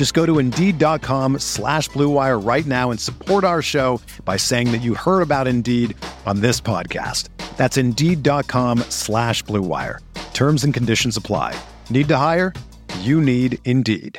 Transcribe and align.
Just 0.00 0.14
go 0.14 0.24
to 0.24 0.38
Indeed.com 0.38 1.40
slash 1.40 1.90
BlueWire 1.90 2.42
right 2.42 2.64
now 2.64 2.90
and 2.90 2.98
support 2.98 3.44
our 3.44 3.60
show 3.60 4.00
by 4.24 4.38
saying 4.38 4.72
that 4.72 4.80
you 4.80 4.94
heard 4.94 5.20
about 5.20 5.46
Indeed 5.46 5.94
on 6.24 6.40
this 6.40 6.58
podcast. 6.58 7.28
That's 7.58 7.76
Indeed.com 7.76 8.78
slash 8.88 9.44
BlueWire. 9.44 9.98
Terms 10.32 10.64
and 10.64 10.72
conditions 10.72 11.18
apply. 11.18 11.54
Need 11.90 12.08
to 12.08 12.16
hire? 12.16 12.54
You 13.00 13.20
need 13.20 13.58
Indeed. 13.66 14.18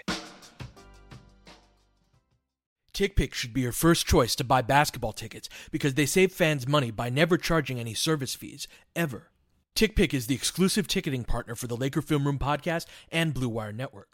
TickPick 2.94 3.34
should 3.34 3.54
be 3.54 3.62
your 3.62 3.72
first 3.72 4.06
choice 4.06 4.36
to 4.36 4.44
buy 4.44 4.62
basketball 4.62 5.14
tickets 5.14 5.50
because 5.72 5.95
they 5.95 6.06
save 6.06 6.32
fans 6.32 6.68
money 6.68 6.92
by 6.92 7.10
never 7.10 7.40
charging 7.40 7.80
any 7.80 7.95
service 7.95 8.36
fees, 8.36 8.68
ever. 8.95 9.32
TickPick 9.76 10.14
is 10.14 10.28
the 10.28 10.36
exclusive 10.36 10.88
ticketing 10.88 11.23
partner 11.23 11.56
for 11.56 11.66
the 11.66 11.76
Laker 11.76 12.04
Film 12.04 12.28
Room 12.28 12.38
podcast 12.38 12.86
and 13.12 13.34
Blue 13.34 13.50
Wire 13.50 13.73
Network. 13.73 14.10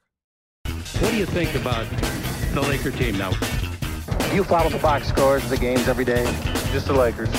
What 0.93 1.11
do 1.11 1.17
you 1.17 1.25
think 1.27 1.53
about 1.55 1.85
the 2.53 2.61
Laker 2.61 2.89
team 2.91 3.17
now? 3.17 3.29
You 4.33 4.43
follow 4.43 4.69
the 4.69 4.79
box 4.79 5.07
scores 5.07 5.43
of 5.43 5.49
the 5.51 5.57
games 5.57 5.87
every 5.87 6.05
day? 6.05 6.23
Just 6.71 6.87
the 6.87 6.93
Lakers. 6.93 7.29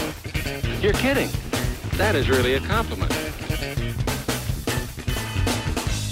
You're 0.83 0.93
kidding. 0.93 1.29
That 1.97 2.15
is 2.15 2.29
really 2.29 2.55
a 2.55 2.61
compliment. 2.61 3.11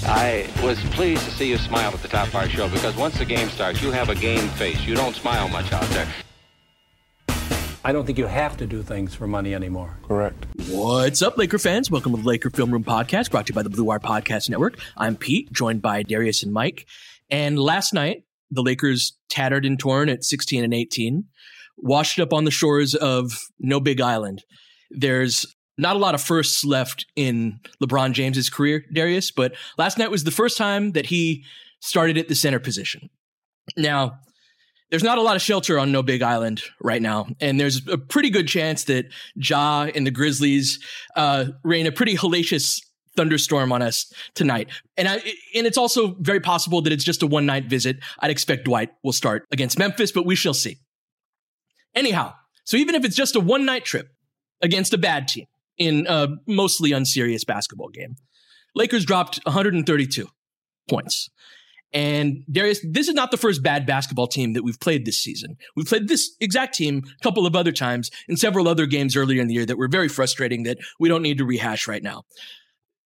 I 0.09 0.49
was 0.61 0.77
pleased 0.91 1.23
to 1.25 1.31
see 1.31 1.47
you 1.49 1.57
smile 1.57 1.93
at 1.93 2.01
the 2.01 2.07
top 2.09 2.27
of 2.27 2.35
our 2.35 2.49
show 2.49 2.67
because 2.69 2.95
once 2.97 3.17
the 3.17 3.25
game 3.25 3.49
starts, 3.49 3.81
you 3.81 3.91
have 3.91 4.09
a 4.09 4.15
game 4.15 4.47
face. 4.49 4.81
You 4.85 4.95
don't 4.95 5.15
smile 5.15 5.47
much 5.47 5.71
out 5.71 5.87
there. 5.89 6.07
I 7.85 7.93
don't 7.93 8.05
think 8.05 8.17
you 8.17 8.25
have 8.25 8.57
to 8.57 8.65
do 8.65 8.83
things 8.83 9.15
for 9.15 9.27
money 9.27 9.55
anymore. 9.55 9.97
Correct. 10.05 10.45
What's 10.69 11.21
up, 11.21 11.37
Laker 11.37 11.57
fans? 11.57 11.89
Welcome 11.89 12.13
to 12.13 12.21
the 12.21 12.27
Laker 12.27 12.49
Film 12.49 12.71
Room 12.71 12.83
podcast 12.83 13.31
brought 13.31 13.47
to 13.47 13.51
you 13.51 13.55
by 13.55 13.63
the 13.63 13.69
Blue 13.69 13.85
Wire 13.85 13.99
Podcast 13.99 14.49
Network. 14.49 14.77
I'm 14.97 15.15
Pete, 15.15 15.53
joined 15.53 15.81
by 15.81 16.03
Darius 16.03 16.43
and 16.43 16.51
Mike. 16.51 16.85
And 17.29 17.59
last 17.59 17.93
night, 17.93 18.23
the 18.51 18.61
Lakers 18.61 19.17
tattered 19.29 19.65
and 19.65 19.77
torn 19.77 20.09
at 20.09 20.23
16 20.23 20.63
and 20.63 20.73
18, 20.73 21.25
washed 21.77 22.19
up 22.19 22.33
on 22.33 22.45
the 22.45 22.51
shores 22.51 22.95
of 22.95 23.31
No 23.59 23.79
Big 23.79 24.01
Island. 24.01 24.43
There's 24.89 25.45
not 25.77 25.95
a 25.95 25.99
lot 25.99 26.15
of 26.15 26.21
firsts 26.21 26.65
left 26.65 27.05
in 27.15 27.59
LeBron 27.83 28.13
James's 28.13 28.49
career, 28.49 28.83
Darius, 28.91 29.31
but 29.31 29.53
last 29.77 29.97
night 29.97 30.09
was 30.09 30.23
the 30.23 30.31
first 30.31 30.57
time 30.57 30.93
that 30.93 31.07
he 31.07 31.43
started 31.81 32.17
at 32.17 32.27
the 32.27 32.35
center 32.35 32.59
position. 32.59 33.09
Now, 33.75 34.19
there's 34.89 35.03
not 35.03 35.17
a 35.17 35.21
lot 35.21 35.35
of 35.35 35.41
shelter 35.41 35.77
on 35.77 35.91
No 35.91 36.01
Big 36.01 36.21
Island 36.21 36.63
right 36.81 37.01
now, 37.01 37.27
and 37.41 37.59
there's 37.59 37.85
a 37.87 37.97
pretty 37.97 38.29
good 38.29 38.47
chance 38.47 38.85
that 38.85 39.05
Ja 39.35 39.87
and 39.93 40.07
the 40.07 40.11
Grizzlies 40.11 40.79
uh, 41.15 41.45
rain 41.63 41.85
a 41.85 41.91
pretty 41.91 42.15
hellacious 42.15 42.81
thunderstorm 43.17 43.73
on 43.73 43.81
us 43.81 44.13
tonight. 44.33 44.69
And 44.95 45.09
I, 45.09 45.15
and 45.53 45.67
it's 45.67 45.77
also 45.77 46.15
very 46.19 46.39
possible 46.39 46.81
that 46.83 46.93
it's 46.93 47.03
just 47.03 47.21
a 47.21 47.27
one 47.27 47.45
night 47.45 47.65
visit. 47.65 47.97
I'd 48.19 48.31
expect 48.31 48.65
Dwight 48.65 48.91
will 49.03 49.11
start 49.11 49.45
against 49.51 49.77
Memphis, 49.77 50.13
but 50.13 50.25
we 50.25 50.35
shall 50.35 50.53
see. 50.53 50.77
Anyhow, 51.93 52.35
so 52.63 52.77
even 52.77 52.95
if 52.95 53.03
it's 53.03 53.15
just 53.15 53.35
a 53.35 53.41
one 53.41 53.65
night 53.65 53.83
trip 53.83 54.07
against 54.61 54.93
a 54.93 54.97
bad 54.97 55.27
team, 55.27 55.47
in 55.77 56.05
a 56.07 56.29
mostly 56.47 56.91
unserious 56.91 57.43
basketball 57.43 57.89
game. 57.89 58.15
Lakers 58.75 59.05
dropped 59.05 59.39
132 59.43 60.27
points. 60.89 61.29
And 61.93 62.43
Darius, 62.51 62.85
this 62.87 63.07
is 63.07 63.13
not 63.13 63.31
the 63.31 63.37
first 63.37 63.63
bad 63.63 63.85
basketball 63.85 64.27
team 64.27 64.53
that 64.53 64.63
we've 64.63 64.79
played 64.79 65.05
this 65.05 65.17
season. 65.17 65.55
We've 65.75 65.87
played 65.87 66.09
this 66.09 66.35
exact 66.41 66.75
team 66.75 67.03
a 67.05 67.23
couple 67.23 67.45
of 67.45 67.55
other 67.55 67.71
times 67.71 68.11
in 68.27 68.35
several 68.35 68.67
other 68.67 68.85
games 68.85 69.15
earlier 69.15 69.41
in 69.41 69.47
the 69.47 69.53
year 69.53 69.65
that 69.65 69.77
were 69.77 69.87
very 69.87 70.09
frustrating 70.09 70.63
that 70.63 70.79
we 70.99 71.07
don't 71.07 71.21
need 71.21 71.37
to 71.37 71.45
rehash 71.45 71.87
right 71.87 72.03
now. 72.03 72.23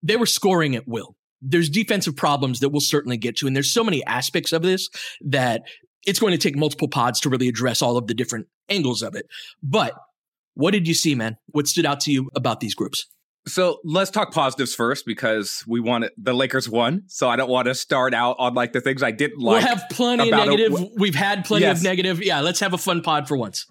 They 0.03 0.15
were 0.15 0.25
scoring 0.25 0.75
at 0.75 0.87
will. 0.87 1.15
There's 1.41 1.69
defensive 1.69 2.15
problems 2.15 2.59
that 2.59 2.69
we'll 2.69 2.81
certainly 2.81 3.17
get 3.17 3.37
to. 3.37 3.47
And 3.47 3.55
there's 3.55 3.73
so 3.73 3.83
many 3.83 4.05
aspects 4.05 4.51
of 4.51 4.61
this 4.61 4.89
that 5.21 5.63
it's 6.05 6.19
going 6.19 6.31
to 6.31 6.37
take 6.37 6.55
multiple 6.55 6.87
pods 6.87 7.19
to 7.21 7.29
really 7.29 7.47
address 7.47 7.81
all 7.81 7.97
of 7.97 8.07
the 8.07 8.13
different 8.13 8.47
angles 8.69 9.01
of 9.01 9.15
it. 9.15 9.27
But 9.61 9.93
what 10.53 10.71
did 10.71 10.87
you 10.87 10.93
see, 10.93 11.15
man? 11.15 11.37
What 11.47 11.67
stood 11.67 11.85
out 11.85 11.99
to 12.01 12.11
you 12.11 12.29
about 12.35 12.59
these 12.59 12.75
groups? 12.75 13.07
So 13.47 13.79
let's 13.83 14.11
talk 14.11 14.31
positives 14.31 14.75
first 14.75 15.05
because 15.05 15.63
we 15.67 15.79
want 15.79 16.03
it, 16.03 16.13
the 16.15 16.33
Lakers 16.33 16.69
won. 16.69 17.03
So 17.07 17.27
I 17.27 17.35
don't 17.35 17.49
want 17.49 17.67
to 17.67 17.73
start 17.73 18.13
out 18.13 18.35
on 18.37 18.53
like 18.53 18.71
the 18.71 18.81
things 18.81 19.01
I 19.01 19.09
didn't 19.09 19.39
like. 19.39 19.63
We'll 19.63 19.75
have 19.75 19.83
plenty 19.89 20.29
of 20.29 20.37
negative. 20.37 20.79
A, 20.79 20.89
We've 20.95 21.15
had 21.15 21.43
plenty 21.45 21.65
yes. 21.65 21.79
of 21.79 21.83
negative. 21.83 22.23
Yeah, 22.23 22.41
let's 22.41 22.59
have 22.59 22.73
a 22.73 22.77
fun 22.77 23.01
pod 23.01 23.27
for 23.27 23.35
once. 23.35 23.65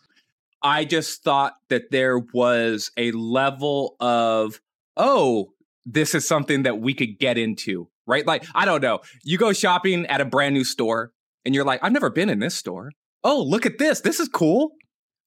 I 0.63 0.85
just 0.85 1.23
thought 1.23 1.55
that 1.69 1.91
there 1.93 2.19
was 2.19 2.91
a 2.97 3.13
level 3.13 3.97
of, 4.01 4.61
oh, 4.97 5.53
this 5.87 6.15
is 6.15 6.27
something 6.27 6.65
that 6.65 6.81
we 6.81 6.95
could 6.95 7.19
get 7.19 7.39
into, 7.39 7.89
right? 8.07 8.27
Like, 8.27 8.45
I 8.55 8.65
don't 8.65 8.83
know. 8.83 9.01
You 9.23 9.39
go 9.39 9.53
shopping 9.53 10.07
at 10.07 10.21
a 10.21 10.25
brand 10.25 10.55
new 10.55 10.65
store 10.65 11.13
and 11.45 11.55
you're 11.55 11.65
like, 11.65 11.81
I've 11.83 11.93
never 11.93 12.11
been 12.11 12.29
in 12.29 12.39
this 12.39 12.55
store. 12.55 12.93
Oh, 13.25 13.43
look 13.43 13.67
at 13.67 13.79
this. 13.79 14.01
This 14.01 14.21
is 14.21 14.29
cool 14.29 14.73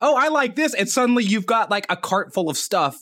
oh, 0.04 0.16
I 0.16 0.28
like 0.28 0.56
this. 0.56 0.76
And 0.76 0.88
suddenly 0.88 1.24
you've 1.24 1.48
got 1.48 1.72
like 1.72 1.88
a 1.90 1.96
cart 1.96 2.34
full 2.34 2.50
of 2.50 2.58
stuff 2.58 3.02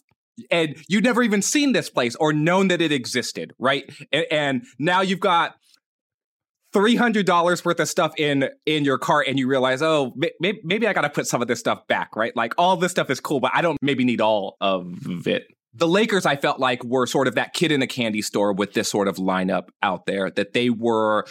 and 0.49 0.77
you've 0.87 1.03
never 1.03 1.21
even 1.23 1.41
seen 1.41 1.73
this 1.73 1.89
place 1.89 2.15
or 2.15 2.31
known 2.31 2.69
that 2.69 2.79
it 2.81 2.91
existed, 2.91 3.53
right? 3.59 3.91
And, 4.13 4.25
and 4.31 4.63
now 4.79 5.01
you've 5.01 5.19
got 5.19 5.55
three 6.71 6.95
hundred 6.95 7.25
dollars 7.25 7.65
worth 7.65 7.79
of 7.81 7.89
stuff 7.89 8.13
in 8.17 8.49
in 8.65 8.85
your 8.85 8.97
cart, 8.97 9.27
and 9.27 9.37
you 9.37 9.47
realize, 9.47 9.81
oh, 9.81 10.13
maybe, 10.39 10.61
maybe 10.63 10.87
I 10.87 10.93
got 10.93 11.01
to 11.01 11.09
put 11.09 11.27
some 11.27 11.41
of 11.41 11.49
this 11.49 11.59
stuff 11.59 11.85
back, 11.87 12.15
right? 12.15 12.33
Like 12.35 12.53
all 12.57 12.77
this 12.77 12.91
stuff 12.91 13.09
is 13.09 13.19
cool, 13.19 13.41
but 13.41 13.51
I 13.53 13.61
don't 13.61 13.77
maybe 13.81 14.05
need 14.05 14.21
all 14.21 14.55
of 14.61 15.27
it. 15.27 15.47
The 15.73 15.87
Lakers, 15.87 16.25
I 16.25 16.35
felt 16.35 16.59
like, 16.59 16.83
were 16.83 17.07
sort 17.07 17.27
of 17.27 17.35
that 17.35 17.53
kid 17.53 17.71
in 17.71 17.81
a 17.81 17.87
candy 17.87 18.21
store 18.21 18.53
with 18.53 18.73
this 18.73 18.89
sort 18.89 19.07
of 19.07 19.15
lineup 19.15 19.69
out 19.81 20.05
there. 20.05 20.29
That 20.29 20.53
they 20.53 20.69
were, 20.69 21.25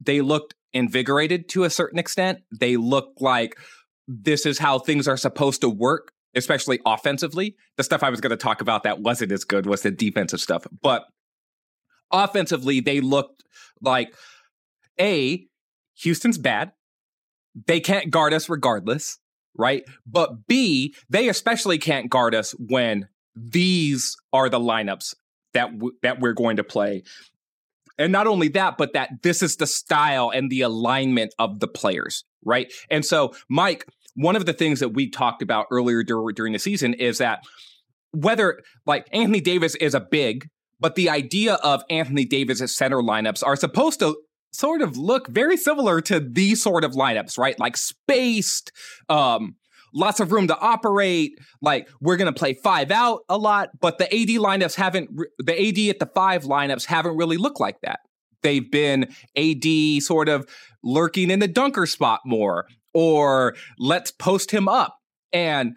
they 0.00 0.20
looked 0.20 0.54
invigorated 0.72 1.48
to 1.50 1.64
a 1.64 1.70
certain 1.70 1.98
extent. 1.98 2.40
They 2.58 2.76
looked 2.76 3.20
like 3.20 3.56
this 4.06 4.46
is 4.46 4.58
how 4.58 4.78
things 4.78 5.08
are 5.08 5.16
supposed 5.16 5.60
to 5.62 5.70
work, 5.70 6.12
especially 6.34 6.80
offensively. 6.84 7.56
The 7.76 7.84
stuff 7.84 8.02
I 8.02 8.10
was 8.10 8.20
going 8.20 8.30
to 8.30 8.36
talk 8.36 8.60
about 8.60 8.82
that 8.82 9.00
wasn't 9.00 9.32
as 9.32 9.44
good 9.44 9.66
was 9.66 9.82
the 9.82 9.90
defensive 9.90 10.40
stuff. 10.40 10.66
But 10.82 11.04
offensively, 12.10 12.80
they 12.80 13.00
looked 13.00 13.42
like 13.80 14.14
A, 15.00 15.46
Houston's 16.02 16.38
bad. 16.38 16.72
They 17.66 17.80
can't 17.80 18.10
guard 18.10 18.32
us 18.32 18.48
regardless, 18.48 19.18
right? 19.56 19.82
But 20.06 20.46
B, 20.46 20.94
they 21.08 21.28
especially 21.28 21.78
can't 21.78 22.10
guard 22.10 22.34
us 22.34 22.54
when 22.58 23.08
these 23.34 24.16
are 24.32 24.48
the 24.48 24.60
lineups 24.60 25.14
that 25.54 25.72
w- 25.72 25.96
that 26.02 26.20
we're 26.20 26.32
going 26.32 26.56
to 26.56 26.64
play. 26.64 27.02
And 27.98 28.10
not 28.10 28.26
only 28.26 28.48
that, 28.48 28.78
but 28.78 28.94
that 28.94 29.22
this 29.22 29.42
is 29.42 29.56
the 29.56 29.66
style 29.66 30.30
and 30.30 30.50
the 30.50 30.62
alignment 30.62 31.34
of 31.38 31.60
the 31.60 31.68
players, 31.68 32.24
right? 32.44 32.72
And 32.90 33.04
so, 33.04 33.34
Mike, 33.48 33.86
one 34.14 34.34
of 34.34 34.46
the 34.46 34.52
things 34.52 34.80
that 34.80 34.90
we 34.90 35.10
talked 35.10 35.42
about 35.42 35.66
earlier 35.70 36.02
dur- 36.02 36.32
during 36.32 36.52
the 36.52 36.58
season 36.58 36.94
is 36.94 37.18
that 37.18 37.40
whether 38.12 38.60
like 38.86 39.06
Anthony 39.12 39.40
Davis 39.40 39.74
is 39.76 39.94
a 39.94 40.00
big, 40.00 40.48
but 40.80 40.94
the 40.94 41.08
idea 41.08 41.54
of 41.54 41.82
Anthony 41.90 42.24
Davis' 42.24 42.76
center 42.76 42.98
lineups 42.98 43.44
are 43.46 43.56
supposed 43.56 44.00
to 44.00 44.16
sort 44.52 44.82
of 44.82 44.96
look 44.96 45.28
very 45.28 45.56
similar 45.56 46.00
to 46.02 46.20
these 46.20 46.62
sort 46.62 46.84
of 46.84 46.92
lineups, 46.92 47.38
right? 47.38 47.58
Like 47.58 47.76
spaced, 47.76 48.70
um, 49.08 49.56
lots 49.94 50.20
of 50.20 50.32
room 50.32 50.48
to 50.48 50.58
operate. 50.58 51.38
Like 51.60 51.88
we're 52.00 52.16
going 52.16 52.32
to 52.32 52.38
play 52.38 52.54
five 52.54 52.90
out 52.90 53.20
a 53.28 53.38
lot, 53.38 53.70
but 53.80 53.98
the 53.98 54.06
AD 54.06 54.28
lineups 54.28 54.74
haven't, 54.74 55.10
the 55.38 55.68
AD 55.68 55.78
at 55.90 55.98
the 55.98 56.10
five 56.14 56.44
lineups 56.44 56.86
haven't 56.86 57.16
really 57.16 57.36
looked 57.36 57.60
like 57.60 57.80
that. 57.82 58.00
They've 58.42 58.70
been 58.70 59.08
AD 59.36 60.02
sort 60.02 60.28
of 60.28 60.48
lurking 60.82 61.30
in 61.30 61.38
the 61.38 61.48
dunker 61.48 61.86
spot 61.86 62.20
more, 62.24 62.66
or 62.92 63.54
let's 63.78 64.10
post 64.10 64.50
him 64.50 64.68
up. 64.68 64.96
And 65.32 65.76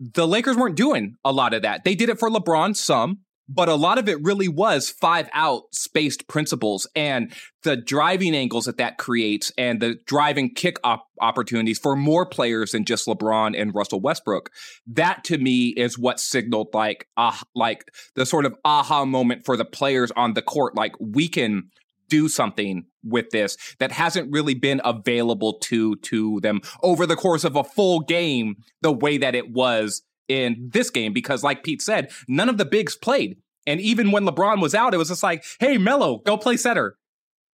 the 0.00 0.26
Lakers 0.26 0.56
weren't 0.56 0.76
doing 0.76 1.14
a 1.24 1.32
lot 1.32 1.54
of 1.54 1.62
that. 1.62 1.84
They 1.84 1.94
did 1.94 2.08
it 2.08 2.18
for 2.18 2.30
LeBron 2.30 2.74
some, 2.74 3.20
but 3.48 3.68
a 3.68 3.74
lot 3.74 3.98
of 3.98 4.08
it 4.08 4.22
really 4.22 4.48
was 4.48 4.90
five 4.90 5.28
out 5.32 5.62
spaced 5.72 6.28
principles 6.28 6.86
and 6.94 7.32
the 7.62 7.76
driving 7.76 8.34
angles 8.34 8.64
that 8.64 8.78
that 8.78 8.98
creates 8.98 9.52
and 9.58 9.80
the 9.80 9.96
driving 10.06 10.52
kick 10.52 10.78
op- 10.84 11.06
opportunities 11.20 11.78
for 11.78 11.96
more 11.96 12.26
players 12.26 12.72
than 12.72 12.84
just 12.84 13.06
LeBron 13.06 13.60
and 13.60 13.74
Russell 13.74 14.00
Westbrook. 14.00 14.50
That 14.86 15.24
to 15.24 15.38
me 15.38 15.68
is 15.68 15.98
what 15.98 16.20
signaled 16.20 16.68
like 16.72 17.08
uh, 17.16 17.36
like 17.54 17.84
the 18.14 18.26
sort 18.26 18.46
of 18.46 18.54
aha 18.64 19.04
moment 19.04 19.44
for 19.44 19.56
the 19.56 19.64
players 19.64 20.10
on 20.12 20.34
the 20.34 20.42
court 20.42 20.74
like 20.76 20.94
we 21.00 21.28
can 21.28 21.70
do 22.08 22.28
something 22.28 22.84
with 23.02 23.30
this 23.30 23.56
that 23.78 23.90
hasn't 23.90 24.30
really 24.30 24.54
been 24.54 24.82
available 24.84 25.54
to 25.54 25.96
to 25.96 26.40
them 26.40 26.60
over 26.82 27.06
the 27.06 27.16
course 27.16 27.42
of 27.42 27.56
a 27.56 27.64
full 27.64 28.00
game 28.00 28.56
the 28.82 28.92
way 28.92 29.16
that 29.16 29.34
it 29.34 29.50
was 29.50 30.02
in 30.28 30.70
this 30.72 30.90
game 30.90 31.12
because 31.12 31.42
like 31.42 31.62
Pete 31.62 31.82
said 31.82 32.10
none 32.28 32.48
of 32.48 32.58
the 32.58 32.64
bigs 32.64 32.96
played. 32.96 33.36
And 33.66 33.80
even 33.80 34.10
when 34.10 34.24
LeBron 34.24 34.60
was 34.60 34.74
out 34.74 34.94
it 34.94 34.98
was 34.98 35.08
just 35.08 35.22
like 35.22 35.44
hey 35.60 35.78
Melo 35.78 36.18
go 36.18 36.36
play 36.36 36.56
center 36.56 36.96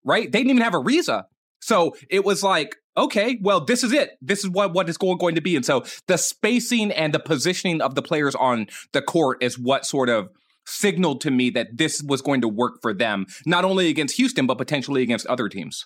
right? 0.04 0.30
They 0.30 0.38
didn't 0.38 0.50
even 0.52 0.62
have 0.62 0.72
Ariza. 0.72 1.24
So 1.60 1.94
it 2.10 2.24
was 2.24 2.42
like 2.42 2.76
okay 2.96 3.38
well 3.40 3.64
this 3.64 3.84
is 3.84 3.92
it. 3.92 4.10
This 4.20 4.40
is 4.40 4.50
what 4.50 4.74
what 4.74 4.88
is 4.88 4.96
going 4.96 5.18
going 5.18 5.34
to 5.34 5.40
be. 5.40 5.56
And 5.56 5.64
so 5.64 5.84
the 6.06 6.16
spacing 6.16 6.92
and 6.92 7.12
the 7.12 7.20
positioning 7.20 7.80
of 7.80 7.94
the 7.94 8.02
players 8.02 8.34
on 8.34 8.66
the 8.92 9.02
court 9.02 9.42
is 9.42 9.58
what 9.58 9.86
sort 9.86 10.08
of 10.08 10.28
signaled 10.68 11.20
to 11.22 11.30
me 11.30 11.50
that 11.50 11.76
this 11.76 12.02
was 12.02 12.22
going 12.22 12.42
to 12.42 12.48
work 12.48 12.80
for 12.82 12.92
them, 12.92 13.26
not 13.46 13.64
only 13.64 13.88
against 13.88 14.16
Houston, 14.16 14.46
but 14.46 14.58
potentially 14.58 15.02
against 15.02 15.26
other 15.26 15.48
teams. 15.48 15.84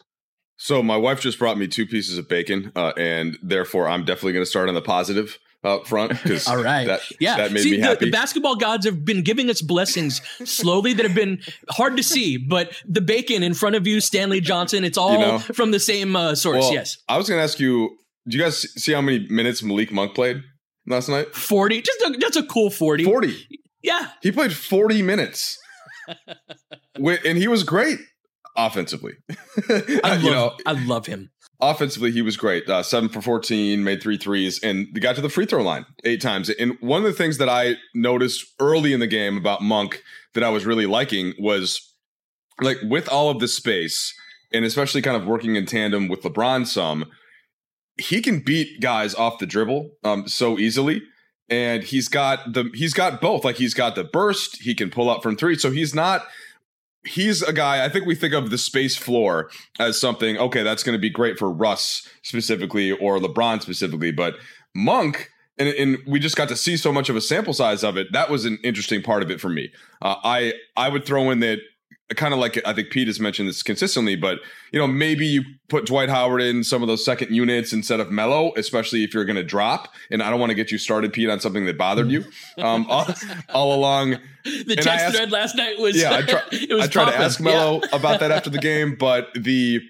So 0.56 0.82
my 0.82 0.96
wife 0.96 1.20
just 1.20 1.38
brought 1.38 1.58
me 1.58 1.66
two 1.66 1.86
pieces 1.86 2.18
of 2.18 2.28
bacon, 2.28 2.72
uh, 2.76 2.92
and 2.96 3.38
therefore 3.42 3.88
I'm 3.88 4.04
definitely 4.04 4.34
going 4.34 4.44
to 4.44 4.50
start 4.50 4.68
on 4.68 4.74
the 4.74 4.82
positive 4.82 5.38
up 5.64 5.86
front 5.86 6.10
because 6.10 6.48
all 6.48 6.62
right. 6.62 6.86
that, 6.86 7.00
yeah. 7.20 7.36
that 7.36 7.52
made 7.52 7.62
see, 7.62 7.72
me 7.72 7.78
happy. 7.78 8.00
the, 8.00 8.04
the, 8.06 8.10
basketball 8.10 8.56
gods 8.56 8.84
have 8.84 9.04
been 9.04 9.22
giving 9.22 9.48
us 9.48 9.62
blessings 9.62 10.20
slowly 10.44 10.92
that 10.92 11.04
have 11.04 11.14
been 11.14 11.40
hard 11.70 11.96
to 11.96 12.02
see 12.02 12.36
but 12.36 12.72
the 12.84 13.00
bacon 13.00 13.44
in 13.44 13.54
front 13.54 13.76
of 13.76 13.86
you 13.86 14.00
stanley 14.00 14.40
johnson 14.40 14.82
it's 14.82 14.98
all 14.98 15.12
you 15.12 15.18
know, 15.20 15.38
from 15.38 15.70
the 15.70 15.78
same 15.78 16.16
uh, 16.16 16.34
source. 16.34 16.62
Well, 16.62 16.72
yes. 16.72 16.98
I 17.08 17.16
was 17.16 17.28
going 17.28 17.38
to 17.38 17.44
ask 17.44 17.60
you 17.60 17.96
do 18.26 18.36
you 18.36 18.42
guys 18.42 18.60
see 18.74 18.92
how 18.92 19.00
many 19.00 19.26
minutes 19.28 19.62
malik 19.62 19.92
monk 19.92 20.16
played 20.16 20.42
last 20.88 21.08
night? 21.08 21.32
40 21.32 21.82
just 21.82 22.00
a, 22.00 22.16
that's 22.18 22.36
a 22.36 22.42
cool 22.42 22.68
40 22.68 23.04
40 23.04 23.60
yeah. 23.82 24.08
He 24.22 24.32
played 24.32 24.52
40 24.52 25.02
minutes. 25.02 25.58
and 26.94 27.38
he 27.38 27.48
was 27.48 27.64
great 27.64 27.98
offensively. 28.56 29.14
I 29.68 30.16
love, 30.16 30.22
know, 30.22 30.56
I 30.64 30.72
love 30.72 31.06
him. 31.06 31.30
Offensively, 31.62 32.10
he 32.10 32.22
was 32.22 32.36
great. 32.36 32.68
Uh, 32.68 32.82
seven 32.82 33.08
for 33.08 33.22
14, 33.22 33.84
made 33.84 34.02
three 34.02 34.18
threes, 34.18 34.58
and 34.62 35.00
got 35.00 35.14
to 35.14 35.22
the 35.22 35.28
free 35.28 35.46
throw 35.46 35.62
line 35.62 35.86
eight 36.04 36.20
times. 36.20 36.50
And 36.50 36.76
one 36.80 36.98
of 36.98 37.06
the 37.06 37.12
things 37.12 37.38
that 37.38 37.48
I 37.48 37.76
noticed 37.94 38.44
early 38.58 38.92
in 38.92 39.00
the 39.00 39.06
game 39.06 39.36
about 39.36 39.62
Monk 39.62 40.02
that 40.34 40.42
I 40.42 40.50
was 40.50 40.66
really 40.66 40.86
liking 40.86 41.34
was 41.38 41.94
like 42.60 42.78
with 42.82 43.08
all 43.08 43.30
of 43.30 43.38
the 43.38 43.48
space, 43.48 44.12
and 44.52 44.64
especially 44.64 45.02
kind 45.02 45.16
of 45.16 45.24
working 45.24 45.56
in 45.56 45.64
tandem 45.64 46.08
with 46.08 46.22
LeBron 46.22 46.66
some, 46.66 47.06
he 47.96 48.20
can 48.20 48.40
beat 48.40 48.80
guys 48.80 49.14
off 49.14 49.38
the 49.38 49.46
dribble 49.46 49.90
um, 50.02 50.26
so 50.26 50.58
easily 50.58 51.02
and 51.48 51.82
he's 51.82 52.08
got 52.08 52.54
the 52.54 52.70
he's 52.74 52.94
got 52.94 53.20
both. 53.20 53.44
Like 53.44 53.56
he's 53.56 53.74
got 53.74 53.94
the 53.94 54.04
burst, 54.04 54.62
he 54.62 54.74
can 54.74 54.90
pull 54.90 55.10
up 55.10 55.22
from 55.22 55.36
three. 55.36 55.56
So 55.56 55.70
he's 55.70 55.94
not 55.94 56.24
he's 57.04 57.42
a 57.42 57.52
guy 57.52 57.84
I 57.84 57.88
think 57.88 58.06
we 58.06 58.14
think 58.14 58.34
of 58.34 58.50
the 58.50 58.58
space 58.58 58.96
floor 58.96 59.50
as 59.78 60.00
something 60.00 60.38
okay 60.38 60.62
that's 60.62 60.82
going 60.82 60.96
to 60.96 61.00
be 61.00 61.10
great 61.10 61.38
for 61.38 61.50
Russ 61.50 62.08
specifically 62.22 62.92
or 62.92 63.18
LeBron 63.18 63.62
specifically, 63.62 64.12
but 64.12 64.34
Monk 64.74 65.30
and, 65.58 65.68
and, 65.68 65.98
we 66.06 66.18
just 66.18 66.34
got 66.34 66.48
to 66.48 66.56
see 66.56 66.78
so 66.78 66.92
much 66.92 67.10
of 67.10 67.16
a 67.16 67.20
sample 67.20 67.52
size 67.52 67.84
of 67.84 67.98
it. 67.98 68.10
That 68.12 68.30
was 68.30 68.46
an 68.46 68.58
interesting 68.64 69.02
part 69.02 69.22
of 69.22 69.30
it 69.30 69.38
for 69.38 69.50
me. 69.50 69.70
Uh, 70.00 70.16
I 70.24 70.54
I 70.76 70.88
would 70.88 71.04
throw 71.04 71.30
in 71.30 71.40
that 71.40 71.58
kind 72.16 72.34
of 72.34 72.40
like 72.40 72.60
I 72.66 72.72
think 72.72 72.90
Pete 72.90 73.06
has 73.06 73.20
mentioned 73.20 73.48
this 73.48 73.62
consistently, 73.62 74.16
but 74.16 74.40
you 74.72 74.78
know 74.78 74.86
maybe 74.86 75.26
you 75.26 75.42
put 75.68 75.86
Dwight 75.86 76.08
Howard 76.08 76.42
in 76.42 76.64
some 76.64 76.82
of 76.82 76.88
those 76.88 77.04
second 77.04 77.34
units 77.34 77.72
instead 77.72 78.00
of 78.00 78.10
Melo, 78.10 78.52
especially 78.56 79.04
if 79.04 79.14
you're 79.14 79.24
going 79.24 79.36
to 79.36 79.44
drop. 79.44 79.88
And 80.10 80.22
I 80.22 80.30
don't 80.30 80.40
want 80.40 80.50
to 80.50 80.54
get 80.54 80.70
you 80.70 80.78
started, 80.78 81.12
Pete, 81.12 81.28
on 81.28 81.40
something 81.40 81.64
that 81.66 81.78
bothered 81.78 82.10
you 82.10 82.24
um, 82.58 82.86
all, 82.88 83.06
all, 83.52 83.74
along. 83.74 84.18
The 84.44 84.76
text 84.76 84.88
asked, 84.88 85.16
thread 85.16 85.30
last 85.30 85.56
night 85.56 85.78
was 85.78 86.00
yeah. 86.00 86.16
I, 86.16 86.22
try, 86.22 86.42
I 86.82 86.86
tried 86.86 87.10
to 87.12 87.16
ask 87.16 87.40
Melo 87.40 87.80
yeah. 87.80 87.88
about 87.92 88.20
that 88.20 88.30
after 88.30 88.50
the 88.50 88.58
game, 88.58 88.96
but 88.98 89.28
the 89.34 89.80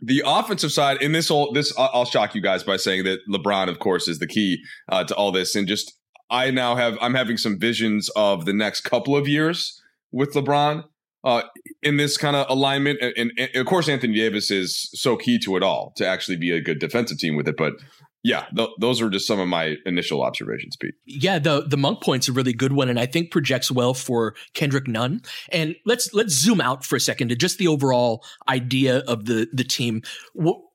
the 0.00 0.22
offensive 0.24 0.70
side 0.70 1.02
in 1.02 1.12
this 1.12 1.28
whole 1.28 1.52
this 1.52 1.72
I'll 1.76 2.04
shock 2.04 2.34
you 2.34 2.40
guys 2.40 2.62
by 2.62 2.76
saying 2.76 3.04
that 3.04 3.20
LeBron, 3.28 3.68
of 3.68 3.78
course, 3.78 4.06
is 4.06 4.18
the 4.18 4.28
key 4.28 4.62
uh, 4.88 5.04
to 5.04 5.14
all 5.14 5.32
this, 5.32 5.54
and 5.54 5.66
just 5.66 5.94
I 6.30 6.50
now 6.50 6.76
have 6.76 6.98
I'm 7.00 7.14
having 7.14 7.36
some 7.36 7.58
visions 7.58 8.08
of 8.10 8.44
the 8.44 8.52
next 8.52 8.82
couple 8.82 9.16
of 9.16 9.26
years 9.26 9.80
with 10.12 10.34
LeBron 10.34 10.84
uh, 11.24 11.42
in 11.82 11.96
this 11.96 12.16
kind 12.16 12.36
of 12.36 12.46
alignment. 12.48 13.00
And, 13.00 13.32
and, 13.36 13.50
of 13.54 13.66
course, 13.66 13.88
Anthony 13.88 14.14
Davis 14.14 14.50
is 14.50 14.90
so 14.94 15.16
key 15.16 15.38
to 15.40 15.56
it 15.56 15.62
all 15.62 15.92
to 15.96 16.06
actually 16.06 16.36
be 16.36 16.50
a 16.50 16.60
good 16.60 16.78
defensive 16.78 17.18
team 17.18 17.36
with 17.36 17.48
it. 17.48 17.56
But 17.56 17.74
yeah, 18.22 18.46
th- 18.56 18.70
those 18.80 19.00
are 19.00 19.08
just 19.08 19.26
some 19.26 19.38
of 19.38 19.48
my 19.48 19.76
initial 19.86 20.22
observations, 20.22 20.76
Pete. 20.76 20.94
Yeah, 21.06 21.38
the 21.38 21.62
the 21.66 21.76
monk 21.76 22.02
point's 22.02 22.28
a 22.28 22.32
really 22.32 22.52
good 22.52 22.72
one, 22.72 22.88
and 22.88 22.98
I 22.98 23.06
think 23.06 23.30
projects 23.30 23.70
well 23.70 23.94
for 23.94 24.34
Kendrick 24.54 24.88
Nunn. 24.88 25.20
And 25.52 25.76
let's 25.86 26.12
let's 26.12 26.34
zoom 26.34 26.60
out 26.60 26.84
for 26.84 26.96
a 26.96 27.00
second 27.00 27.28
to 27.28 27.36
just 27.36 27.58
the 27.58 27.68
overall 27.68 28.24
idea 28.48 28.98
of 28.98 29.26
the 29.26 29.48
the 29.52 29.64
team. 29.64 30.02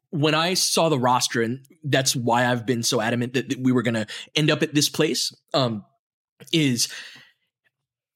when 0.10 0.36
I 0.36 0.54
saw 0.54 0.90
the 0.90 1.00
roster, 1.00 1.42
and 1.42 1.66
that's 1.84 2.16
why 2.16 2.46
I've 2.46 2.68
been 2.68 2.84
so 2.84 3.02
adamant 3.02 3.34
that, 3.34 3.50
that 3.50 3.60
we 3.60 3.72
were 3.72 3.82
going 3.82 3.96
to 3.96 4.06
end 4.36 4.52
up 4.52 4.62
at 4.62 4.76
this 4.76 4.88
place, 4.88 5.34
um, 5.56 5.84
is 6.52 6.88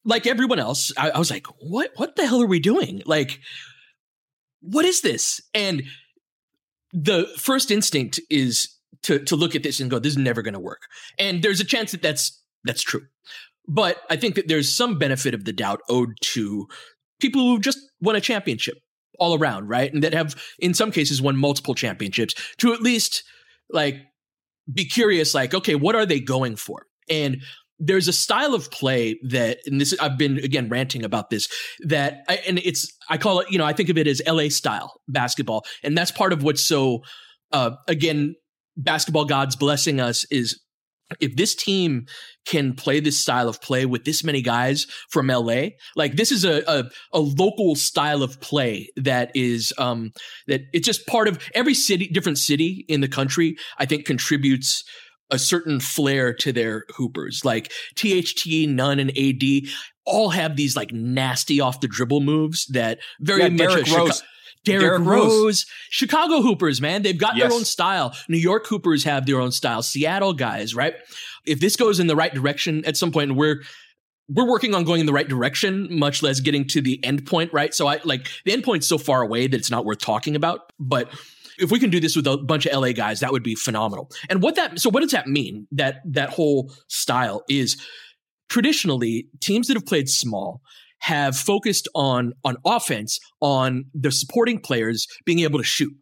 like 0.07 0.25
everyone 0.25 0.57
else, 0.57 0.92
I, 0.98 1.12
I 1.12 1.19
was 1.19 1.30
like, 1.30 1.45
what 1.59 1.92
what 1.98 2.15
the 2.15 2.25
hell 2.25 2.42
are 2.42 2.48
we 2.48 2.59
doing? 2.59 3.04
Like, 3.06 3.39
what 4.62 4.86
is 4.86 5.01
this? 5.01 5.42
And 5.54 5.83
the 6.94 7.27
first 7.38 7.69
instinct 7.69 8.19
is 8.30 8.69
to 9.04 9.19
to 9.19 9.36
look 9.36 9.54
at 9.54 9.62
this 9.62 9.80
and 9.80 9.92
go, 9.92 10.00
this 10.00 10.13
is 10.13 10.18
never 10.18 10.42
going 10.42 10.54
to 10.54 10.59
work. 10.59 10.81
And 11.19 11.44
there's 11.44 11.59
a 11.59 11.65
chance 11.65 11.92
that 11.92 12.01
that's 12.01 12.42
that's 12.63 12.81
true. 12.81 13.06
But 13.68 13.98
I 14.09 14.15
think 14.15 14.36
that 14.36 14.48
there's 14.48 14.74
some 14.74 14.98
benefit 14.98 15.33
of 15.33 15.44
the 15.44 15.51
doubt 15.51 15.81
owed 15.89 16.13
to 16.21 16.68
people 17.19 17.42
who 17.42 17.59
just 17.59 17.80
won 18.00 18.15
a 18.15 18.21
championship 18.21 18.77
all 19.19 19.38
around, 19.38 19.68
right? 19.68 19.94
And 19.94 20.01
that 20.04 20.13
have 20.13 20.42
in 20.57 20.74
some 20.74 20.92
cases 20.92 21.21
won 21.21 21.36
multiple 21.36 21.75
championships 21.75 22.33
to 22.59 22.71
at 22.71 22.81
least 22.81 23.24
like 23.69 23.95
be 24.74 24.86
curious 24.86 25.33
like, 25.33 25.54
okay, 25.54 25.75
what 25.75 25.95
are 25.95 26.06
they 26.06 26.21
going 26.21 26.56
for? 26.56 26.86
And 27.09 27.42
there's 27.79 28.07
a 28.07 28.13
style 28.13 28.53
of 28.53 28.71
play 28.71 29.19
that 29.24 29.59
and 29.65 29.79
this 29.79 29.95
I've 30.00 30.18
been 30.18 30.37
again 30.40 30.69
ranting 30.69 31.04
about 31.04 31.30
this 31.30 31.47
that 31.81 32.23
I, 32.28 32.37
and 32.47 32.59
it's 32.59 32.92
I 33.09 33.18
call 33.18 33.40
it 33.42 33.52
you 33.52 33.57
know 33.57 33.66
I 33.66 33.73
think 33.73 33.90
of 33.90 33.97
it 33.97 34.07
as 34.07 34.21
LA 34.25 34.49
style 34.49 34.99
basketball. 35.07 35.66
And 35.83 35.97
that's 35.97 36.11
part 36.11 36.33
of 36.33 36.44
what's 36.44 36.63
so 36.63 37.04
uh, 37.52 37.71
again 37.87 38.35
basketball 38.75 39.25
gods 39.25 39.56
blessing 39.56 39.99
us 39.99 40.25
is 40.31 40.59
if 41.19 41.35
this 41.35 41.56
team 41.56 42.06
can 42.45 42.73
play 42.73 42.99
this 42.99 43.18
style 43.18 43.47
of 43.47 43.61
play 43.61 43.85
with 43.85 44.04
this 44.04 44.23
many 44.23 44.42
guys 44.42 44.85
from 45.09 45.28
LA, 45.28 45.68
like 45.95 46.16
this 46.16 46.31
is 46.31 46.44
a, 46.44 46.63
a, 46.68 46.83
a, 47.13 47.19
local 47.19 47.75
style 47.75 48.23
of 48.23 48.40
play 48.42 48.90
that 48.97 49.31
is, 49.33 49.73
um, 49.78 50.11
that 50.47 50.61
it's 50.73 50.85
just 50.85 51.07
part 51.07 51.28
of 51.28 51.40
every 51.54 51.73
city, 51.73 52.07
different 52.07 52.37
city 52.37 52.85
in 52.90 53.02
the 53.02 53.07
country, 53.07 53.56
I 53.78 53.85
think 53.85 54.06
contributes 54.06 54.83
a 55.30 55.40
certain 55.40 55.80
flair 55.80 56.34
to 56.34 56.52
their 56.52 56.86
hoopers. 56.96 57.44
Like 57.44 57.72
THT, 57.96 58.68
Nunn, 58.68 59.00
and 59.00 59.18
AD 59.18 59.69
all 60.06 60.30
have 60.30 60.56
these 60.56 60.76
like 60.76 60.92
nasty 60.92 61.60
off 61.60 61.81
the 61.81 61.88
dribble 61.88 62.22
moves 62.22 62.66
that 62.68 63.00
very 63.19 63.44
yeah, 63.44 63.50
much 63.50 63.57
Derrick 63.57 63.92
Rose. 63.92 64.24
Derrick, 64.64 64.81
Derrick 64.81 65.06
Rose. 65.06 65.44
Rose. 65.44 65.66
Chicago 65.90 66.42
Hoopers, 66.42 66.81
man, 66.81 67.02
they've 67.02 67.18
got 67.18 67.38
yes. 67.38 67.50
their 67.50 67.57
own 67.57 67.66
style. 67.66 68.14
New 68.28 68.38
York 68.38 68.68
Hoopers 68.68 69.04
have 69.06 69.26
their 69.26 69.40
own 69.40 69.52
style. 69.52 69.81
Seattle 69.81 70.34
guys, 70.34 70.76
right? 70.76 70.96
If 71.46 71.60
this 71.60 71.76
goes 71.76 72.00
in 72.00 72.07
the 72.07 72.16
right 72.16 72.34
direction 72.34 72.84
at 72.86 72.98
some 72.98 73.12
point, 73.12 73.36
we're 73.36 73.62
we're 74.30 74.48
working 74.48 74.76
on 74.76 74.84
going 74.84 75.00
in 75.00 75.06
the 75.06 75.14
right 75.14 75.28
direction, 75.28 75.88
much 75.90 76.22
less 76.22 76.42
getting 76.42 76.68
to 76.68 76.81
the 76.81 77.04
end 77.04 77.26
point, 77.26 77.54
right? 77.54 77.74
So 77.74 77.88
I 77.88 78.00
like 78.04 78.28
the 78.46 78.52
end 78.52 78.64
point's 78.64 78.88
so 78.88 78.98
far 78.98 79.22
away 79.22 79.48
that 79.48 79.56
it's 79.56 79.72
not 79.72 79.86
worth 79.86 80.00
talking 80.00 80.36
about. 80.36 80.72
But 80.80 81.10
if 81.57 81.71
we 81.71 81.80
can 81.80 81.90
do 81.90 81.99
this 81.99 82.16
with 82.16 82.28
a 82.28 82.37
bunch 82.37 82.66
of 82.66 82.80
LA 82.80 82.92
guys, 82.92 83.19
that 83.19 83.31
would 83.31 83.44
be 83.44 83.56
phenomenal. 83.56 84.09
And 84.30 84.42
what 84.42 84.56
that 84.56 84.80
so 84.80 84.90
what 84.90 85.02
does 85.02 85.11
that 85.11 85.28
mean? 85.28 85.68
That 85.71 86.02
that 86.06 86.30
whole 86.30 86.71
style 86.87 87.44
is 87.49 87.78
traditionally 88.49 89.28
teams 89.42 89.68
that 89.68 89.76
have 89.76 89.85
played 89.85 90.09
small 90.09 90.61
have 90.99 91.37
focused 91.37 91.87
on 91.95 92.33
on 92.44 92.57
offense 92.66 93.19
on 93.42 93.85
the 93.94 94.11
supporting 94.11 94.59
players 94.59 95.07
being 95.26 95.40
able 95.40 95.59
to 95.59 95.66
shoot 95.66 95.94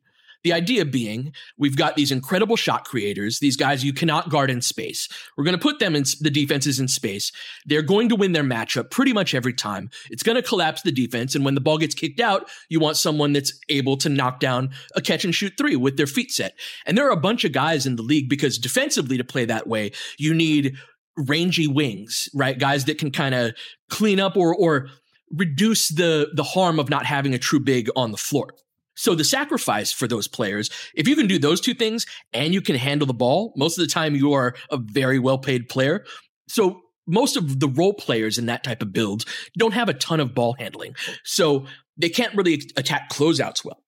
the 0.45 0.53
idea 0.53 0.85
being, 0.85 1.33
we've 1.57 1.75
got 1.75 1.95
these 1.95 2.11
incredible 2.11 2.55
shot 2.55 2.85
creators, 2.85 3.39
these 3.39 3.57
guys 3.57 3.83
you 3.83 3.91
cannot 3.91 4.29
guard 4.29 4.51
in 4.51 4.61
space. 4.61 5.09
We're 5.35 5.43
going 5.43 5.57
to 5.57 5.61
put 5.61 5.79
them 5.79 5.95
in 5.95 6.03
the 6.21 6.29
defenses 6.29 6.79
in 6.79 6.87
space. 6.87 7.31
They're 7.65 7.81
going 7.81 8.09
to 8.09 8.15
win 8.15 8.33
their 8.33 8.43
matchup 8.43 8.91
pretty 8.91 9.11
much 9.11 9.33
every 9.33 9.53
time. 9.53 9.89
It's 10.11 10.21
going 10.21 10.35
to 10.35 10.47
collapse 10.47 10.83
the 10.83 10.91
defense. 10.91 11.33
And 11.33 11.43
when 11.43 11.55
the 11.55 11.61
ball 11.61 11.79
gets 11.79 11.95
kicked 11.95 12.19
out, 12.19 12.47
you 12.69 12.79
want 12.79 12.95
someone 12.95 13.33
that's 13.33 13.59
able 13.69 13.97
to 13.97 14.07
knock 14.07 14.39
down 14.39 14.69
a 14.95 15.01
catch 15.01 15.25
and 15.25 15.33
shoot 15.33 15.53
three 15.57 15.75
with 15.75 15.97
their 15.97 16.05
feet 16.05 16.31
set. 16.31 16.53
And 16.85 16.95
there 16.95 17.07
are 17.07 17.17
a 17.17 17.17
bunch 17.17 17.43
of 17.43 17.51
guys 17.51 17.87
in 17.87 17.95
the 17.95 18.03
league 18.03 18.29
because 18.29 18.59
defensively 18.59 19.17
to 19.17 19.23
play 19.23 19.45
that 19.45 19.65
way, 19.65 19.93
you 20.19 20.31
need 20.31 20.75
rangy 21.17 21.65
wings, 21.65 22.29
right? 22.35 22.59
Guys 22.59 22.85
that 22.85 22.99
can 22.99 23.09
kind 23.09 23.33
of 23.33 23.55
clean 23.89 24.19
up 24.19 24.37
or 24.37 24.55
or 24.55 24.89
reduce 25.31 25.89
the 25.89 26.29
the 26.35 26.43
harm 26.43 26.77
of 26.79 26.87
not 26.87 27.07
having 27.07 27.33
a 27.33 27.39
true 27.39 27.59
big 27.59 27.89
on 27.95 28.11
the 28.11 28.17
floor. 28.17 28.53
So 28.95 29.13
the 29.13 29.23
sacrifice 29.23 29.91
for 29.91 30.07
those 30.07 30.27
players, 30.27 30.69
if 30.93 31.07
you 31.07 31.15
can 31.15 31.27
do 31.27 31.37
those 31.37 31.61
two 31.61 31.73
things 31.73 32.05
and 32.33 32.53
you 32.53 32.61
can 32.61 32.75
handle 32.75 33.05
the 33.05 33.13
ball, 33.13 33.53
most 33.55 33.77
of 33.77 33.83
the 33.85 33.91
time 33.91 34.15
you 34.15 34.33
are 34.33 34.55
a 34.69 34.77
very 34.77 35.19
well 35.19 35.37
paid 35.37 35.69
player. 35.69 36.05
So 36.47 36.81
most 37.07 37.37
of 37.37 37.59
the 37.59 37.67
role 37.67 37.93
players 37.93 38.37
in 38.37 38.47
that 38.47 38.63
type 38.63 38.81
of 38.81 38.93
build 38.93 39.25
don't 39.57 39.73
have 39.73 39.89
a 39.89 39.93
ton 39.93 40.19
of 40.19 40.33
ball 40.33 40.55
handling. 40.57 40.95
So 41.23 41.65
they 41.97 42.09
can't 42.09 42.35
really 42.35 42.61
attack 42.75 43.11
closeouts 43.11 43.63
well. 43.63 43.81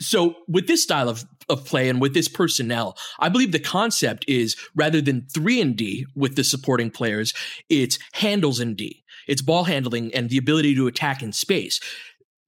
So 0.00 0.34
with 0.46 0.66
this 0.66 0.82
style 0.82 1.08
of, 1.08 1.24
of 1.48 1.64
play 1.64 1.88
and 1.88 2.00
with 2.00 2.12
this 2.12 2.28
personnel, 2.28 2.98
I 3.18 3.30
believe 3.30 3.52
the 3.52 3.58
concept 3.58 4.26
is 4.28 4.54
rather 4.74 5.00
than 5.00 5.26
three 5.32 5.60
and 5.60 5.74
D 5.74 6.04
with 6.14 6.36
the 6.36 6.44
supporting 6.44 6.90
players, 6.90 7.32
it's 7.70 7.98
handles 8.12 8.60
in 8.60 8.74
D. 8.74 9.04
It's 9.26 9.40
ball 9.40 9.64
handling 9.64 10.14
and 10.14 10.28
the 10.28 10.36
ability 10.36 10.74
to 10.74 10.86
attack 10.86 11.22
in 11.22 11.32
space 11.32 11.80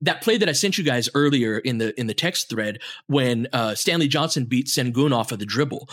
that 0.01 0.23
play 0.23 0.37
that 0.37 0.49
I 0.49 0.53
sent 0.53 0.79
you 0.79 0.85
guys 0.85 1.09
earlier 1.15 1.59
in 1.59 1.79
the 1.79 1.99
in 1.99 2.07
the 2.07 2.15
text 2.15 2.49
thread 2.49 2.81
when 3.07 3.49
uh, 3.53 3.75
Stanley 3.75 4.09
Johnson 4.09 4.45
beat 4.45 4.67
Sengun 4.67 5.15
off 5.15 5.33
of 5.33 5.39
the 5.39 5.47
dribble. 5.47 5.89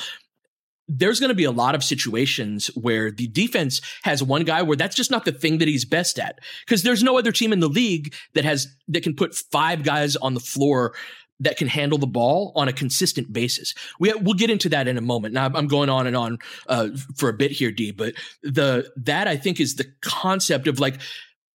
There's 0.87 1.19
going 1.19 1.29
to 1.29 1.35
be 1.35 1.45
a 1.45 1.51
lot 1.51 1.73
of 1.73 1.83
situations 1.83 2.67
where 2.75 3.09
the 3.09 3.27
defense 3.27 3.81
has 4.03 4.21
one 4.21 4.43
guy 4.43 4.61
where 4.61 4.77
that's 4.77 4.95
just 4.95 5.09
not 5.09 5.25
the 5.25 5.31
thing 5.31 5.57
that 5.57 5.67
he's 5.67 5.83
best 5.83 6.19
at 6.19 6.39
because 6.65 6.83
there's 6.83 7.01
no 7.01 7.17
other 7.17 7.31
team 7.31 7.51
in 7.51 7.59
the 7.59 7.67
league 7.67 8.13
that 8.35 8.45
has 8.45 8.67
that 8.87 9.01
can 9.01 9.15
put 9.15 9.33
five 9.33 9.81
guys 9.81 10.15
on 10.15 10.35
the 10.35 10.39
floor 10.39 10.93
that 11.39 11.57
can 11.57 11.67
handle 11.67 11.97
the 11.97 12.07
ball 12.07 12.51
on 12.55 12.67
a 12.67 12.73
consistent 12.73 13.33
basis. 13.33 13.73
We 13.99 14.13
we'll 14.13 14.35
get 14.35 14.51
into 14.51 14.69
that 14.69 14.87
in 14.87 14.97
a 14.97 15.01
moment. 15.01 15.33
Now 15.33 15.49
I'm 15.53 15.67
going 15.67 15.89
on 15.89 16.05
and 16.05 16.15
on 16.15 16.37
uh, 16.67 16.89
for 17.17 17.29
a 17.29 17.33
bit 17.33 17.51
here, 17.51 17.71
D, 17.71 17.91
but 17.91 18.13
the 18.43 18.91
that 18.97 19.27
I 19.27 19.37
think 19.37 19.59
is 19.59 19.75
the 19.75 19.91
concept 20.01 20.67
of 20.67 20.79
like 20.79 21.01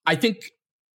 I 0.06 0.16
think 0.16 0.50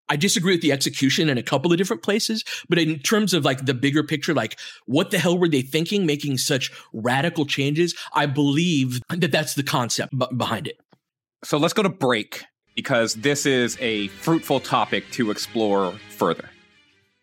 I 0.07 0.15
disagree 0.15 0.53
with 0.53 0.61
the 0.61 0.71
execution 0.71 1.29
in 1.29 1.37
a 1.37 1.43
couple 1.43 1.71
of 1.71 1.77
different 1.77 2.03
places, 2.03 2.43
but 2.69 2.77
in 2.77 2.99
terms 2.99 3.33
of 3.33 3.43
like 3.43 3.65
the 3.65 3.73
bigger 3.73 4.03
picture, 4.03 4.33
like 4.33 4.59
what 4.85 5.11
the 5.11 5.17
hell 5.17 5.37
were 5.37 5.49
they 5.49 5.61
thinking 5.61 6.05
making 6.05 6.37
such 6.37 6.71
radical 6.93 7.45
changes? 7.45 7.95
I 8.13 8.25
believe 8.27 9.01
that 9.09 9.31
that's 9.31 9.55
the 9.55 9.63
concept 9.63 10.17
b- 10.17 10.27
behind 10.35 10.67
it. 10.67 10.79
So 11.43 11.57
let's 11.57 11.73
go 11.73 11.83
to 11.83 11.89
break 11.89 12.43
because 12.75 13.15
this 13.15 13.45
is 13.45 13.77
a 13.79 14.07
fruitful 14.09 14.59
topic 14.59 15.09
to 15.11 15.31
explore 15.31 15.93
further. 16.09 16.49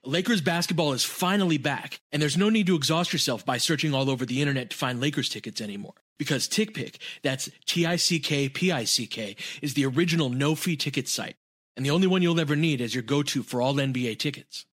Lakers 0.05 0.41
basketball 0.41 0.93
is 0.93 1.05
finally 1.05 1.59
back, 1.59 2.01
and 2.11 2.21
there's 2.21 2.37
no 2.37 2.51
need 2.51 2.67
to 2.67 2.75
exhaust 2.75 3.13
yourself 3.13 3.47
by 3.47 3.59
searching 3.59 3.95
all 3.95 4.11
over 4.11 4.27
the 4.27 4.41
internet 4.41 4.71
to 4.71 4.77
find 4.77 5.01
Lakers 5.01 5.29
tickets 5.29 5.61
anymore. 5.61 5.95
Because 6.19 6.49
TickPick, 6.49 6.97
that's 7.23 7.49
T 7.67 7.87
I 7.87 7.95
C 7.95 8.19
K 8.19 8.49
P 8.49 8.73
I 8.73 8.83
C 8.83 9.07
K, 9.07 9.37
is 9.61 9.75
the 9.75 9.87
original 9.87 10.29
no 10.29 10.57
fee 10.57 10.77
ticket 10.77 11.07
site 11.07 11.37
and 11.77 11.85
the 11.85 11.91
only 11.91 12.07
one 12.07 12.23
you'll 12.23 12.41
ever 12.41 12.57
need 12.57 12.81
as 12.81 12.95
your 12.95 13.03
go-to 13.03 13.43
for 13.43 13.63
all 13.63 13.75
NBA 13.75 14.19
tickets. 14.19 14.67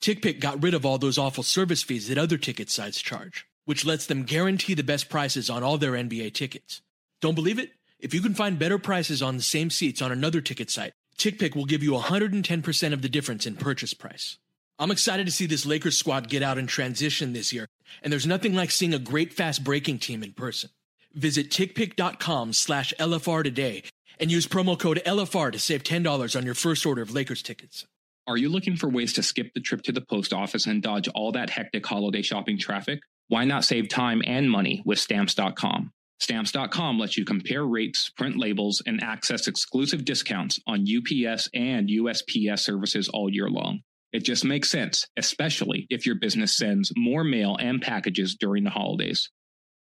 TickPick 0.00 0.40
got 0.40 0.62
rid 0.62 0.74
of 0.74 0.84
all 0.84 0.98
those 0.98 1.18
awful 1.18 1.42
service 1.42 1.82
fees 1.82 2.08
that 2.08 2.18
other 2.18 2.38
ticket 2.38 2.70
sites 2.70 3.00
charge, 3.00 3.46
which 3.64 3.84
lets 3.84 4.06
them 4.06 4.24
guarantee 4.24 4.74
the 4.74 4.82
best 4.82 5.08
prices 5.08 5.50
on 5.50 5.62
all 5.62 5.78
their 5.78 5.92
NBA 5.92 6.34
tickets. 6.34 6.82
Don't 7.20 7.34
believe 7.34 7.58
it? 7.58 7.72
If 7.98 8.12
you 8.12 8.20
can 8.20 8.34
find 8.34 8.58
better 8.58 8.78
prices 8.78 9.22
on 9.22 9.36
the 9.36 9.42
same 9.42 9.70
seats 9.70 10.02
on 10.02 10.12
another 10.12 10.40
ticket 10.40 10.70
site, 10.70 10.92
TickPick 11.18 11.56
will 11.56 11.64
give 11.64 11.82
you 11.82 11.92
110% 11.92 12.92
of 12.92 13.02
the 13.02 13.08
difference 13.08 13.46
in 13.46 13.56
purchase 13.56 13.94
price. 13.94 14.38
I'm 14.78 14.90
excited 14.90 15.24
to 15.24 15.32
see 15.32 15.46
this 15.46 15.64
Lakers 15.64 15.96
squad 15.96 16.28
get 16.28 16.42
out 16.42 16.58
and 16.58 16.68
transition 16.68 17.32
this 17.32 17.52
year, 17.52 17.66
and 18.02 18.12
there's 18.12 18.26
nothing 18.26 18.54
like 18.54 18.70
seeing 18.70 18.92
a 18.92 18.98
great 18.98 19.32
fast 19.32 19.64
breaking 19.64 20.00
team 20.00 20.22
in 20.22 20.32
person. 20.34 20.68
Visit 21.14 21.50
tickpick.com 21.50 22.52
slash 22.52 22.92
LFR 23.00 23.42
today 23.42 23.84
and 24.18 24.30
use 24.30 24.46
promo 24.46 24.78
code 24.78 25.02
LFR 25.06 25.52
to 25.52 25.58
save 25.58 25.82
$10 25.82 26.36
on 26.36 26.44
your 26.44 26.54
first 26.54 26.84
order 26.86 27.02
of 27.02 27.14
Lakers 27.14 27.42
tickets. 27.42 27.86
Are 28.26 28.36
you 28.36 28.48
looking 28.48 28.76
for 28.76 28.88
ways 28.88 29.12
to 29.12 29.22
skip 29.22 29.54
the 29.54 29.60
trip 29.60 29.82
to 29.82 29.92
the 29.92 30.00
post 30.00 30.32
office 30.32 30.66
and 30.66 30.82
dodge 30.82 31.08
all 31.14 31.32
that 31.32 31.50
hectic 31.50 31.86
holiday 31.86 32.22
shopping 32.22 32.58
traffic? 32.58 32.98
Why 33.28 33.44
not 33.44 33.64
save 33.64 33.88
time 33.88 34.22
and 34.26 34.50
money 34.50 34.82
with 34.84 34.98
stamps.com? 34.98 35.92
Stamps.com 36.18 36.98
lets 36.98 37.16
you 37.16 37.24
compare 37.24 37.66
rates, 37.66 38.10
print 38.16 38.36
labels, 38.36 38.82
and 38.86 39.02
access 39.02 39.46
exclusive 39.46 40.04
discounts 40.04 40.58
on 40.66 40.84
UPS 40.84 41.48
and 41.54 41.88
USPS 41.88 42.60
services 42.60 43.08
all 43.08 43.32
year 43.32 43.50
long. 43.50 43.80
It 44.12 44.24
just 44.24 44.44
makes 44.44 44.70
sense, 44.70 45.06
especially 45.16 45.86
if 45.90 46.06
your 46.06 46.14
business 46.14 46.56
sends 46.56 46.90
more 46.96 47.22
mail 47.22 47.56
and 47.60 47.82
packages 47.82 48.34
during 48.34 48.64
the 48.64 48.70
holidays. 48.70 49.30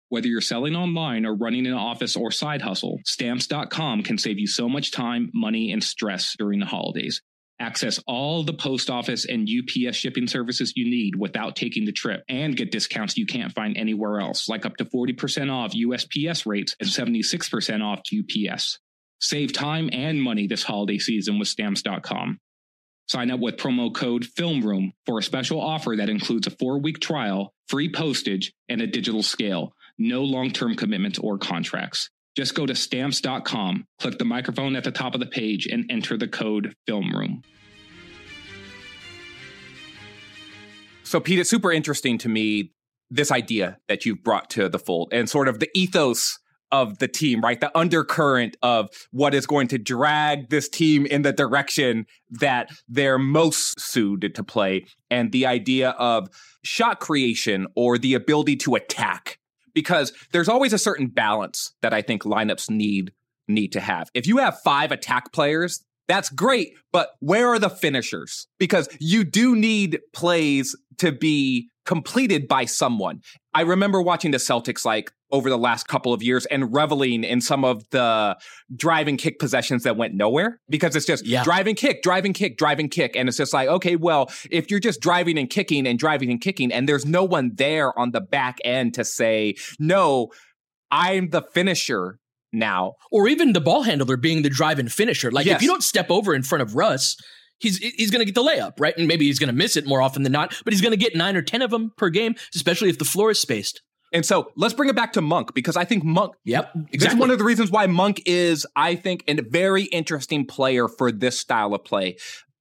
Whether 0.10 0.28
you're 0.28 0.40
selling 0.40 0.76
online 0.76 1.26
or 1.26 1.36
running 1.36 1.68
an 1.68 1.74
office 1.74 2.16
or 2.16 2.32
side 2.32 2.62
hustle, 2.62 3.00
stamps.com 3.06 4.04
can 4.04 4.18
save 4.18 4.40
you 4.40 4.48
so 4.48 4.70
much 4.70 4.92
time, 4.92 5.30
money, 5.34 5.72
and 5.74 5.84
stress 5.84 6.34
during 6.38 6.60
the 6.60 6.66
holidays. 6.66 7.22
Access 7.60 8.00
all 8.08 8.44
the 8.44 8.54
post 8.54 8.90
office 8.90 9.26
and 9.26 9.50
UPS 9.50 9.98
shipping 9.98 10.28
services 10.28 10.74
you 10.78 10.90
need 10.90 11.16
without 11.16 11.56
taking 11.58 11.86
the 11.86 11.92
trip 11.92 12.24
and 12.30 12.56
get 12.56 12.72
discounts 12.72 13.18
you 13.18 13.26
can't 13.26 13.52
find 13.52 13.76
anywhere 13.76 14.22
else, 14.22 14.48
like 14.48 14.66
up 14.66 14.78
to 14.78 14.86
40% 14.86 15.52
off 15.52 15.74
USPS 15.74 16.46
rates 16.46 16.76
and 16.80 16.88
76% 16.88 17.84
off 17.84 18.00
UPS. 18.00 18.80
Save 19.20 19.52
time 19.52 19.90
and 19.92 20.22
money 20.22 20.48
this 20.48 20.64
holiday 20.64 21.00
season 21.00 21.40
with 21.40 21.48
stamps.com. 21.50 22.40
Sign 23.08 23.32
up 23.32 23.40
with 23.40 23.58
promo 23.58 23.94
code 23.94 24.24
FILMROOM 24.24 24.92
for 25.06 25.18
a 25.18 25.24
special 25.24 25.60
offer 25.60 25.96
that 25.98 26.10
includes 26.10 26.46
a 26.46 26.52
four 26.52 26.80
week 26.80 27.00
trial, 27.00 27.54
free 27.68 27.92
postage, 27.92 28.54
and 28.70 28.82
a 28.82 28.88
digital 28.88 29.24
scale 29.24 29.74
no 29.98 30.24
long 30.24 30.52
term 30.52 30.76
commitments 30.76 31.20
or 31.20 31.38
contracts. 31.38 32.10
Just 32.36 32.54
go 32.54 32.66
to 32.66 32.76
stamps.com, 32.76 33.86
click 34.00 34.20
the 34.20 34.26
microphone 34.26 34.76
at 34.76 34.84
the 34.84 34.92
top 34.92 35.16
of 35.16 35.20
the 35.20 35.26
page, 35.26 35.66
and 35.66 35.86
enter 35.90 36.18
the 36.18 36.28
code 36.28 36.76
FILMROOM. 36.88 37.44
So, 41.04 41.20
Pete, 41.20 41.40
it's 41.40 41.50
super 41.50 41.72
interesting 41.72 42.18
to 42.20 42.30
me 42.30 42.74
this 43.10 43.32
idea 43.32 43.78
that 43.88 44.06
you've 44.06 44.24
brought 44.24 44.50
to 44.52 44.70
the 44.70 44.78
fold 44.78 45.10
and 45.12 45.30
sort 45.30 45.48
of 45.48 45.60
the 45.60 45.70
ethos 45.74 46.38
of 46.72 47.00
the 47.00 47.08
team, 47.08 47.42
right? 47.42 47.60
The 47.60 47.76
undercurrent 47.78 48.58
of 48.62 48.90
what 49.12 49.34
is 49.34 49.46
going 49.46 49.70
to 49.70 49.78
drag 49.78 50.50
this 50.50 50.68
team 50.68 51.06
in 51.06 51.22
the 51.22 51.32
direction 51.32 52.06
that 52.30 52.70
they're 52.90 53.18
most 53.18 53.80
suited 53.80 54.36
to 54.36 54.44
play. 54.44 54.86
And 55.10 55.32
the 55.32 55.46
idea 55.46 55.92
of 55.92 56.28
shot 56.64 57.00
creation 57.00 57.68
or 57.76 57.98
the 57.98 58.14
ability 58.14 58.58
to 58.58 58.76
attack 58.76 59.37
because 59.78 60.12
there's 60.32 60.50
always 60.50 60.74
a 60.74 60.80
certain 60.80 61.06
balance 61.06 61.72
that 61.84 61.94
I 61.94 62.02
think 62.02 62.24
lineups 62.24 62.68
need 62.68 63.12
need 63.48 63.72
to 63.74 63.80
have. 63.80 64.10
If 64.16 64.26
you 64.26 64.38
have 64.38 64.60
five 64.62 64.92
attack 64.92 65.32
players, 65.32 65.84
that's 66.08 66.30
great, 66.30 66.74
but 66.92 67.12
where 67.20 67.48
are 67.50 67.60
the 67.60 67.70
finishers? 67.70 68.48
Because 68.60 68.88
you 69.00 69.24
do 69.24 69.56
need 69.56 70.00
plays 70.14 70.76
to 70.98 71.12
be 71.12 71.70
completed 71.86 72.48
by 72.48 72.66
someone. 72.66 73.22
I 73.54 73.62
remember 73.62 74.02
watching 74.02 74.32
the 74.32 74.38
Celtics 74.38 74.86
like 74.86 75.12
over 75.32 75.50
the 75.50 75.58
last 75.58 75.88
couple 75.88 76.14
of 76.14 76.24
years 76.24 76.46
and 76.48 76.74
reveling 76.74 77.24
in 77.24 77.42
some 77.42 77.66
of 77.66 77.84
the 77.92 78.38
driving 78.76 79.18
kick 79.18 79.40
possessions 79.40 79.84
that 79.84 79.98
went 79.98 80.14
nowhere 80.14 80.60
because 80.70 80.96
it's 80.96 81.06
just 81.06 81.26
yeah. 81.26 81.44
driving 81.44 81.76
kick, 81.76 82.02
driving 82.02 82.34
kick, 82.34 82.58
driving 82.58 82.88
kick. 82.88 83.16
And 83.16 83.28
it's 83.28 83.38
just 83.38 83.54
like, 83.54 83.68
okay, 83.68 83.96
well, 83.96 84.30
if 84.50 84.72
you're 84.72 84.80
just 84.80 85.02
driving 85.02 85.38
and 85.38 85.50
kicking 85.50 85.86
and 85.86 86.00
driving 86.00 86.32
and 86.32 86.40
kicking 86.40 86.72
and 86.72 86.88
there's 86.88 87.06
no 87.06 87.24
one 87.24 87.52
there 87.56 87.98
on 87.98 88.12
the 88.12 88.22
back 88.22 88.58
end 88.64 88.94
to 88.96 89.04
say, 89.04 89.56
no, 89.80 90.30
I'm 90.92 91.30
the 91.30 91.42
finisher 91.42 92.20
now. 92.52 92.94
Or 93.12 93.28
even 93.28 93.54
the 93.54 93.62
ball 93.62 93.84
handler 93.84 94.18
being 94.18 94.42
the 94.42 94.50
drive 94.50 94.80
and 94.80 94.92
finisher. 94.92 95.32
Like 95.32 95.46
yes. 95.46 95.58
if 95.58 95.62
you 95.62 95.68
don't 95.68 95.84
step 95.84 96.10
over 96.10 96.34
in 96.34 96.44
front 96.44 96.62
of 96.62 96.76
Russ, 96.76 97.18
he's 97.60 97.78
he's 97.78 98.12
going 98.12 98.20
to 98.20 98.26
get 98.26 98.36
the 98.36 98.44
layup, 98.44 98.74
right? 98.80 98.98
And 98.98 99.08
maybe 99.08 99.26
he's 99.26 99.40
going 99.40 99.50
to 99.50 99.56
miss 99.56 99.76
it 99.76 99.86
more 99.86 100.02
often 100.02 100.24
than 100.24 100.32
not, 100.32 100.56
but 100.64 100.74
he's 100.74 100.82
going 100.82 100.92
to 100.92 100.98
get 100.98 101.16
9 101.16 101.36
or 101.36 101.42
10 101.42 101.62
of 101.62 101.72
them 101.72 101.92
per 101.98 102.10
game, 102.10 102.36
especially 102.56 102.90
if 102.90 102.98
the 102.98 103.06
floor 103.06 103.32
is 103.32 103.40
spaced. 103.40 103.82
And 104.14 104.26
so 104.26 104.52
let's 104.56 104.74
bring 104.74 104.90
it 104.90 104.96
back 104.96 105.14
to 105.14 105.22
Monk 105.22 105.54
because 105.54 105.76
I 105.76 105.84
think 105.84 106.04
Monk. 106.04 106.34
Yep, 106.46 106.72
exactly. 106.76 106.98
That's 107.00 107.16
one 107.16 107.30
of 107.30 107.40
the 107.40 107.44
reasons 107.44 107.72
why 107.72 107.88
Monk 107.88 108.22
is, 108.26 108.66
I 108.76 108.96
think, 108.96 109.24
a 109.28 109.42
very 109.42 109.84
interesting 109.84 110.46
player 110.46 110.88
for 110.88 111.12
this 111.12 111.40
style 111.40 111.74
of 111.74 111.84
play. 111.84 112.16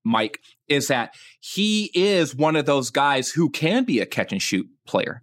Mike 0.05 0.41
is 0.69 0.89
that 0.89 1.15
he 1.41 1.91
is 1.95 2.35
one 2.35 2.57
of 2.57 2.67
those 2.67 2.91
guys 2.91 3.31
who 3.31 3.51
can 3.51 3.85
be 3.85 4.01
a 4.01 4.07
catch 4.07 4.33
and 4.33 4.43
shoot 4.43 4.67
player. 4.87 5.23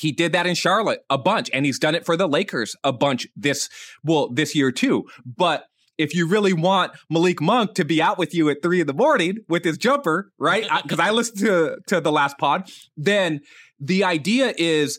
He 0.00 0.12
did 0.12 0.32
that 0.32 0.46
in 0.46 0.54
Charlotte 0.54 1.00
a 1.10 1.18
bunch, 1.18 1.50
and 1.52 1.66
he's 1.66 1.78
done 1.78 1.94
it 1.94 2.06
for 2.06 2.16
the 2.16 2.26
Lakers 2.26 2.74
a 2.82 2.92
bunch 2.92 3.28
this 3.36 3.68
well 4.02 4.30
this 4.30 4.54
year 4.54 4.72
too. 4.72 5.04
But 5.26 5.66
if 5.98 6.14
you 6.14 6.26
really 6.26 6.54
want 6.54 6.92
Malik 7.10 7.42
Monk 7.42 7.74
to 7.74 7.84
be 7.84 8.00
out 8.00 8.16
with 8.16 8.34
you 8.34 8.48
at 8.48 8.62
three 8.62 8.80
in 8.80 8.86
the 8.86 8.94
morning 8.94 9.36
with 9.46 9.62
his 9.62 9.76
jumper, 9.76 10.32
right? 10.38 10.66
Because 10.82 10.98
I, 10.98 11.10
listened 11.10 11.40
to 11.40 11.76
to 11.88 12.00
the 12.00 12.10
last 12.10 12.38
pod, 12.38 12.70
then 12.96 13.40
the 13.78 14.04
idea 14.04 14.54
is 14.56 14.98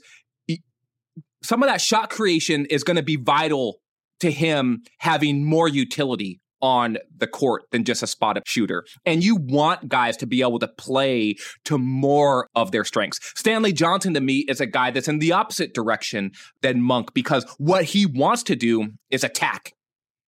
some 1.42 1.64
of 1.64 1.70
that 1.70 1.82
shot 1.82 2.12
creation 2.12 2.68
is 2.68 2.84
going 2.84 2.98
to 2.98 3.04
be 3.04 3.16
vital 3.16 3.80
to 4.20 4.30
him 4.30 4.84
having 5.00 5.44
more 5.44 5.68
utility 5.68 6.40
on 6.62 6.98
the 7.16 7.28
court 7.28 7.64
than 7.72 7.84
just 7.84 8.04
a 8.04 8.08
spot 8.08 8.38
up 8.38 8.48
shooter. 8.48 8.86
And 9.06 9.24
you 9.24 9.36
want 9.36 9.90
guys 9.90 10.18
to 10.18 10.28
be 10.28 10.42
able 10.42 10.60
to 10.60 10.68
play 10.68 11.36
to 11.66 11.78
more 11.78 12.50
of 12.56 12.72
their 12.72 12.84
strengths. 12.84 13.20
Stanley 13.36 13.74
Johnson 13.74 14.14
to 14.14 14.22
me 14.22 14.46
is 14.48 14.62
a 14.62 14.66
guy 14.66 14.92
that's 14.92 15.08
in 15.08 15.20
the 15.20 15.32
opposite 15.32 15.74
direction 15.74 16.32
than 16.62 16.82
Monk 16.82 17.14
because 17.14 17.46
what 17.58 17.86
he 17.86 18.06
wants 18.06 18.44
to 18.44 18.56
do 18.56 18.90
is 19.10 19.24
attack. 19.24 19.74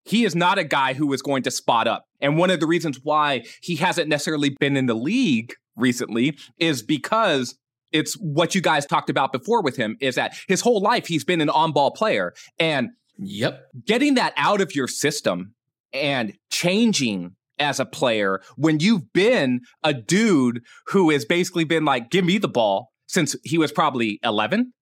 He 0.05 0.25
is 0.25 0.35
not 0.35 0.57
a 0.57 0.63
guy 0.63 0.93
who 0.93 1.11
is 1.13 1.21
going 1.21 1.43
to 1.43 1.51
spot 1.51 1.87
up. 1.87 2.05
And 2.19 2.37
one 2.37 2.49
of 2.49 2.59
the 2.59 2.67
reasons 2.67 2.99
why 3.03 3.43
he 3.61 3.77
hasn't 3.77 4.09
necessarily 4.09 4.55
been 4.59 4.75
in 4.75 4.85
the 4.85 4.93
league 4.93 5.53
recently 5.75 6.37
is 6.57 6.83
because 6.83 7.55
it's 7.91 8.15
what 8.15 8.55
you 8.55 8.61
guys 8.61 8.85
talked 8.85 9.09
about 9.09 9.31
before 9.31 9.61
with 9.61 9.77
him 9.77 9.97
is 10.01 10.15
that 10.15 10.35
his 10.47 10.61
whole 10.61 10.81
life 10.81 11.07
he's 11.07 11.23
been 11.23 11.41
an 11.41 11.49
on-ball 11.49 11.91
player 11.91 12.33
and 12.59 12.89
yep 13.17 13.67
getting 13.85 14.15
that 14.15 14.33
out 14.35 14.61
of 14.61 14.75
your 14.75 14.87
system 14.87 15.53
and 15.93 16.33
changing 16.51 17.35
as 17.59 17.79
a 17.79 17.85
player 17.85 18.41
when 18.55 18.79
you've 18.79 19.13
been 19.13 19.61
a 19.83 19.93
dude 19.93 20.61
who 20.87 21.11
has 21.11 21.23
basically 21.23 21.63
been 21.63 21.85
like 21.85 22.09
give 22.09 22.25
me 22.25 22.37
the 22.37 22.47
ball 22.47 22.91
since 23.07 23.35
he 23.43 23.57
was 23.57 23.71
probably 23.71 24.19
11 24.23 24.73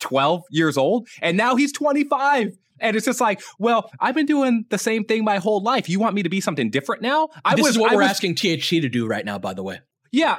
12 0.00 0.42
years 0.50 0.76
old 0.78 1.06
and 1.20 1.36
now 1.36 1.54
he's 1.54 1.72
25 1.72 2.56
and 2.80 2.96
it's 2.96 3.06
just 3.06 3.20
like, 3.20 3.40
well, 3.58 3.90
I've 4.00 4.14
been 4.14 4.26
doing 4.26 4.64
the 4.68 4.78
same 4.78 5.04
thing 5.04 5.24
my 5.24 5.38
whole 5.38 5.62
life. 5.62 5.88
You 5.88 6.00
want 6.00 6.14
me 6.14 6.24
to 6.24 6.28
be 6.28 6.40
something 6.40 6.70
different 6.70 7.02
now? 7.02 7.28
I 7.44 7.54
this 7.54 7.62
was, 7.62 7.70
is 7.76 7.78
what 7.78 7.92
I 7.92 7.94
we're 7.94 8.02
was, 8.02 8.10
asking 8.10 8.34
THT 8.34 8.68
to 8.68 8.88
do 8.88 9.06
right 9.06 9.24
now, 9.24 9.38
by 9.38 9.54
the 9.54 9.62
way. 9.62 9.80
Yeah, 10.10 10.38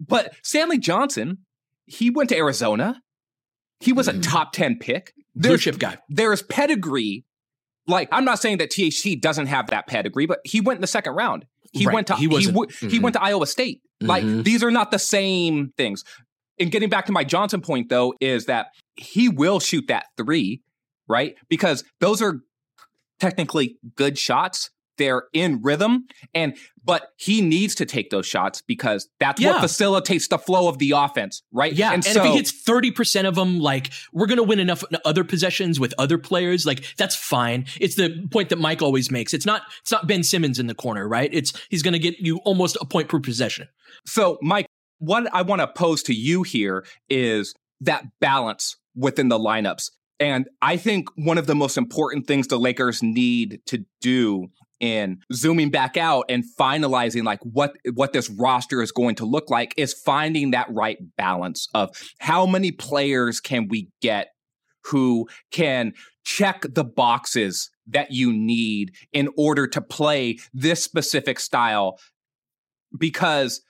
but 0.00 0.34
Stanley 0.42 0.78
Johnson, 0.78 1.38
he 1.86 2.10
went 2.10 2.30
to 2.30 2.36
Arizona. 2.36 3.02
He 3.80 3.92
was 3.92 4.08
mm-hmm. 4.08 4.18
a 4.18 4.22
top 4.22 4.52
10 4.52 4.78
pick. 4.78 5.14
Blue 5.34 5.56
chip 5.56 5.78
guy. 5.78 5.98
There's 6.08 6.42
pedigree. 6.42 7.24
Like, 7.88 8.08
I'm 8.12 8.24
not 8.24 8.38
saying 8.38 8.58
that 8.58 8.70
THT 8.70 9.20
doesn't 9.20 9.46
have 9.46 9.68
that 9.68 9.86
pedigree, 9.86 10.26
but 10.26 10.40
he 10.44 10.60
went 10.60 10.76
in 10.76 10.80
the 10.82 10.86
second 10.86 11.14
round. 11.14 11.46
He 11.72 11.86
right. 11.86 11.94
went 11.94 12.06
to 12.08 12.14
he, 12.14 12.28
he, 12.28 12.46
w- 12.46 12.70
mm-hmm. 12.70 12.88
he, 12.88 12.98
went 12.98 13.14
to 13.14 13.22
Iowa 13.22 13.46
State. 13.46 13.82
Mm-hmm. 14.00 14.06
Like, 14.06 14.44
these 14.44 14.62
are 14.62 14.70
not 14.70 14.90
the 14.90 14.98
same 14.98 15.72
things. 15.76 16.04
And 16.60 16.70
getting 16.70 16.88
back 16.88 17.06
to 17.06 17.12
my 17.12 17.24
Johnson 17.24 17.60
point, 17.60 17.88
though, 17.88 18.14
is 18.20 18.46
that 18.46 18.68
he 18.96 19.28
will 19.28 19.58
shoot 19.58 19.86
that 19.88 20.06
three, 20.16 20.62
right? 21.08 21.34
Because 21.48 21.84
those 22.00 22.20
are 22.20 22.40
technically 23.20 23.78
good 23.96 24.18
shots, 24.18 24.70
they're 24.98 25.24
in 25.32 25.62
rhythm 25.62 26.06
and 26.34 26.56
but 26.84 27.10
he 27.16 27.42
needs 27.42 27.74
to 27.74 27.84
take 27.84 28.10
those 28.10 28.26
shots 28.26 28.62
because 28.62 29.08
that's 29.20 29.40
yeah. 29.40 29.52
what 29.52 29.60
facilitates 29.60 30.28
the 30.28 30.38
flow 30.38 30.68
of 30.68 30.78
the 30.78 30.92
offense 30.92 31.42
right? 31.52 31.72
Yeah 31.72 31.88
and, 31.88 32.04
and 32.06 32.14
so, 32.14 32.24
if 32.24 32.30
he 32.30 32.36
hits 32.36 32.52
30% 32.52 33.26
of 33.26 33.34
them 33.34 33.58
like 33.60 33.90
we're 34.12 34.26
gonna 34.26 34.42
win 34.42 34.58
enough 34.58 34.84
other 35.04 35.24
possessions 35.24 35.80
with 35.80 35.94
other 35.98 36.18
players 36.18 36.66
like 36.66 36.84
that's 36.96 37.14
fine. 37.14 37.66
It's 37.80 37.96
the 37.96 38.26
point 38.30 38.50
that 38.50 38.58
mike 38.58 38.82
always 38.82 39.10
makes. 39.10 39.32
It's 39.32 39.46
not 39.46 39.62
it's 39.80 39.92
not 39.92 40.06
ben 40.06 40.22
simmons 40.22 40.58
in 40.58 40.66
the 40.66 40.74
corner 40.74 41.08
right? 41.08 41.30
It's 41.32 41.52
he's 41.68 41.82
gonna 41.82 41.98
get 41.98 42.18
you 42.18 42.38
almost 42.44 42.76
a 42.80 42.84
point 42.84 43.08
per 43.08 43.20
possession. 43.20 43.68
So 44.06 44.38
mike 44.42 44.66
what 45.00 45.32
i 45.32 45.42
want 45.42 45.60
to 45.60 45.68
pose 45.68 46.02
to 46.02 46.12
you 46.12 46.42
here 46.42 46.84
is 47.08 47.54
that 47.80 48.04
balance 48.20 48.76
within 48.96 49.28
the 49.28 49.38
lineups. 49.38 49.90
And 50.20 50.48
I 50.60 50.76
think 50.76 51.08
one 51.14 51.38
of 51.38 51.46
the 51.46 51.54
most 51.54 51.78
important 51.78 52.26
things 52.26 52.48
the 52.48 52.58
Lakers 52.58 53.02
need 53.02 53.60
to 53.66 53.84
do 54.00 54.48
in 54.80 55.18
zooming 55.32 55.70
back 55.70 55.96
out 55.96 56.24
and 56.28 56.44
finalizing 56.58 57.24
like 57.24 57.40
what 57.42 57.74
what 57.94 58.12
this 58.12 58.30
roster 58.30 58.80
is 58.80 58.92
going 58.92 59.14
to 59.16 59.24
look 59.24 59.50
like 59.50 59.74
is 59.76 59.92
finding 59.92 60.52
that 60.52 60.66
right 60.70 60.98
balance 61.16 61.68
of 61.74 61.90
how 62.20 62.46
many 62.46 62.70
players 62.70 63.40
can 63.40 63.66
we 63.68 63.88
get 64.00 64.28
who 64.84 65.28
can 65.50 65.92
check 66.24 66.64
the 66.74 66.84
boxes 66.84 67.70
that 67.86 68.12
you 68.12 68.32
need 68.32 68.92
in 69.12 69.28
order 69.36 69.66
to 69.66 69.80
play 69.80 70.38
this 70.52 70.82
specific 70.82 71.40
style 71.40 71.98
because 72.96 73.62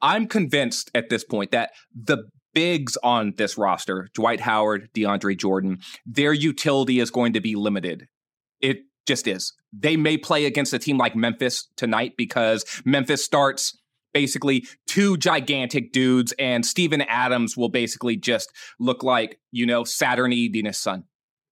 I'm 0.00 0.26
convinced 0.26 0.90
at 0.94 1.08
this 1.08 1.24
point 1.24 1.52
that 1.52 1.70
the 1.94 2.24
bigs 2.54 2.98
on 3.02 3.34
this 3.36 3.56
roster, 3.56 4.08
Dwight 4.14 4.40
Howard, 4.40 4.90
DeAndre 4.94 5.38
Jordan, 5.38 5.78
their 6.04 6.32
utility 6.32 7.00
is 7.00 7.10
going 7.10 7.32
to 7.32 7.40
be 7.40 7.54
limited. 7.54 8.08
It 8.60 8.80
just 9.06 9.26
is. 9.26 9.52
They 9.72 9.96
may 9.96 10.16
play 10.16 10.44
against 10.44 10.72
a 10.72 10.78
team 10.78 10.98
like 10.98 11.16
Memphis 11.16 11.68
tonight 11.76 12.14
because 12.16 12.64
Memphis 12.84 13.24
starts 13.24 13.76
basically 14.12 14.66
two 14.86 15.16
gigantic 15.16 15.92
dudes, 15.92 16.32
and 16.38 16.64
Steven 16.64 17.00
Adams 17.02 17.56
will 17.56 17.70
basically 17.70 18.16
just 18.16 18.52
look 18.78 19.02
like, 19.02 19.38
you 19.50 19.66
know, 19.66 19.84
Saturn 19.84 20.32
eating 20.32 20.66
his 20.66 20.78
son 20.78 21.04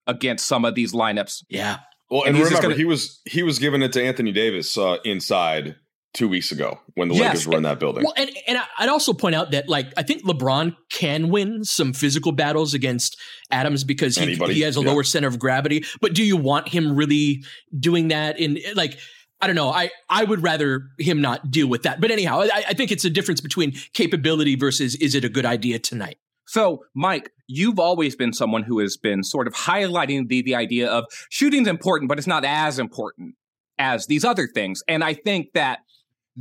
against 0.06 0.46
some 0.46 0.64
of 0.64 0.74
these 0.74 0.92
lineups. 0.92 1.44
Yeah. 1.48 1.78
Well, 2.10 2.24
and, 2.24 2.36
and 2.36 2.44
remember, 2.44 2.62
gonna, 2.62 2.74
he 2.74 2.84
was 2.84 3.20
he 3.24 3.42
was 3.42 3.58
giving 3.58 3.82
it 3.82 3.92
to 3.92 4.02
Anthony 4.02 4.32
Davis 4.32 4.76
uh, 4.76 4.96
inside 5.04 5.76
two 6.12 6.28
weeks 6.28 6.50
ago 6.50 6.80
when 6.94 7.08
the 7.08 7.14
yes, 7.14 7.22
Lakers 7.22 7.46
were 7.46 7.56
in 7.56 7.62
that 7.62 7.78
building. 7.78 8.04
Well, 8.04 8.14
and, 8.16 8.30
and 8.46 8.58
I'd 8.78 8.88
also 8.88 9.12
point 9.12 9.34
out 9.34 9.52
that 9.52 9.68
like 9.68 9.92
I 9.96 10.02
think 10.02 10.24
LeBron 10.24 10.76
can 10.90 11.28
win 11.28 11.64
some 11.64 11.92
physical 11.92 12.32
battles 12.32 12.74
against 12.74 13.16
Adams 13.50 13.84
because 13.84 14.16
he, 14.16 14.34
he 14.34 14.60
has 14.62 14.76
a 14.76 14.80
yeah. 14.80 14.90
lower 14.90 15.04
center 15.04 15.28
of 15.28 15.38
gravity. 15.38 15.84
But 16.00 16.14
do 16.14 16.24
you 16.24 16.36
want 16.36 16.68
him 16.68 16.96
really 16.96 17.44
doing 17.78 18.08
that 18.08 18.38
in 18.38 18.58
like 18.74 18.98
I 19.42 19.46
don't 19.46 19.56
know. 19.56 19.70
I, 19.70 19.90
I 20.10 20.24
would 20.24 20.42
rather 20.42 20.90
him 20.98 21.22
not 21.22 21.50
deal 21.50 21.66
with 21.66 21.84
that. 21.84 21.98
But 22.00 22.10
anyhow, 22.10 22.42
I, 22.42 22.64
I 22.68 22.74
think 22.74 22.92
it's 22.92 23.06
a 23.06 23.10
difference 23.10 23.40
between 23.40 23.72
capability 23.94 24.54
versus 24.54 24.96
is 24.96 25.14
it 25.14 25.24
a 25.24 25.30
good 25.30 25.46
idea 25.46 25.78
tonight? 25.78 26.18
So, 26.46 26.84
Mike, 26.94 27.30
you've 27.46 27.78
always 27.78 28.14
been 28.16 28.32
someone 28.32 28.64
who 28.64 28.80
has 28.80 28.96
been 28.98 29.22
sort 29.22 29.46
of 29.46 29.54
highlighting 29.54 30.28
the 30.28 30.42
the 30.42 30.54
idea 30.54 30.90
of 30.90 31.04
shooting's 31.30 31.68
important, 31.68 32.08
but 32.08 32.18
it's 32.18 32.26
not 32.26 32.44
as 32.44 32.78
important 32.78 33.36
as 33.78 34.06
these 34.06 34.24
other 34.24 34.46
things. 34.46 34.82
And 34.86 35.02
I 35.02 35.14
think 35.14 35.52
that 35.54 35.78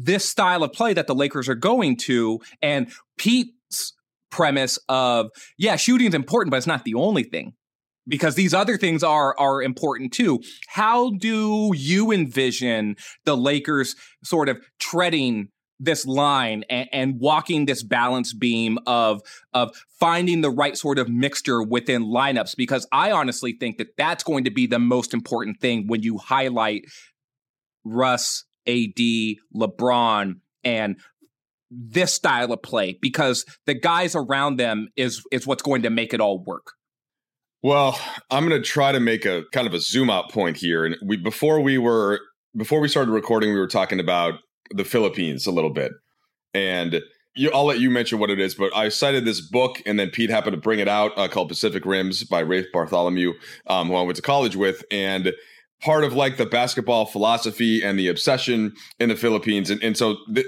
this 0.04 0.28
style 0.28 0.64
of 0.64 0.74
play 0.74 0.94
that 0.94 1.08
the 1.08 1.16
Lakers 1.16 1.50
are 1.50 1.56
going 1.56 1.98
to 1.98 2.40
and 2.62 2.92
Pete's 3.18 3.94
premise 4.32 4.80
of, 4.88 5.30
yeah, 5.58 5.76
shooting 5.76 6.08
is 6.08 6.14
important, 6.14 6.52
but 6.52 6.58
it's 6.58 6.68
not 6.68 6.86
the 6.86 6.94
only 6.94 7.24
thing 7.24 7.54
because 8.08 8.36
these 8.36 8.54
other 8.54 8.78
things 8.78 9.04
are 9.04 9.38
are 9.38 9.62
important 9.62 10.12
too. 10.12 10.42
How 10.68 11.12
do 11.12 11.72
you 11.76 12.12
envision 12.12 12.96
the 13.26 13.38
Lakers 13.38 13.96
sort 14.24 14.50
of 14.50 14.60
treading 14.80 15.50
this 15.82 16.06
line 16.06 16.66
and, 16.70 16.90
and, 16.92 17.20
walking 17.22 17.66
this 17.66 17.84
balance 17.84 18.34
beam 18.34 18.78
of 18.86 19.22
of 19.54 19.74
finding 19.98 20.42
the 20.42 20.50
right 20.50 20.78
sort 20.78 21.00
of 21.00 21.08
mixture 21.08 21.62
within 21.64 22.06
lineups? 22.06 22.56
Because 22.58 22.88
I 22.92 23.12
honestly 23.12 23.56
think 23.58 23.78
that 23.78 23.96
that's 23.98 24.24
going 24.24 24.44
to 24.44 24.52
be 24.52 24.68
the 24.68 24.80
most 24.80 25.14
important 25.14 25.60
thing 25.62 25.88
when 25.88 26.02
you 26.04 26.18
highlight 26.18 26.84
Russ 27.86 28.44
AD, 28.70 29.38
LeBron, 29.56 30.36
and 30.64 30.98
this 31.72 32.14
style 32.14 32.52
of 32.52 32.62
play 32.62 32.98
because 33.02 33.46
the 33.66 33.74
guys 33.74 34.16
around 34.16 34.58
them 34.58 34.90
is 34.96 35.24
is 35.32 35.46
what's 35.46 35.64
going 35.64 35.84
to 35.84 35.90
make 35.90 36.14
it 36.14 36.22
all 36.22 36.44
work. 36.44 36.74
Well, 37.62 38.00
I'm 38.32 38.48
going 38.48 38.60
to 38.60 38.68
try 38.68 38.92
to 38.92 39.00
make 39.00 39.26
a 39.26 39.44
kind 39.52 39.68
of 39.68 39.74
a 39.74 39.80
zoom 39.80 40.10
out 40.10 40.32
point 40.32 40.58
here 40.58 40.86
and 40.86 40.96
we 41.04 41.18
before 41.18 41.62
we 41.62 41.78
were 41.78 42.20
before 42.56 42.80
we 42.80 42.88
started 42.88 43.12
recording 43.12 43.54
we 43.54 43.60
were 43.60 43.68
talking 43.68 44.00
about 44.00 44.36
the 44.72 44.86
Philippines 44.86 45.46
a 45.46 45.52
little 45.52 45.70
bit. 45.70 45.92
And 46.54 47.02
you, 47.36 47.52
I'll 47.54 47.66
let 47.66 47.80
you 47.80 47.90
mention 47.90 48.20
what 48.20 48.30
it 48.30 48.40
is, 48.40 48.56
but 48.56 48.76
I 48.76 48.90
cited 48.90 49.24
this 49.24 49.40
book, 49.40 49.82
and 49.86 50.00
then 50.00 50.10
Pete 50.10 50.30
happened 50.30 50.56
to 50.56 50.62
bring 50.62 50.80
it 50.80 50.88
out 50.88 51.12
uh, 51.16 51.28
called 51.28 51.48
Pacific 51.48 51.86
Rims 51.86 52.24
by 52.24 52.40
Rafe 52.40 52.66
Bartholomew, 52.74 53.34
um, 53.68 53.88
who 53.88 53.96
I 53.96 54.02
went 54.02 54.16
to 54.16 54.22
college 54.22 54.56
with, 54.56 54.84
and 54.92 55.32
part 55.82 56.04
of 56.04 56.14
like 56.14 56.38
the 56.38 56.46
basketball 56.46 57.06
philosophy 57.06 57.82
and 57.84 57.98
the 57.98 58.08
obsession 58.08 58.74
in 59.00 59.10
the 59.10 59.16
Philippines. 59.16 59.70
And, 59.70 59.82
and 59.84 59.98
so 59.98 60.18
the, 60.28 60.44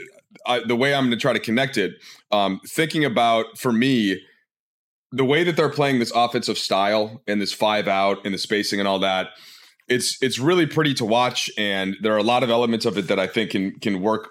I, 0.46 0.60
the 0.66 0.76
way 0.76 0.94
I'm 0.94 1.06
going 1.06 1.12
to 1.12 1.18
try 1.18 1.34
to 1.34 1.40
connect 1.40 1.78
it, 1.78 1.94
um, 2.32 2.60
thinking 2.68 3.06
about 3.06 3.58
for 3.58 3.72
me, 3.72 4.22
the 5.12 5.26
way 5.26 5.44
that 5.44 5.56
they're 5.56 5.70
playing 5.70 6.00
this 6.00 6.12
offensive 6.16 6.58
style 6.58 7.22
and 7.28 7.42
this 7.42 7.54
five 7.54 7.88
out 7.88 8.20
and 8.26 8.34
the 8.34 8.38
spacing 8.38 8.80
and 8.80 8.88
all 8.88 9.00
that, 9.00 9.30
it's 9.88 10.18
it's 10.22 10.40
really 10.40 10.66
pretty 10.66 10.94
to 10.96 11.06
watch. 11.06 11.52
And 11.58 11.98
there 12.02 12.14
are 12.14 12.18
a 12.18 12.24
lot 12.24 12.44
of 12.44 12.50
elements 12.50 12.86
of 12.86 12.98
it 12.98 13.08
that 13.08 13.20
I 13.20 13.28
think 13.28 13.52
can 13.52 13.78
can 13.80 14.02
work 14.02 14.30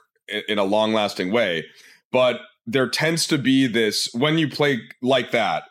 in, 0.49 0.59
a 0.59 0.65
long 0.65 0.95
lasting 0.95 1.33
way. 1.33 1.67
But 2.13 2.41
there 2.67 2.89
tends 2.89 3.27
to 3.27 3.37
be 3.37 3.67
this 3.67 4.09
when 4.15 4.39
you 4.39 4.49
play 4.49 4.81
like 5.03 5.33
that, 5.33 5.65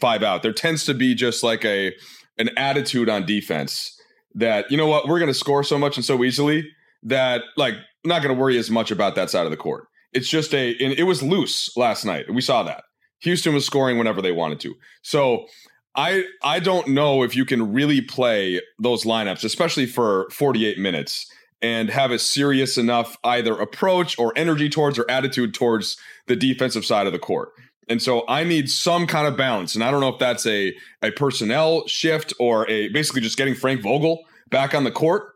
five 0.00 0.22
out, 0.22 0.42
there 0.42 0.52
tends 0.52 0.84
to 0.84 0.94
be 0.94 1.14
just 1.14 1.42
like 1.42 1.64
a 1.64 1.94
an 2.38 2.50
attitude 2.56 3.08
on 3.08 3.24
defense 3.24 3.98
that 4.34 4.70
you 4.70 4.76
know 4.76 4.86
what 4.86 5.06
we're 5.06 5.18
going 5.18 5.30
to 5.30 5.34
score 5.34 5.62
so 5.62 5.78
much 5.78 5.96
and 5.96 6.04
so 6.04 6.22
easily 6.24 6.68
that 7.02 7.42
like 7.56 7.74
not 8.04 8.22
going 8.22 8.34
to 8.34 8.40
worry 8.40 8.58
as 8.58 8.70
much 8.70 8.90
about 8.90 9.14
that 9.14 9.30
side 9.30 9.44
of 9.44 9.50
the 9.50 9.56
court. 9.56 9.86
It's 10.12 10.28
just 10.28 10.54
a 10.54 10.76
and 10.78 10.92
it 10.92 11.04
was 11.04 11.22
loose 11.22 11.74
last 11.76 12.04
night. 12.04 12.32
We 12.32 12.40
saw 12.40 12.62
that. 12.64 12.84
Houston 13.20 13.54
was 13.54 13.64
scoring 13.64 13.98
whenever 13.98 14.20
they 14.20 14.32
wanted 14.32 14.60
to. 14.60 14.74
So 15.02 15.46
I 15.94 16.24
I 16.42 16.60
don't 16.60 16.88
know 16.88 17.22
if 17.22 17.36
you 17.36 17.44
can 17.44 17.72
really 17.72 18.00
play 18.00 18.60
those 18.78 19.04
lineups, 19.04 19.44
especially 19.44 19.86
for 19.86 20.28
48 20.30 20.78
minutes, 20.78 21.30
and 21.60 21.90
have 21.90 22.10
a 22.10 22.18
serious 22.18 22.78
enough 22.78 23.16
either 23.24 23.54
approach 23.54 24.18
or 24.18 24.32
energy 24.36 24.68
towards 24.68 24.98
or 24.98 25.10
attitude 25.10 25.54
towards 25.54 25.98
the 26.26 26.36
defensive 26.36 26.84
side 26.84 27.06
of 27.06 27.12
the 27.12 27.18
court. 27.18 27.50
And 27.88 28.00
so 28.00 28.24
I 28.28 28.44
need 28.44 28.70
some 28.70 29.06
kind 29.06 29.26
of 29.26 29.36
balance. 29.36 29.74
And 29.74 29.82
I 29.82 29.90
don't 29.90 30.00
know 30.00 30.08
if 30.08 30.18
that's 30.18 30.46
a, 30.46 30.74
a 31.02 31.10
personnel 31.10 31.86
shift 31.86 32.32
or 32.38 32.68
a 32.70 32.88
basically 32.88 33.20
just 33.20 33.36
getting 33.36 33.54
Frank 33.54 33.82
Vogel 33.82 34.24
back 34.50 34.74
on 34.74 34.84
the 34.84 34.90
court 34.90 35.32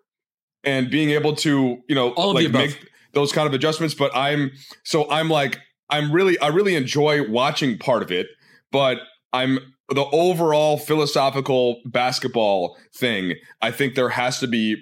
and 0.65 0.91
being 0.91 1.11
able 1.11 1.35
to, 1.37 1.83
you 1.89 1.95
know, 1.95 2.11
All 2.13 2.35
like 2.35 2.51
make 2.51 2.89
those 3.13 3.33
kind 3.33 3.47
of 3.47 3.55
adjustments. 3.55 3.95
But 3.95 4.15
I'm 4.15 4.53
so 4.85 5.11
I'm 5.11 5.29
like 5.29 5.59
I'm 5.91 6.13
really 6.13 6.39
I 6.39 6.49
really 6.49 6.77
enjoy 6.77 7.29
watching 7.29 7.79
part 7.79 8.03
of 8.03 8.11
it, 8.11 8.29
but 8.71 8.99
I'm 9.33 9.59
the 9.89 10.05
overall 10.13 10.79
philosophical 10.79 11.81
basketball 11.87 12.77
thing. 12.95 13.35
I 13.63 13.71
think 13.71 13.95
there 13.95 14.09
has 14.11 14.41
to 14.41 14.47
be 14.47 14.77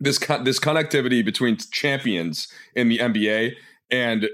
this 0.00 0.18
con- 0.18 0.44
this 0.44 0.58
connectivity 0.58 1.24
between 1.24 1.56
champions 1.70 2.48
in 2.74 2.88
the 2.88 2.98
NBA 2.98 3.54
and 3.90 4.28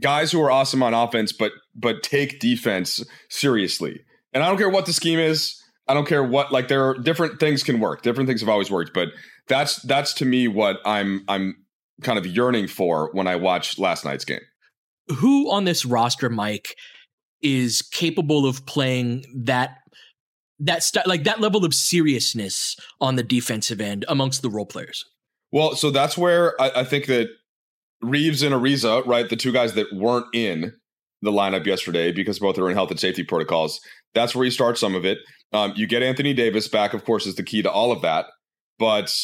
guys 0.00 0.32
who 0.32 0.40
are 0.42 0.50
awesome 0.50 0.82
on 0.82 0.92
offense, 0.92 1.32
but 1.32 1.52
but 1.74 2.02
take 2.02 2.40
defense 2.40 3.04
seriously. 3.28 4.00
And 4.32 4.42
I 4.42 4.48
don't 4.48 4.58
care 4.58 4.70
what 4.70 4.86
the 4.86 4.92
scheme 4.92 5.18
is. 5.18 5.60
I 5.86 5.94
don't 5.94 6.06
care 6.06 6.24
what 6.24 6.50
like 6.50 6.68
there 6.68 6.88
are 6.88 6.98
different 6.98 7.38
things 7.38 7.62
can 7.62 7.80
work. 7.80 8.02
Different 8.02 8.28
things 8.28 8.40
have 8.40 8.48
always 8.48 8.70
worked, 8.70 8.94
but 8.94 9.08
that's 9.48 9.82
that's 9.82 10.14
to 10.14 10.24
me 10.24 10.48
what 10.48 10.78
I'm 10.84 11.24
I'm 11.28 11.56
kind 12.02 12.18
of 12.18 12.26
yearning 12.26 12.68
for 12.68 13.10
when 13.12 13.26
I 13.26 13.36
watch 13.36 13.78
last 13.78 14.04
night's 14.04 14.24
game. 14.24 14.40
Who 15.18 15.50
on 15.50 15.64
this 15.64 15.84
roster, 15.84 16.30
Mike, 16.30 16.74
is 17.42 17.82
capable 17.82 18.46
of 18.46 18.64
playing 18.64 19.24
that 19.44 19.76
that 20.60 20.82
st- 20.82 21.06
like 21.06 21.24
that 21.24 21.40
level 21.40 21.64
of 21.64 21.74
seriousness 21.74 22.76
on 23.00 23.16
the 23.16 23.22
defensive 23.22 23.80
end 23.80 24.04
amongst 24.08 24.42
the 24.42 24.50
role 24.50 24.66
players? 24.66 25.04
Well, 25.52 25.76
so 25.76 25.90
that's 25.90 26.16
where 26.16 26.60
I, 26.60 26.80
I 26.80 26.84
think 26.84 27.06
that 27.06 27.28
Reaves 28.00 28.42
and 28.42 28.54
Ariza, 28.54 29.06
right, 29.06 29.28
the 29.28 29.36
two 29.36 29.52
guys 29.52 29.74
that 29.74 29.92
weren't 29.92 30.26
in 30.34 30.72
the 31.24 31.32
lineup 31.32 31.66
yesterday 31.66 32.12
because 32.12 32.38
both 32.38 32.58
are 32.58 32.68
in 32.70 32.76
health 32.76 32.90
and 32.90 33.00
safety 33.00 33.24
protocols. 33.24 33.80
That's 34.14 34.34
where 34.34 34.44
you 34.44 34.50
start 34.50 34.78
some 34.78 34.94
of 34.94 35.04
it. 35.04 35.18
Um, 35.52 35.72
you 35.76 35.86
get 35.86 36.02
Anthony 36.02 36.34
Davis 36.34 36.68
back, 36.68 36.94
of 36.94 37.04
course, 37.04 37.26
is 37.26 37.34
the 37.36 37.42
key 37.42 37.62
to 37.62 37.70
all 37.70 37.90
of 37.92 38.02
that. 38.02 38.26
But 38.78 39.14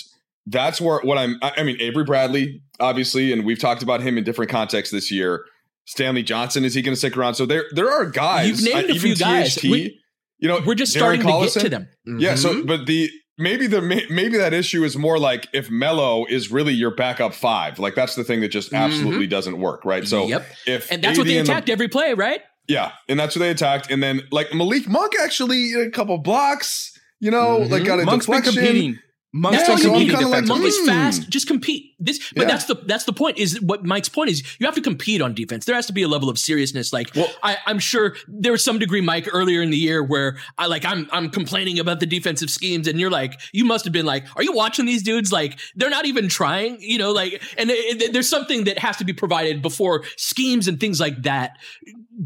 that's 0.46 0.80
where 0.80 1.00
what 1.00 1.18
I'm. 1.18 1.38
I 1.42 1.52
I 1.58 1.62
mean, 1.62 1.76
Avery 1.80 2.04
Bradley, 2.04 2.62
obviously, 2.80 3.32
and 3.32 3.44
we've 3.44 3.58
talked 3.58 3.82
about 3.82 4.00
him 4.00 4.16
in 4.18 4.24
different 4.24 4.50
contexts 4.50 4.92
this 4.92 5.10
year. 5.10 5.44
Stanley 5.86 6.22
Johnson, 6.22 6.64
is 6.64 6.74
he 6.74 6.82
going 6.82 6.92
to 6.92 6.98
stick 6.98 7.16
around? 7.16 7.34
So 7.34 7.46
there, 7.46 7.64
there 7.74 7.90
are 7.90 8.06
guys. 8.06 8.48
You've 8.48 8.74
named 8.74 8.90
uh, 8.90 8.94
a 8.94 8.98
few 8.98 9.12
even 9.12 9.18
guys. 9.26 9.54
THT, 9.56 9.64
We- 9.64 9.98
you 10.38 10.48
know, 10.48 10.60
We're 10.64 10.74
just 10.74 10.94
Darren 10.94 11.20
starting 11.20 11.20
to 11.22 11.26
get 11.52 11.60
to 11.60 11.68
them. 11.68 11.88
Yeah. 12.06 12.34
So, 12.36 12.54
Mhm. 12.54 12.66
but 12.66 12.86
the 12.86 13.10
maybe 13.40 13.66
the 13.66 13.80
maybe 13.82 14.36
that 14.36 14.52
issue 14.52 14.84
is 14.84 14.96
more 14.96 15.18
like 15.18 15.48
if 15.52 15.70
Melo 15.70 16.26
is 16.26 16.50
really 16.50 16.72
your 16.72 16.94
backup 16.94 17.34
five, 17.34 17.78
like 17.78 17.94
that's 17.94 18.14
the 18.14 18.24
thing 18.24 18.40
that 18.40 18.48
just 18.48 18.68
mm-hmm. 18.68 18.84
absolutely 18.84 19.26
doesn't 19.26 19.58
work, 19.58 19.84
right? 19.84 20.06
So 20.06 20.26
Yep. 20.26 20.46
if 20.66 20.92
and 20.92 21.02
that's 21.02 21.18
what 21.18 21.26
they 21.26 21.38
and 21.38 21.46
the- 21.46 21.52
attacked 21.52 21.70
every 21.70 21.88
play, 21.88 22.14
right? 22.14 22.42
yeah, 22.68 22.92
and 23.08 23.18
that's 23.18 23.34
what 23.34 23.40
they 23.40 23.50
attacked, 23.50 23.90
and 23.90 24.02
then 24.02 24.22
like 24.30 24.54
Malik 24.54 24.88
Monk 24.88 25.14
actually 25.20 25.72
a 25.74 25.90
couple 25.90 26.16
blocks, 26.18 26.96
you 27.18 27.30
know, 27.30 27.58
like 27.58 27.84
got 27.84 27.98
a 27.98 28.02
mm-hmm. 28.02 28.10
Monk's 28.10 28.26
been 28.26 28.42
deflection. 28.42 29.00
Competing. 29.32 29.42
Monk's 29.42 29.58
That's 29.58 29.68
what 29.68 29.78
so 29.80 29.88
I'm 29.88 29.94
competing. 29.94 30.16
kinda 30.16 30.28
like, 30.28 30.46
Monk 30.46 30.64
is 30.64 30.78
hmm. 30.78 30.86
fast. 30.86 31.28
Just 31.28 31.46
compete. 31.46 31.94
This, 31.98 32.32
but 32.34 32.42
Yeah. 32.42 32.48
that's 32.48 32.64
the 32.64 32.74
that's 32.86 33.04
the 33.04 33.12
point. 33.12 33.38
Is 33.38 33.60
what 33.60 33.84
Mike's 33.84 34.08
point 34.08 34.30
is. 34.30 34.42
You 34.58 34.66
have 34.66 34.74
to 34.74 34.80
compete 34.80 35.20
on 35.22 35.34
defense. 35.34 35.64
There 35.64 35.74
has 35.74 35.86
to 35.86 35.92
be 35.92 36.02
a 36.02 36.08
level 36.08 36.28
of 36.28 36.38
seriousness. 36.38 36.92
Like 36.92 37.10
Well- 37.14 37.32
I, 37.42 37.58
I'm 37.66 37.78
sure 37.78 38.16
there 38.28 38.52
was 38.52 38.64
some 38.64 38.78
degree, 38.78 39.00
Mike, 39.00 39.28
earlier 39.32 39.62
in 39.62 39.70
the 39.70 39.76
year 39.76 40.02
where 40.02 40.38
I 40.58 40.66
like 40.66 40.84
I'm 40.84 41.08
I'm 41.12 41.30
complaining 41.30 41.78
about 41.78 42.00
the 42.00 42.06
defensive 42.06 42.50
schemes, 42.50 42.88
and 42.88 42.98
you're 42.98 43.10
like, 43.10 43.40
you 43.52 43.64
must 43.64 43.84
have 43.84 43.92
been 43.92 44.06
like, 44.06 44.24
are 44.36 44.42
you 44.42 44.52
watching 44.52 44.86
these 44.86 45.02
dudes? 45.02 45.30
Like 45.32 45.58
they're 45.76 45.90
not 45.90 46.06
even 46.06 46.28
trying. 46.28 46.78
You 46.80 46.98
know, 46.98 47.12
like, 47.12 47.42
and 47.56 47.70
it, 47.70 48.02
it- 48.02 48.12
there's 48.12 48.28
something 48.28 48.64
that 48.64 48.78
has 48.78 48.96
to 48.96 49.04
be 49.04 49.12
provided 49.12 49.62
before 49.62 50.04
schemes 50.16 50.66
and 50.68 50.80
things 50.80 51.00
like 51.00 51.22
that 51.22 51.56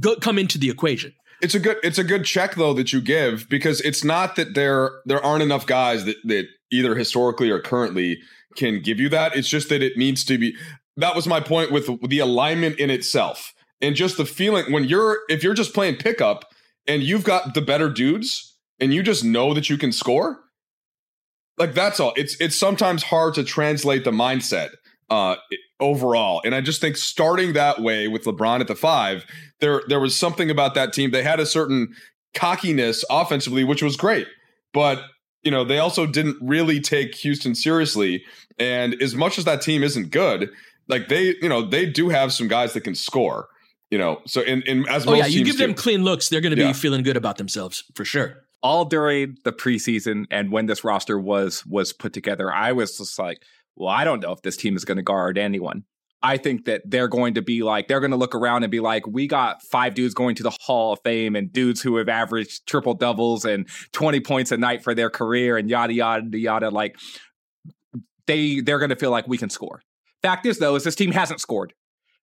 go, 0.01 0.17
come 0.17 0.39
into 0.39 0.59
the 0.59 0.71
equation. 0.71 1.13
It's 1.43 1.55
a 1.55 1.61
good 1.61 1.77
it's 1.83 1.99
a 1.99 2.05
good 2.05 2.25
check 2.25 2.55
though 2.55 2.73
that 2.75 2.93
you 2.93 3.01
give 3.03 3.49
because 3.51 3.81
it's 3.83 4.03
not 4.05 4.37
that 4.37 4.55
there 4.55 4.91
there 5.05 5.23
aren't 5.23 5.43
enough 5.43 5.67
guys 5.67 6.05
that 6.07 6.17
that 6.25 6.47
either 6.75 6.95
historically 6.95 7.51
or 7.51 7.61
currently 7.61 8.19
can 8.57 8.81
give 8.81 9.01
you 9.01 9.09
that. 9.11 9.37
It's 9.37 9.49
just 9.49 9.69
that 9.69 9.83
it 9.83 9.97
needs 9.97 10.25
to 10.25 10.39
be 10.39 10.57
that 10.97 11.15
was 11.15 11.27
my 11.27 11.41
point 11.41 11.73
with 11.73 11.89
the 12.09 12.19
alignment 12.19 12.79
in 12.79 12.91
itself. 12.91 13.53
And 13.81 13.97
just 13.97 14.17
the 14.17 14.25
feeling 14.25 14.73
when 14.73 14.85
you're 14.85 15.19
if 15.29 15.43
you're 15.43 15.55
just 15.55 15.75
playing 15.75 15.97
pickup 15.97 16.45
and 16.87 17.03
you've 17.03 17.25
got 17.25 17.55
the 17.55 17.61
better 17.61 17.91
dudes 17.91 18.57
and 18.81 18.95
you 18.95 19.03
just 19.03 19.25
know 19.25 19.55
that 19.55 19.69
you 19.69 19.77
can 19.77 19.93
score, 19.93 20.41
like 21.59 21.75
that's 21.75 22.01
all. 22.01 22.13
It's 22.17 22.41
it's 22.41 22.57
sometimes 22.57 23.03
hard 23.03 23.35
to 23.35 23.45
translate 23.45 24.05
the 24.05 24.11
mindset 24.11 24.71
uh 25.11 25.37
overall. 25.81 26.41
And 26.45 26.55
I 26.55 26.61
just 26.61 26.81
think 26.81 26.97
starting 26.97 27.53
that 27.55 27.81
way 27.81 28.09
with 28.09 28.25
LeBron 28.25 28.61
at 28.61 28.69
the 28.69 28.77
5 28.77 29.27
there 29.61 29.83
there 29.89 30.01
was 30.01 30.17
something 30.17 30.51
about 30.51 30.75
that 30.75 30.93
team. 30.93 31.11
They 31.11 31.23
had 31.23 31.41
a 31.41 31.47
certain 31.47 31.95
cockiness 32.35 33.05
offensively, 33.11 33.65
which 33.65 33.83
was 33.83 33.97
great, 33.97 34.27
but 34.73 35.03
you 35.45 35.51
know 35.51 35.65
they 35.65 35.79
also 35.79 36.07
didn't 36.07 36.37
really 36.41 36.81
take 36.81 37.15
Houston 37.17 37.55
seriously. 37.55 38.25
And 38.59 39.01
as 39.03 39.15
much 39.15 39.39
as 39.39 39.45
that 39.45 39.63
team 39.63 39.83
isn't 39.83 40.11
good, 40.11 40.51
like 40.89 41.09
they 41.09 41.35
you 41.43 41.49
know 41.49 41.63
they 41.63 41.87
do 41.87 42.09
have 42.09 42.33
some 42.33 42.49
guys 42.49 42.73
that 42.75 42.83
can 42.83 42.95
score. 42.95 43.49
You 43.91 43.99
know, 43.99 44.21
so 44.27 44.41
in, 44.41 44.63
in 44.63 44.89
as 44.89 45.07
Oh 45.07 45.11
most 45.11 45.19
yeah, 45.19 45.27
you 45.27 45.45
teams 45.45 45.51
give 45.51 45.59
them 45.59 45.71
do. 45.73 45.77
clean 45.83 46.03
looks, 46.05 46.29
they're 46.29 46.41
going 46.41 46.55
to 46.57 46.61
Yeah. 46.61 46.69
be 46.69 46.73
feeling 46.75 47.03
good 47.03 47.17
about 47.17 47.37
themselves 47.39 47.85
for 47.95 48.05
sure. 48.05 48.43
all 48.63 48.85
during 48.87 49.37
the 49.45 49.53
preseason 49.53 50.25
and 50.31 50.51
when 50.51 50.67
this 50.67 50.83
roster 50.85 51.19
was 51.19 51.65
was 51.67 51.93
put 51.93 52.13
together, 52.13 52.53
I 52.53 52.73
was 52.73 52.97
just 52.99 53.19
like, 53.19 53.43
well, 53.77 53.91
I 53.91 54.05
don't 54.05 54.21
know 54.21 54.33
if 54.33 54.43
this 54.43 54.57
team 54.57 54.75
is 54.75 54.85
going 54.85 54.97
to 54.97 55.03
guard 55.03 55.37
anyone. 55.39 55.85
I 56.25 56.39
think 56.39 56.65
that 56.65 56.81
they're 56.87 57.07
going 57.07 57.35
to 57.35 57.43
be 57.43 57.63
like, 57.63 57.87
they're 57.87 58.01
going 58.01 58.11
to 58.11 58.17
look 58.17 58.35
around 58.35 58.65
and 58.65 58.71
be 58.71 58.81
like, 58.81 59.07
we 59.07 59.27
got 59.27 59.63
five 59.63 59.95
dudes 59.95 60.15
going 60.15 60.35
to 60.37 60.43
the 60.43 60.57
Hall 60.59 60.95
of 60.95 61.01
Fame 61.05 61.37
and 61.37 61.53
dudes 61.53 61.83
who 61.83 61.97
have 61.97 62.09
averaged 62.09 62.67
triple 62.67 62.95
doubles 62.95 63.45
and 63.45 63.69
20 63.93 64.21
points 64.21 64.51
a 64.51 64.57
night 64.57 64.83
for 64.83 64.95
their 64.95 65.11
career 65.11 65.59
and 65.59 65.69
yada, 65.69 65.93
yada, 65.93 66.39
yada. 66.39 66.71
Like, 66.71 66.97
they, 68.27 68.61
they're 68.61 68.79
going 68.79 68.89
to 68.89 68.97
feel 68.97 69.11
like 69.11 69.29
we 69.29 69.37
can 69.37 69.51
score. 69.51 69.83
Fact 70.23 70.47
is, 70.47 70.59
though, 70.59 70.75
is 70.77 70.85
this 70.85 70.95
team 70.95 71.13
hasn't 71.13 71.43
scored. 71.43 71.75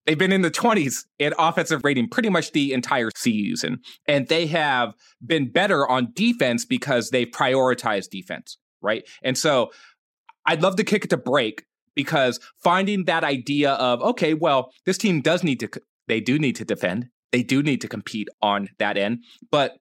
They've 0.08 0.18
been 0.18 0.32
in 0.32 0.42
the 0.42 0.50
20s 0.50 1.06
in 1.20 1.36
offensive 1.38 1.82
rating 1.84 2.10
pretty 2.10 2.30
much 2.30 2.54
the 2.54 2.74
entire 2.74 3.12
season. 3.16 3.82
And 4.08 4.28
they 4.30 4.48
have 4.48 4.96
been 5.24 5.52
better 5.52 5.88
on 5.88 6.08
defense 6.16 6.66
because 6.66 7.12
they've 7.12 7.30
prioritized 7.30 8.10
defense, 8.10 8.58
right? 8.82 9.08
And 9.22 9.38
so 9.38 9.70
I'd 10.48 10.64
love 10.64 10.78
to 10.78 10.84
kick 10.84 11.06
it 11.06 11.12
to 11.12 11.18
break 11.18 11.66
because 11.96 12.40
finding 12.64 13.06
that 13.06 13.24
idea 13.24 13.72
of, 13.74 14.02
okay, 14.02 14.34
well, 14.34 14.72
this 14.86 14.98
team 14.98 15.22
does 15.22 15.44
need 15.44 15.60
to, 15.60 15.70
they 16.08 16.20
do 16.20 16.40
need 16.40 16.56
to 16.58 16.66
defend, 16.66 17.08
they 17.32 17.44
do 17.44 17.64
need 17.64 17.82
to 17.82 17.88
compete 17.88 18.28
on 18.42 18.70
that 18.80 18.98
end. 18.98 19.24
But 19.52 19.78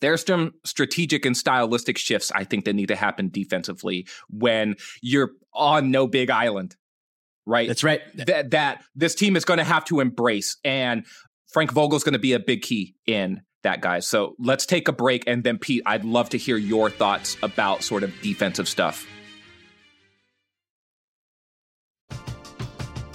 there's 0.00 0.24
some 0.24 0.52
strategic 0.64 1.24
and 1.24 1.36
stylistic 1.36 1.98
shifts 1.98 2.32
I 2.34 2.44
think 2.44 2.64
that 2.64 2.74
need 2.74 2.88
to 2.88 2.96
happen 2.96 3.30
defensively 3.30 4.06
when 4.28 4.76
you're 5.00 5.30
on 5.52 5.90
no 5.90 6.06
big 6.06 6.30
island, 6.30 6.76
right? 7.46 7.68
That's 7.68 7.84
right. 7.84 8.00
that 8.26 8.50
that 8.50 8.84
this 8.94 9.14
team 9.14 9.36
is 9.36 9.44
going 9.44 9.58
to 9.58 9.64
have 9.64 9.84
to 9.86 10.00
embrace 10.00 10.56
and 10.64 11.06
Frank 11.52 11.72
Vogel's 11.72 12.04
going 12.04 12.14
to 12.14 12.18
be 12.18 12.32
a 12.32 12.40
big 12.40 12.62
key 12.62 12.96
in 13.06 13.42
that 13.62 13.80
guys. 13.80 14.06
So 14.06 14.34
let's 14.38 14.66
take 14.66 14.88
a 14.88 14.92
break 14.92 15.24
and 15.26 15.42
then 15.42 15.58
Pete, 15.58 15.82
I'd 15.86 16.04
love 16.04 16.28
to 16.30 16.38
hear 16.38 16.56
your 16.56 16.90
thoughts 16.90 17.36
about 17.42 17.82
sort 17.82 18.02
of 18.02 18.12
defensive 18.20 18.68
stuff. 18.68 19.06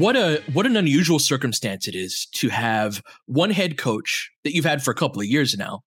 What 0.00 0.16
a 0.16 0.42
what 0.52 0.66
an 0.66 0.76
unusual 0.76 1.18
circumstance 1.18 1.86
it 1.86 1.94
is 1.94 2.26
to 2.32 2.48
have 2.48 3.02
one 3.26 3.50
head 3.50 3.76
coach 3.76 4.30
that 4.44 4.54
you've 4.54 4.64
had 4.64 4.82
for 4.82 4.90
a 4.90 4.94
couple 4.94 5.20
of 5.20 5.26
years 5.26 5.56
now 5.56 5.82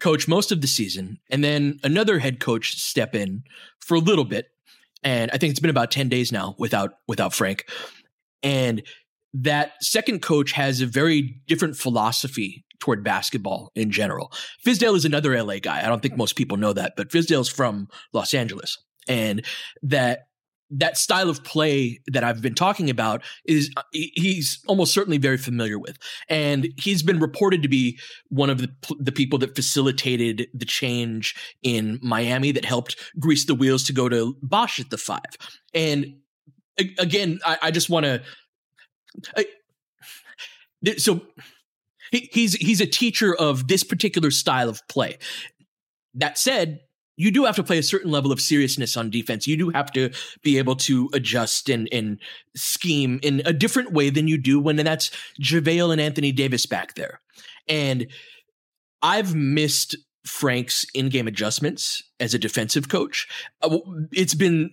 coach 0.00 0.26
most 0.26 0.50
of 0.50 0.60
the 0.60 0.66
season 0.66 1.18
and 1.30 1.44
then 1.44 1.78
another 1.84 2.18
head 2.18 2.40
coach 2.40 2.76
step 2.76 3.14
in 3.14 3.44
for 3.78 3.94
a 3.94 4.00
little 4.00 4.24
bit. 4.24 4.46
And 5.02 5.30
i 5.32 5.38
think 5.38 5.50
it's 5.52 5.60
been 5.60 5.70
about 5.70 5.90
10 5.90 6.08
days 6.08 6.32
now 6.32 6.54
without 6.58 6.94
without 7.06 7.32
frank. 7.32 7.66
And 8.42 8.82
that 9.32 9.72
second 9.82 10.20
coach 10.20 10.52
has 10.52 10.80
a 10.80 10.86
very 10.86 11.40
different 11.46 11.76
philosophy 11.76 12.64
toward 12.80 13.04
basketball 13.04 13.70
in 13.74 13.90
general. 13.90 14.32
Fizdale 14.66 14.96
is 14.96 15.04
another 15.04 15.40
la 15.42 15.58
guy. 15.58 15.84
I 15.84 15.88
don't 15.88 16.02
think 16.02 16.16
most 16.16 16.34
people 16.34 16.56
know 16.56 16.72
that 16.72 16.94
but 16.96 17.10
fizdale's 17.10 17.48
from 17.48 17.88
los 18.12 18.34
angeles. 18.34 18.78
And 19.08 19.44
that 19.82 20.26
that 20.70 20.96
style 20.96 21.28
of 21.28 21.42
play 21.42 22.00
that 22.06 22.22
I've 22.22 22.40
been 22.40 22.54
talking 22.54 22.88
about 22.90 23.22
is 23.44 23.70
uh, 23.76 23.82
he's 23.92 24.60
almost 24.66 24.94
certainly 24.94 25.18
very 25.18 25.36
familiar 25.36 25.78
with, 25.78 25.98
and 26.28 26.68
he's 26.76 27.02
been 27.02 27.18
reported 27.18 27.62
to 27.62 27.68
be 27.68 27.98
one 28.28 28.50
of 28.50 28.58
the 28.58 28.70
the 28.98 29.12
people 29.12 29.38
that 29.40 29.54
facilitated 29.54 30.48
the 30.54 30.64
change 30.64 31.34
in 31.62 31.98
Miami 32.02 32.52
that 32.52 32.64
helped 32.64 32.96
grease 33.18 33.44
the 33.46 33.54
wheels 33.54 33.84
to 33.84 33.92
go 33.92 34.08
to 34.08 34.36
Bosh 34.42 34.78
at 34.80 34.90
the 34.90 34.98
five. 34.98 35.20
And 35.74 36.16
again, 36.98 37.40
I, 37.44 37.58
I 37.62 37.70
just 37.70 37.90
want 37.90 38.06
to. 38.06 38.22
So 40.98 41.20
he, 42.10 42.28
he's 42.32 42.54
he's 42.54 42.80
a 42.80 42.86
teacher 42.86 43.34
of 43.34 43.68
this 43.68 43.84
particular 43.84 44.30
style 44.30 44.68
of 44.68 44.86
play. 44.88 45.18
That 46.14 46.38
said, 46.38 46.80
you 47.20 47.30
do 47.30 47.44
have 47.44 47.56
to 47.56 47.62
play 47.62 47.78
a 47.78 47.82
certain 47.82 48.10
level 48.10 48.32
of 48.32 48.40
seriousness 48.40 48.96
on 48.96 49.10
defense. 49.10 49.46
You 49.46 49.56
do 49.56 49.70
have 49.70 49.92
to 49.92 50.10
be 50.42 50.58
able 50.58 50.76
to 50.76 51.10
adjust 51.12 51.68
and, 51.68 51.88
and 51.92 52.18
scheme 52.54 53.20
in 53.22 53.42
a 53.44 53.52
different 53.52 53.92
way 53.92 54.10
than 54.10 54.28
you 54.28 54.38
do 54.38 54.58
when 54.58 54.76
that's 54.76 55.10
JaVale 55.40 55.92
and 55.92 56.00
Anthony 56.00 56.32
Davis 56.32 56.66
back 56.66 56.94
there. 56.94 57.20
And 57.68 58.06
I've 59.02 59.34
missed 59.34 59.96
Frank's 60.24 60.84
in-game 60.94 61.28
adjustments 61.28 62.02
as 62.18 62.34
a 62.34 62.38
defensive 62.38 62.88
coach. 62.88 63.28
Uh, 63.62 63.78
it's 64.12 64.34
been 64.34 64.70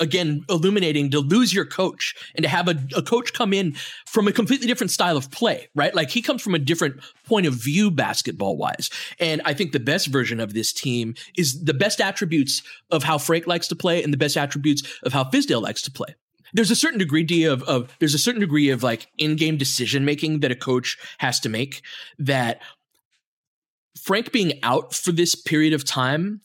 again 0.00 0.44
illuminating 0.48 1.10
to 1.10 1.20
lose 1.20 1.52
your 1.54 1.64
coach 1.64 2.14
and 2.34 2.42
to 2.42 2.48
have 2.48 2.68
a, 2.68 2.76
a, 2.96 3.02
coach 3.02 3.32
come 3.32 3.52
in 3.52 3.74
from 4.06 4.26
a 4.26 4.32
completely 4.32 4.66
different 4.66 4.90
style 4.90 5.16
of 5.16 5.30
play 5.30 5.68
right? 5.74 5.94
Like 5.94 6.10
he 6.10 6.22
comes 6.22 6.42
from 6.42 6.54
a 6.54 6.58
different 6.58 6.96
point 7.26 7.46
of 7.46 7.54
view 7.54 7.90
basketball 7.90 8.56
wise 8.56 8.90
and 9.20 9.40
i 9.44 9.54
think 9.54 9.72
the 9.72 9.80
best 9.80 10.08
version 10.08 10.40
of 10.40 10.52
this 10.52 10.72
team 10.72 11.14
is 11.36 11.64
the 11.64 11.74
best 11.74 12.00
attributes 12.00 12.62
of 12.90 13.02
how 13.02 13.18
frank 13.18 13.46
likes 13.46 13.68
to 13.68 13.76
play 13.76 14.02
and 14.02 14.12
the 14.12 14.18
best 14.18 14.36
attributes 14.36 14.82
of 15.02 15.12
how 15.12 15.24
fizdale 15.24 15.62
likes 15.62 15.82
to 15.82 15.90
play. 15.90 16.14
There's 16.52 16.70
a 16.70 16.76
certain 16.76 16.98
degree 16.98 17.44
of, 17.44 17.62
of 17.64 17.94
there's 17.98 18.14
a 18.14 18.18
certain 18.18 18.40
degree 18.40 18.70
of 18.70 18.82
like 18.82 19.08
in-game 19.18 19.56
decision 19.56 20.04
making 20.04 20.40
that 20.40 20.52
a 20.52 20.56
coach 20.56 20.96
has 21.18 21.40
to 21.40 21.48
make 21.48 21.82
that 22.18 22.60
frank 24.00 24.30
being 24.30 24.60
out 24.62 24.94
for 24.94 25.12
this 25.12 25.34
period 25.34 25.72
of 25.72 25.84
time 25.84 26.42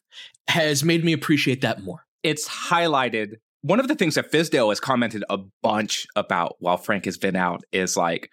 has 0.48 0.84
made 0.84 1.04
me 1.04 1.14
appreciate 1.14 1.62
that 1.62 1.84
more 1.84 2.06
it's 2.23 2.47
highlighted. 2.47 3.36
One 3.62 3.79
of 3.79 3.88
the 3.88 3.95
things 3.95 4.15
that 4.15 4.32
Fizdale 4.32 4.69
has 4.69 4.79
commented 4.79 5.23
a 5.29 5.38
bunch 5.62 6.08
about 6.15 6.55
while 6.60 6.77
Frank 6.77 7.05
has 7.05 7.17
been 7.17 7.36
out 7.36 7.63
is 7.71 7.97
like, 7.97 8.32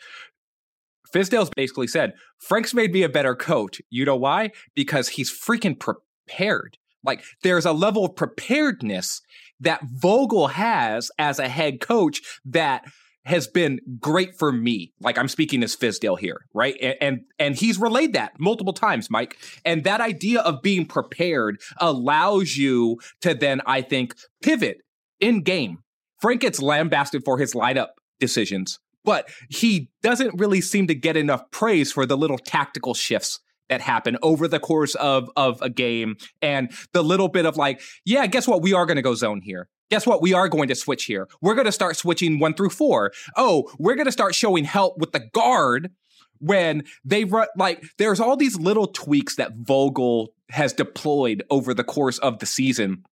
Fizdale's 1.13 1.51
basically 1.57 1.87
said, 1.87 2.15
Frank's 2.39 2.75
made 2.75 2.93
me 2.93 3.03
a 3.03 3.09
better 3.09 3.35
coach. 3.35 3.81
You 3.91 4.05
know 4.05 4.17
why? 4.17 4.51
Because 4.75 5.09
he's 5.09 5.31
freaking 5.31 5.79
prepared. 5.79 6.79
Like, 7.05 7.23
there's 7.43 7.65
a 7.65 7.73
level 7.73 8.05
of 8.05 8.17
preparedness 8.17 9.23
that 9.61 9.81
Vogel 9.85 10.49
has 10.49 11.11
as 11.19 11.39
a 11.39 11.49
head 11.49 11.81
coach 11.81 12.21
that 12.45 12.85
has 13.27 13.49
been 13.49 13.81
great 13.99 14.39
for 14.39 14.53
me. 14.53 14.93
Like 15.01 15.19
I'm 15.19 15.27
speaking 15.27 15.63
as 15.65 15.75
Fizdale 15.75 16.19
here, 16.19 16.47
right? 16.55 16.77
And, 16.81 16.95
and, 17.01 17.21
and 17.41 17.57
he's 17.57 17.79
relayed 17.79 18.13
that 18.13 18.39
multiple 18.39 18.73
times, 18.73 19.11
Mike. 19.11 19.37
And 19.65 19.83
that 19.83 20.01
idea 20.01 20.41
of 20.41 20.63
being 20.63 20.87
prepared 20.87 21.61
allows 21.79 22.57
you 22.57 23.01
to 23.23 23.35
then, 23.35 23.61
I 23.67 23.83
think, 23.83 24.15
pivot 24.43 24.79
in 25.19 25.43
game. 25.43 25.79
Frank 26.21 26.41
gets 26.41 26.63
lambasted 26.63 27.25
for 27.25 27.37
his 27.37 27.53
lineup 27.53 27.89
decisions, 28.21 28.79
but 29.05 29.29
he 29.51 29.91
doesn't 30.03 30.39
really 30.39 30.61
seem 30.61 30.87
to 30.87 30.95
get 30.95 31.17
enough 31.17 31.51
praise 31.51 31.93
for 31.93 32.07
the 32.07 32.17
little 32.17 32.39
tactical 32.39 32.95
shifts 32.95 33.41
that 33.69 33.81
happen 33.81 34.17
over 34.23 34.47
the 34.47 34.61
course 34.61 34.95
of 34.95 35.29
of 35.37 35.61
a 35.61 35.69
game 35.69 36.17
and 36.41 36.71
the 36.93 37.03
little 37.03 37.27
bit 37.27 37.45
of 37.47 37.57
like 37.57 37.81
yeah 38.05 38.25
guess 38.27 38.47
what 38.47 38.63
we 38.63 38.73
are 38.73 38.87
going 38.87 38.97
to 38.97 39.03
go 39.03 39.15
zone 39.15 39.41
here 39.41 39.69
Guess 39.91 40.07
what? 40.07 40.21
We 40.21 40.33
are 40.33 40.49
going 40.49 40.69
to 40.69 40.75
switch 40.75 41.05
here. 41.05 41.29
We're 41.41 41.55
going 41.55 41.67
to 41.67 41.73
start 41.73 41.97
switching 41.97 42.39
one 42.39 42.55
through 42.55 42.71
four. 42.71 43.13
Oh, 43.37 43.71
we're 43.79 43.95
going 43.95 44.07
to 44.07 44.13
start 44.13 44.35
showing 44.35 44.65
help 44.65 44.99
with 44.99 45.13
the 45.13 45.21
guard 45.33 45.91
when 46.39 46.83
they 47.05 47.25
run. 47.25 47.47
Like, 47.57 47.83
there's 47.99 48.21
all 48.21 48.37
these 48.37 48.59
little 48.59 48.89
tweaks 48.89 49.37
that 49.37 49.53
Vogel 49.57 50.33
has 50.51 50.73
deployed 50.73 51.45
over 51.51 51.73
the 51.73 51.85
course 51.85 52.19
of 52.19 52.39
the 52.41 52.47
season 52.47 53.05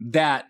that 0.00 0.46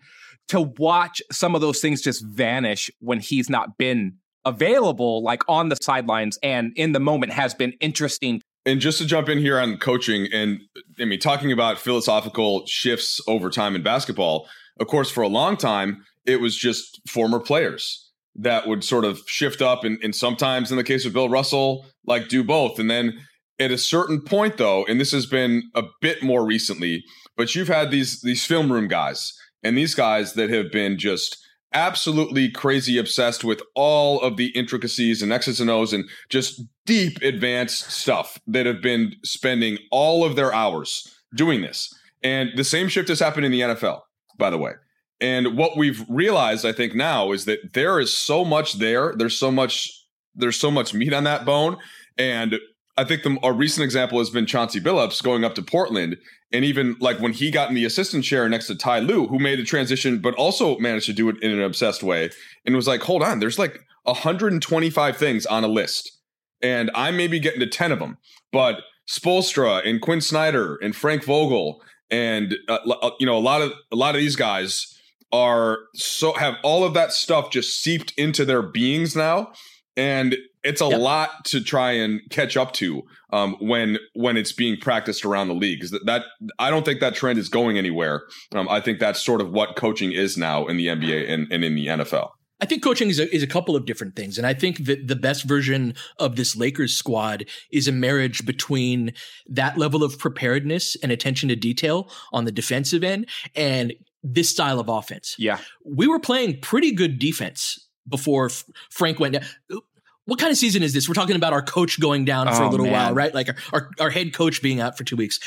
to 0.47 0.61
watch 0.77 1.21
some 1.31 1.55
of 1.55 1.61
those 1.61 1.79
things 1.79 2.01
just 2.01 2.25
vanish 2.25 2.89
when 2.99 3.19
he's 3.19 3.49
not 3.49 3.77
been 3.77 4.15
available, 4.45 5.23
like 5.23 5.41
on 5.47 5.69
the 5.69 5.77
sidelines 5.81 6.37
and 6.43 6.71
in 6.75 6.91
the 6.91 6.99
moment, 6.99 7.33
has 7.33 7.53
been 7.53 7.73
interesting. 7.81 8.41
And 8.65 8.79
just 8.79 8.97
to 8.99 9.05
jump 9.05 9.29
in 9.29 9.39
here 9.39 9.59
on 9.59 9.77
coaching, 9.77 10.27
and 10.31 10.61
I 10.99 11.05
mean, 11.05 11.19
talking 11.19 11.51
about 11.51 11.77
philosophical 11.79 12.65
shifts 12.65 13.19
over 13.27 13.49
time 13.49 13.75
in 13.75 13.83
basketball 13.83 14.47
of 14.79 14.87
course, 14.87 15.09
for 15.09 15.21
a 15.21 15.27
long 15.27 15.57
time, 15.57 16.03
it 16.25 16.41
was 16.41 16.55
just 16.55 17.01
former 17.07 17.39
players 17.39 18.11
that 18.35 18.67
would 18.67 18.83
sort 18.83 19.05
of 19.05 19.21
shift 19.27 19.61
up 19.61 19.83
and, 19.83 19.97
and 20.03 20.13
sometimes 20.13 20.71
in 20.71 20.77
the 20.77 20.83
case 20.83 21.05
of 21.05 21.13
Bill 21.13 21.29
Russell, 21.29 21.85
like 22.05 22.27
do 22.27 22.43
both. 22.43 22.79
And 22.79 22.89
then 22.89 23.17
at 23.59 23.71
a 23.71 23.77
certain 23.77 24.21
point 24.21 24.57
though, 24.57 24.85
and 24.85 24.99
this 24.99 25.11
has 25.11 25.25
been 25.25 25.63
a 25.73 25.83
bit 26.01 26.21
more 26.21 26.45
recently, 26.45 27.03
but 27.37 27.55
you've 27.55 27.69
had 27.69 27.91
these 27.91 28.21
these 28.21 28.45
film 28.45 28.71
room 28.71 28.87
guys 28.87 29.33
and 29.63 29.77
these 29.77 29.95
guys 29.95 30.33
that 30.33 30.49
have 30.49 30.71
been 30.71 30.97
just 30.97 31.37
absolutely 31.73 32.49
crazy 32.49 32.97
obsessed 32.97 33.43
with 33.43 33.61
all 33.75 34.21
of 34.21 34.37
the 34.37 34.47
intricacies 34.47 35.21
and 35.21 35.33
X's 35.33 35.59
and 35.59 35.69
O's 35.69 35.91
and 35.91 36.05
just 36.29 36.61
deep 36.85 37.21
advanced 37.21 37.91
stuff 37.91 38.39
that 38.47 38.65
have 38.65 38.81
been 38.81 39.13
spending 39.23 39.77
all 39.91 40.23
of 40.23 40.35
their 40.35 40.53
hours 40.53 41.05
doing 41.35 41.61
this. 41.61 41.93
And 42.23 42.51
the 42.55 42.63
same 42.63 42.87
shift 42.87 43.09
has 43.09 43.19
happened 43.19 43.45
in 43.45 43.51
the 43.51 43.61
NFL 43.61 44.01
by 44.37 44.49
the 44.49 44.57
way. 44.57 44.73
And 45.21 45.57
what 45.57 45.77
we've 45.77 46.03
realized, 46.09 46.65
I 46.65 46.73
think, 46.73 46.93
now 46.93 47.31
is 47.31 47.45
that 47.45 47.73
there 47.73 47.99
is 47.99 48.15
so 48.15 48.43
much 48.43 48.73
there. 48.73 49.13
There's 49.15 49.37
so 49.37 49.51
much. 49.51 49.91
There's 50.35 50.59
so 50.59 50.69
much 50.69 50.93
meat 50.93 51.13
on 51.13 51.23
that 51.23 51.45
bone. 51.45 51.77
And 52.17 52.59
I 52.97 53.03
think 53.03 53.23
the, 53.23 53.37
a 53.43 53.51
recent 53.51 53.83
example 53.83 54.19
has 54.19 54.29
been 54.29 54.45
Chauncey 54.45 54.79
Billups 54.79 55.21
going 55.23 55.43
up 55.43 55.55
to 55.55 55.61
Portland, 55.61 56.17
and 56.51 56.63
even 56.63 56.95
like 56.99 57.19
when 57.19 57.33
he 57.33 57.51
got 57.51 57.69
in 57.69 57.75
the 57.75 57.85
assistant 57.85 58.23
chair 58.23 58.47
next 58.47 58.67
to 58.67 58.75
Ty 58.75 58.99
Lue, 58.99 59.27
who 59.27 59.39
made 59.39 59.59
the 59.59 59.63
transition, 59.63 60.19
but 60.19 60.33
also 60.35 60.77
managed 60.79 61.05
to 61.07 61.13
do 61.13 61.29
it 61.29 61.41
in 61.41 61.51
an 61.51 61.61
obsessed 61.61 62.03
way, 62.03 62.29
and 62.65 62.75
was 62.75 62.87
like, 62.87 63.01
"Hold 63.03 63.23
on, 63.23 63.39
there's 63.39 63.59
like 63.59 63.79
125 64.03 65.17
things 65.17 65.45
on 65.45 65.63
a 65.63 65.67
list, 65.67 66.19
and 66.61 66.89
I'm 66.95 67.17
maybe 67.17 67.39
getting 67.39 67.59
to 67.59 67.67
10 67.67 67.91
of 67.91 67.99
them, 67.99 68.17
but 68.51 68.81
Spoelstra 69.09 69.87
and 69.87 70.01
Quinn 70.01 70.21
Snyder 70.21 70.77
and 70.81 70.95
Frank 70.95 71.23
Vogel 71.23 71.81
and 72.11 72.55
uh, 72.67 72.77
uh, 73.01 73.11
you 73.19 73.25
know 73.25 73.37
a 73.37 73.39
lot 73.39 73.61
of 73.61 73.73
a 73.91 73.95
lot 73.95 74.15
of 74.15 74.21
these 74.21 74.35
guys 74.35 74.99
are 75.31 75.79
so 75.93 76.33
have 76.33 76.55
all 76.63 76.83
of 76.83 76.93
that 76.93 77.11
stuff 77.11 77.49
just 77.49 77.81
seeped 77.81 78.13
into 78.17 78.45
their 78.45 78.61
beings 78.61 79.15
now 79.15 79.51
and 79.97 80.35
it's 80.65 80.81
a 80.81 80.87
yep. 80.87 80.99
lot 80.99 81.45
to 81.45 81.63
try 81.63 81.91
and 81.91 82.21
catch 82.29 82.57
up 82.57 82.73
to 82.73 83.03
um, 83.31 83.55
when 83.59 83.99
when 84.13 84.35
it's 84.35 84.51
being 84.51 84.77
practiced 84.77 85.23
around 85.23 85.47
the 85.47 85.53
league. 85.53 85.79
Because 85.79 85.91
that, 85.91 86.05
that, 86.05 86.23
I 86.59 86.69
don't 86.69 86.83
think 86.83 86.99
that 86.99 87.13
trend 87.13 87.37
is 87.37 87.49
going 87.49 87.77
anywhere. 87.77 88.23
Um, 88.53 88.67
I 88.67 88.81
think 88.81 88.99
that's 88.99 89.23
sort 89.23 89.41
of 89.41 89.51
what 89.51 89.75
coaching 89.75 90.11
is 90.11 90.37
now 90.37 90.65
in 90.65 90.77
the 90.77 90.87
NBA 90.87 91.29
and, 91.29 91.47
and 91.51 91.63
in 91.63 91.75
the 91.75 91.87
NFL. 91.87 92.31
I 92.61 92.65
think 92.65 92.83
coaching 92.83 93.09
is 93.09 93.19
a, 93.19 93.33
is 93.35 93.43
a 93.43 93.47
couple 93.47 93.75
of 93.75 93.85
different 93.85 94.15
things. 94.15 94.37
And 94.37 94.47
I 94.47 94.53
think 94.53 94.85
that 94.85 95.07
the 95.07 95.15
best 95.15 95.43
version 95.43 95.93
of 96.19 96.35
this 96.35 96.55
Lakers 96.55 96.93
squad 96.93 97.45
is 97.71 97.87
a 97.87 97.91
marriage 97.91 98.45
between 98.45 99.13
that 99.47 99.77
level 99.77 100.03
of 100.03 100.17
preparedness 100.17 100.95
and 101.03 101.11
attention 101.11 101.49
to 101.49 101.55
detail 101.55 102.09
on 102.31 102.45
the 102.45 102.51
defensive 102.51 103.03
end 103.03 103.27
and 103.55 103.93
this 104.23 104.49
style 104.49 104.79
of 104.79 104.87
offense. 104.87 105.35
Yeah. 105.37 105.59
We 105.83 106.07
were 106.07 106.19
playing 106.19 106.61
pretty 106.61 106.91
good 106.93 107.19
defense 107.19 107.89
before 108.07 108.49
Frank 108.89 109.19
went 109.19 109.33
down. 109.33 109.81
What 110.25 110.39
kind 110.39 110.51
of 110.51 110.57
season 110.57 110.81
is 110.81 110.93
this? 110.93 111.07
We're 111.07 111.13
talking 111.13 111.35
about 111.35 111.53
our 111.53 111.61
coach 111.61 111.99
going 111.99 112.25
down 112.25 112.47
for 112.47 112.63
oh, 112.63 112.69
a 112.69 112.71
little 112.71 112.87
man. 112.87 112.93
while, 112.93 113.13
right? 113.13 113.33
Like 113.33 113.49
our, 113.49 113.55
our, 113.73 113.89
our 113.99 114.09
head 114.09 114.33
coach 114.33 114.61
being 114.61 114.79
out 114.79 114.97
for 114.97 115.03
two 115.03 115.15
weeks. 115.15 115.39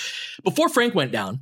Before 0.44 0.68
Frank 0.68 0.94
went 0.94 1.10
down, 1.10 1.40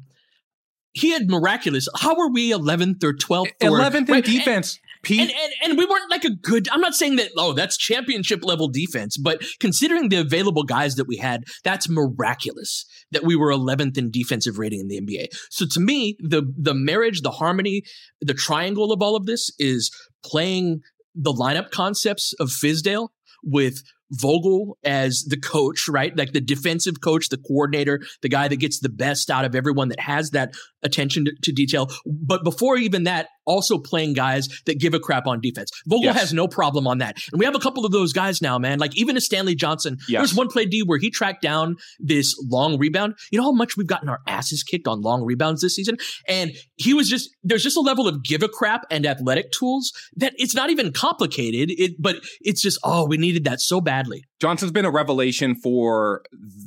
he 0.92 1.10
had 1.10 1.28
miraculous. 1.28 1.88
How 1.94 2.16
were 2.16 2.30
we 2.30 2.52
11th 2.52 3.04
or 3.04 3.12
12th? 3.12 3.52
11th 3.60 4.08
in 4.08 4.22
defense. 4.22 4.80
Pete. 5.02 5.20
And, 5.20 5.30
and, 5.30 5.52
and, 5.62 5.78
we 5.78 5.84
weren't 5.84 6.10
like 6.10 6.24
a 6.24 6.30
good, 6.30 6.68
I'm 6.70 6.80
not 6.80 6.94
saying 6.94 7.16
that, 7.16 7.30
oh, 7.36 7.52
that's 7.52 7.76
championship 7.76 8.44
level 8.44 8.68
defense, 8.68 9.16
but 9.16 9.42
considering 9.60 10.08
the 10.08 10.16
available 10.16 10.62
guys 10.62 10.94
that 10.96 11.06
we 11.06 11.16
had, 11.16 11.44
that's 11.64 11.88
miraculous 11.88 12.84
that 13.12 13.24
we 13.24 13.36
were 13.36 13.50
11th 13.50 13.98
in 13.98 14.10
defensive 14.10 14.58
rating 14.58 14.80
in 14.80 14.88
the 14.88 15.00
NBA. 15.00 15.26
So 15.50 15.66
to 15.66 15.80
me, 15.80 16.16
the, 16.20 16.42
the 16.56 16.74
marriage, 16.74 17.22
the 17.22 17.30
harmony, 17.30 17.82
the 18.20 18.34
triangle 18.34 18.92
of 18.92 19.02
all 19.02 19.16
of 19.16 19.26
this 19.26 19.50
is 19.58 19.90
playing 20.24 20.80
the 21.14 21.32
lineup 21.32 21.70
concepts 21.70 22.34
of 22.38 22.48
Fizdale 22.48 23.08
with 23.42 23.82
Vogel 24.12 24.78
as 24.84 25.24
the 25.28 25.36
coach, 25.36 25.88
right? 25.88 26.16
Like 26.16 26.32
the 26.32 26.40
defensive 26.40 27.00
coach, 27.00 27.28
the 27.28 27.38
coordinator, 27.38 28.00
the 28.22 28.28
guy 28.28 28.48
that 28.48 28.56
gets 28.56 28.80
the 28.80 28.88
best 28.88 29.30
out 29.30 29.44
of 29.44 29.54
everyone 29.54 29.88
that 29.88 30.00
has 30.00 30.30
that 30.30 30.54
attention 30.82 31.24
to, 31.24 31.32
to 31.42 31.52
detail. 31.52 31.90
But 32.04 32.44
before 32.44 32.76
even 32.76 33.04
that, 33.04 33.28
also 33.46 33.78
playing 33.78 34.12
guys 34.12 34.48
that 34.66 34.78
give 34.78 34.94
a 34.94 35.00
crap 35.00 35.26
on 35.26 35.40
defense. 35.40 35.70
Vogel 35.86 36.04
yes. 36.04 36.20
has 36.20 36.32
no 36.32 36.46
problem 36.48 36.86
on 36.86 36.98
that. 36.98 37.16
And 37.32 37.38
we 37.38 37.44
have 37.44 37.54
a 37.54 37.60
couple 37.60 37.86
of 37.86 37.92
those 37.92 38.12
guys 38.12 38.42
now, 38.42 38.58
man. 38.58 38.78
Like 38.78 38.96
even 38.96 39.16
a 39.16 39.20
Stanley 39.20 39.54
Johnson. 39.54 39.98
Yes. 40.08 40.20
There's 40.20 40.34
one 40.34 40.48
play 40.48 40.66
D 40.66 40.82
where 40.82 40.98
he 40.98 41.10
tracked 41.10 41.42
down 41.42 41.76
this 41.98 42.34
long 42.50 42.78
rebound. 42.78 43.14
You 43.30 43.38
know 43.38 43.44
how 43.44 43.52
much 43.52 43.76
we've 43.76 43.86
gotten 43.86 44.08
our 44.08 44.20
asses 44.26 44.62
kicked 44.62 44.88
on 44.88 45.00
long 45.00 45.24
rebounds 45.24 45.62
this 45.62 45.74
season? 45.74 45.96
And 46.28 46.52
he 46.76 46.94
was 46.94 47.08
just, 47.08 47.30
there's 47.42 47.62
just 47.62 47.76
a 47.76 47.80
level 47.80 48.08
of 48.08 48.22
give 48.22 48.42
a 48.42 48.48
crap 48.48 48.82
and 48.90 49.06
athletic 49.06 49.52
tools 49.52 49.92
that 50.16 50.32
it's 50.36 50.54
not 50.54 50.70
even 50.70 50.92
complicated. 50.92 51.70
It, 51.70 51.92
but 51.98 52.16
it's 52.40 52.60
just, 52.60 52.78
oh, 52.84 53.06
we 53.06 53.16
needed 53.16 53.44
that 53.44 53.60
so 53.60 53.80
badly. 53.80 54.24
Johnson's 54.38 54.72
been 54.72 54.84
a 54.84 54.90
revelation 54.90 55.54
for 55.54 56.22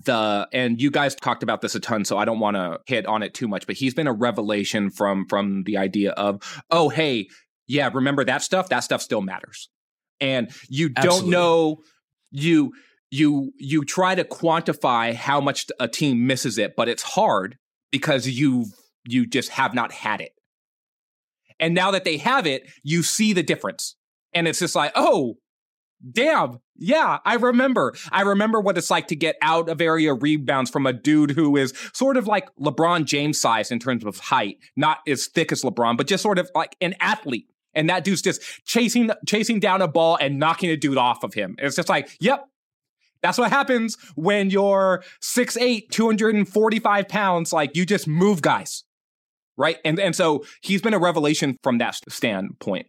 the, 0.06 0.48
and 0.52 0.82
you 0.82 0.90
guys 0.90 1.14
talked 1.14 1.44
about 1.44 1.62
this 1.62 1.76
a 1.76 1.80
ton, 1.80 2.04
so 2.04 2.18
I 2.18 2.26
don't 2.26 2.40
want 2.40 2.56
to 2.56 2.80
hit 2.88 3.06
on 3.06 3.22
it 3.22 3.36
too 3.36 3.48
much, 3.48 3.68
but 3.68 3.76
he's 3.76 3.94
been 3.94 4.08
a 4.08 4.14
revelation 4.14 4.90
from, 4.90 5.26
from 5.28 5.64
the 5.66 5.78
idea 5.78 6.12
of, 6.12 6.42
oh, 6.72 6.90
hey, 6.90 7.28
yeah, 7.68 7.90
remember 7.94 8.26
that 8.26 8.42
stuff? 8.42 8.70
That 8.70 8.80
stuff 8.80 9.02
still 9.02 9.22
matters. 9.22 9.70
And 10.22 10.52
you 10.70 10.90
Absolutely. 10.96 11.22
don't 11.22 11.30
know, 11.30 11.78
you, 12.32 12.74
you, 13.12 13.52
you 13.58 13.86
try 13.86 14.16
to 14.16 14.24
quantify 14.24 15.14
how 15.14 15.40
much 15.40 15.68
a 15.80 15.88
team 15.88 16.28
misses 16.28 16.58
it, 16.58 16.76
but 16.76 16.90
it's 16.90 17.04
hard 17.04 17.58
because 17.92 18.28
you, 18.28 18.66
you 19.08 19.26
just 19.26 19.50
have 19.50 19.74
not 19.74 19.92
had 19.92 20.22
it. 20.22 20.32
And 21.60 21.74
now 21.74 21.92
that 21.92 22.06
they 22.06 22.18
have 22.18 22.48
it, 22.48 22.70
you 22.84 23.04
see 23.04 23.34
the 23.34 23.44
difference. 23.44 23.96
And 24.34 24.48
it's 24.48 24.60
just 24.60 24.76
like, 24.76 24.92
oh, 24.96 25.36
damn, 26.12 26.60
yeah, 26.80 27.20
I 27.26 27.36
remember. 27.36 27.94
I 28.12 28.22
remember 28.22 28.60
what 28.60 28.78
it's 28.78 28.90
like 28.90 29.08
to 29.08 29.16
get 29.16 29.36
out 29.42 29.70
of 29.70 29.82
area 29.82 30.14
rebounds 30.14 30.70
from 30.70 30.86
a 30.86 30.94
dude 30.94 31.32
who 31.32 31.58
is 31.58 31.74
sort 31.94 32.18
of 32.18 32.28
like 32.28 32.48
LeBron 32.56 33.06
James 33.06 33.40
size 33.40 33.72
in 33.72 33.80
terms 33.80 34.06
of 34.06 34.18
height, 34.18 34.58
not 34.76 35.00
as 35.08 35.28
thick 35.28 35.52
as 35.52 35.62
LeBron, 35.62 35.98
but 35.98 36.08
just 36.08 36.24
sort 36.24 36.40
of 36.40 36.50
like 36.56 36.76
an 36.82 36.96
athlete. 37.00 37.48
And 37.74 37.90
that 37.90 38.04
dude's 38.04 38.22
just 38.22 38.42
chasing 38.66 39.12
chasing 39.28 39.60
down 39.60 39.82
a 39.82 39.88
ball 39.88 40.18
and 40.20 40.40
knocking 40.40 40.70
a 40.70 40.78
dude 40.78 40.98
off 40.98 41.24
of 41.24 41.34
him. 41.34 41.56
It's 41.60 41.76
just 41.76 41.90
like, 41.90 42.10
yep. 42.20 42.46
That's 43.22 43.38
what 43.38 43.52
happens 43.52 43.98
when 44.16 44.50
you're 44.50 45.04
6'8, 45.22 45.90
245 45.90 47.08
pounds. 47.10 47.52
Like 47.52 47.76
you 47.76 47.86
just 47.86 48.08
move 48.08 48.42
guys. 48.42 48.86
Right. 49.58 49.78
And 49.84 50.00
and 50.00 50.16
so 50.16 50.46
he's 50.62 50.82
been 50.82 50.94
a 50.94 51.00
revelation 51.00 51.58
from 51.62 51.80
that 51.80 51.96
standpoint. 52.10 52.88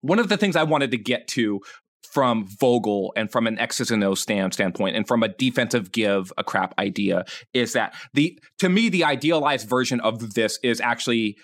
One 0.00 0.18
of 0.18 0.30
the 0.30 0.38
things 0.38 0.56
I 0.56 0.62
wanted 0.62 0.90
to 0.92 0.96
get 0.96 1.28
to 1.28 1.60
from 2.12 2.46
Vogel 2.46 3.12
and 3.16 3.30
from 3.30 3.46
an 3.46 3.58
X's 3.58 3.90
and 3.90 4.02
O's 4.04 4.20
stand 4.20 4.54
standpoint 4.54 4.96
and 4.96 5.06
from 5.06 5.22
a 5.22 5.28
defensive 5.28 5.92
give 5.92 6.32
a 6.36 6.44
crap 6.44 6.74
idea 6.78 7.24
is 7.54 7.72
that 7.72 7.94
the 8.14 8.38
to 8.58 8.68
me 8.68 8.88
the 8.88 9.04
idealized 9.04 9.68
version 9.68 10.00
of 10.00 10.34
this 10.34 10.58
is 10.62 10.80
actually 10.80 11.36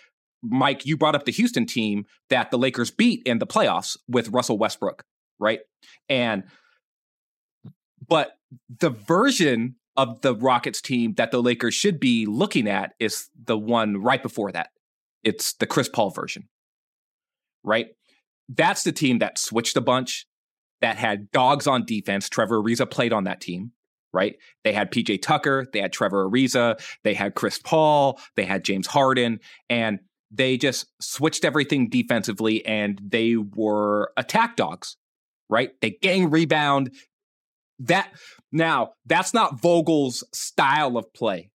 Mike 0.43 0.85
you 0.85 0.97
brought 0.97 1.15
up 1.15 1.25
the 1.25 1.33
Houston 1.33 1.67
team 1.67 2.05
that 2.31 2.51
the 2.51 2.59
Lakers 2.59 2.91
beat 2.91 3.23
in 3.25 3.39
the 3.39 3.47
playoffs 3.47 3.97
with 4.09 4.29
Russell 4.29 4.59
Westbrook 4.59 5.05
right? 5.39 5.61
And 6.09 6.45
but 8.07 8.33
the 8.81 8.91
version 8.91 9.77
of 9.97 10.21
the 10.23 10.35
Rockets 10.35 10.81
team 10.81 11.15
that 11.15 11.31
the 11.31 11.43
Lakers 11.43 11.75
should 11.75 11.99
be 11.99 12.27
looking 12.27 12.69
at 12.69 12.93
is 12.99 13.29
the 13.43 13.57
one 13.59 13.99
right 13.99 14.23
before 14.23 14.53
that. 14.53 14.71
It's 15.23 15.55
the 15.55 15.67
Chris 15.67 15.89
Paul 15.89 16.11
version 16.11 16.49
right? 17.65 17.89
That's 18.49 18.85
the 18.85 18.93
team 18.93 19.19
that 19.19 19.39
switched 19.39 19.77
a 19.77 19.81
bunch 19.81 20.27
that 20.85 20.99
had 20.99 21.31
dogs 21.31 21.67
on 21.67 21.87
defense. 21.87 22.29
Trevor 22.29 22.61
Ariza 22.61 22.91
played 22.91 23.15
on 23.15 23.25
that 23.25 23.41
team, 23.41 23.73
right? 24.13 24.37
They 24.65 24.75
had 24.75 24.93
PJ 24.93 25.23
Tucker, 25.23 25.65
they 25.73 25.81
had 25.81 25.95
Trevor 25.95 26.29
Ariza, 26.29 26.79
they 27.05 27.15
had 27.15 27.35
Chris 27.35 27.59
Paul, 27.59 28.21
they 28.37 28.45
had 28.45 28.65
James 28.65 28.87
Harden, 28.87 29.41
and 29.71 30.01
they 30.31 30.59
just 30.59 30.85
switched 31.01 31.43
everything 31.43 31.89
defensively 31.89 32.67
and 32.67 33.01
they 33.03 33.35
were 33.35 34.13
attack 34.19 34.57
dogs, 34.57 34.99
right? 35.49 35.71
They 35.81 35.93
gang 36.03 36.29
rebound. 36.29 36.91
That 37.79 38.11
now, 38.53 38.91
that's 39.07 39.33
not 39.33 39.59
Vogel's 39.59 40.23
style 40.35 40.99
of 40.99 41.11
play. 41.15 41.49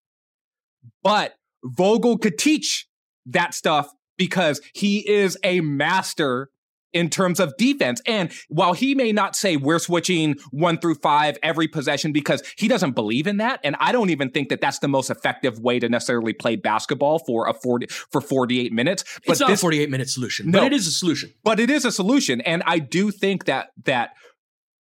But 1.02 1.34
Vogel 1.62 2.16
could 2.16 2.38
teach 2.38 2.88
that 3.26 3.52
stuff 3.52 3.90
because 4.16 4.62
he 4.72 5.06
is 5.06 5.36
a 5.44 5.60
master 5.60 6.48
in 6.92 7.10
terms 7.10 7.40
of 7.40 7.56
defense. 7.56 8.00
And 8.06 8.32
while 8.48 8.72
he 8.72 8.94
may 8.94 9.12
not 9.12 9.36
say 9.36 9.56
we're 9.56 9.78
switching 9.78 10.36
one 10.50 10.78
through 10.78 10.96
five 10.96 11.38
every 11.42 11.68
possession 11.68 12.12
because 12.12 12.42
he 12.56 12.68
doesn't 12.68 12.92
believe 12.92 13.26
in 13.26 13.38
that, 13.38 13.60
and 13.62 13.76
I 13.80 13.92
don't 13.92 14.10
even 14.10 14.30
think 14.30 14.48
that 14.48 14.60
that's 14.60 14.78
the 14.78 14.88
most 14.88 15.10
effective 15.10 15.58
way 15.58 15.78
to 15.78 15.88
necessarily 15.88 16.32
play 16.32 16.56
basketball 16.56 17.18
for 17.20 17.48
a 17.48 17.54
40 17.54 17.86
for 18.10 18.20
48 18.20 18.72
minutes. 18.72 19.04
But 19.26 19.32
it's 19.32 19.40
not 19.40 19.48
this, 19.48 19.60
a 19.60 19.62
48 19.62 19.90
minute 19.90 20.08
solution, 20.08 20.50
no, 20.50 20.60
but 20.60 20.66
it 20.66 20.72
is 20.72 20.86
a 20.86 20.92
solution. 20.92 21.32
But 21.44 21.60
it 21.60 21.70
is 21.70 21.84
a 21.84 21.92
solution, 21.92 22.40
and 22.40 22.62
I 22.66 22.78
do 22.78 23.10
think 23.10 23.44
that 23.46 23.68
that 23.84 24.10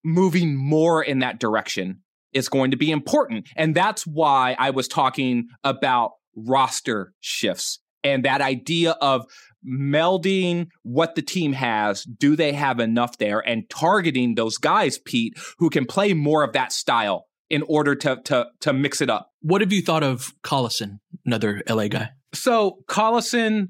moving 0.04 0.54
more 0.54 1.02
in 1.02 1.20
that 1.20 1.40
direction 1.40 2.02
is 2.32 2.48
going 2.48 2.70
to 2.70 2.76
be 2.76 2.90
important, 2.90 3.48
and 3.56 3.74
that's 3.74 4.06
why 4.06 4.56
I 4.58 4.70
was 4.70 4.88
talking 4.88 5.48
about 5.64 6.12
roster 6.36 7.14
shifts 7.20 7.80
and 8.06 8.24
that 8.24 8.40
idea 8.40 8.92
of 8.92 9.26
melding 9.66 10.68
what 10.82 11.14
the 11.14 11.22
team 11.22 11.52
has. 11.52 12.04
Do 12.04 12.36
they 12.36 12.52
have 12.52 12.78
enough 12.80 13.18
there? 13.18 13.40
And 13.40 13.68
targeting 13.68 14.34
those 14.34 14.58
guys, 14.58 14.98
Pete, 14.98 15.34
who 15.58 15.70
can 15.70 15.86
play 15.86 16.14
more 16.14 16.42
of 16.42 16.52
that 16.52 16.72
style 16.72 17.26
in 17.50 17.62
order 17.62 17.94
to 17.94 18.16
to 18.24 18.46
to 18.60 18.72
mix 18.72 19.00
it 19.00 19.10
up. 19.10 19.30
What 19.40 19.60
have 19.60 19.72
you 19.72 19.82
thought 19.82 20.02
of 20.02 20.32
Collison, 20.42 20.98
another 21.24 21.62
LA 21.68 21.88
guy? 21.88 22.10
So 22.32 22.78
Collison, 22.88 23.68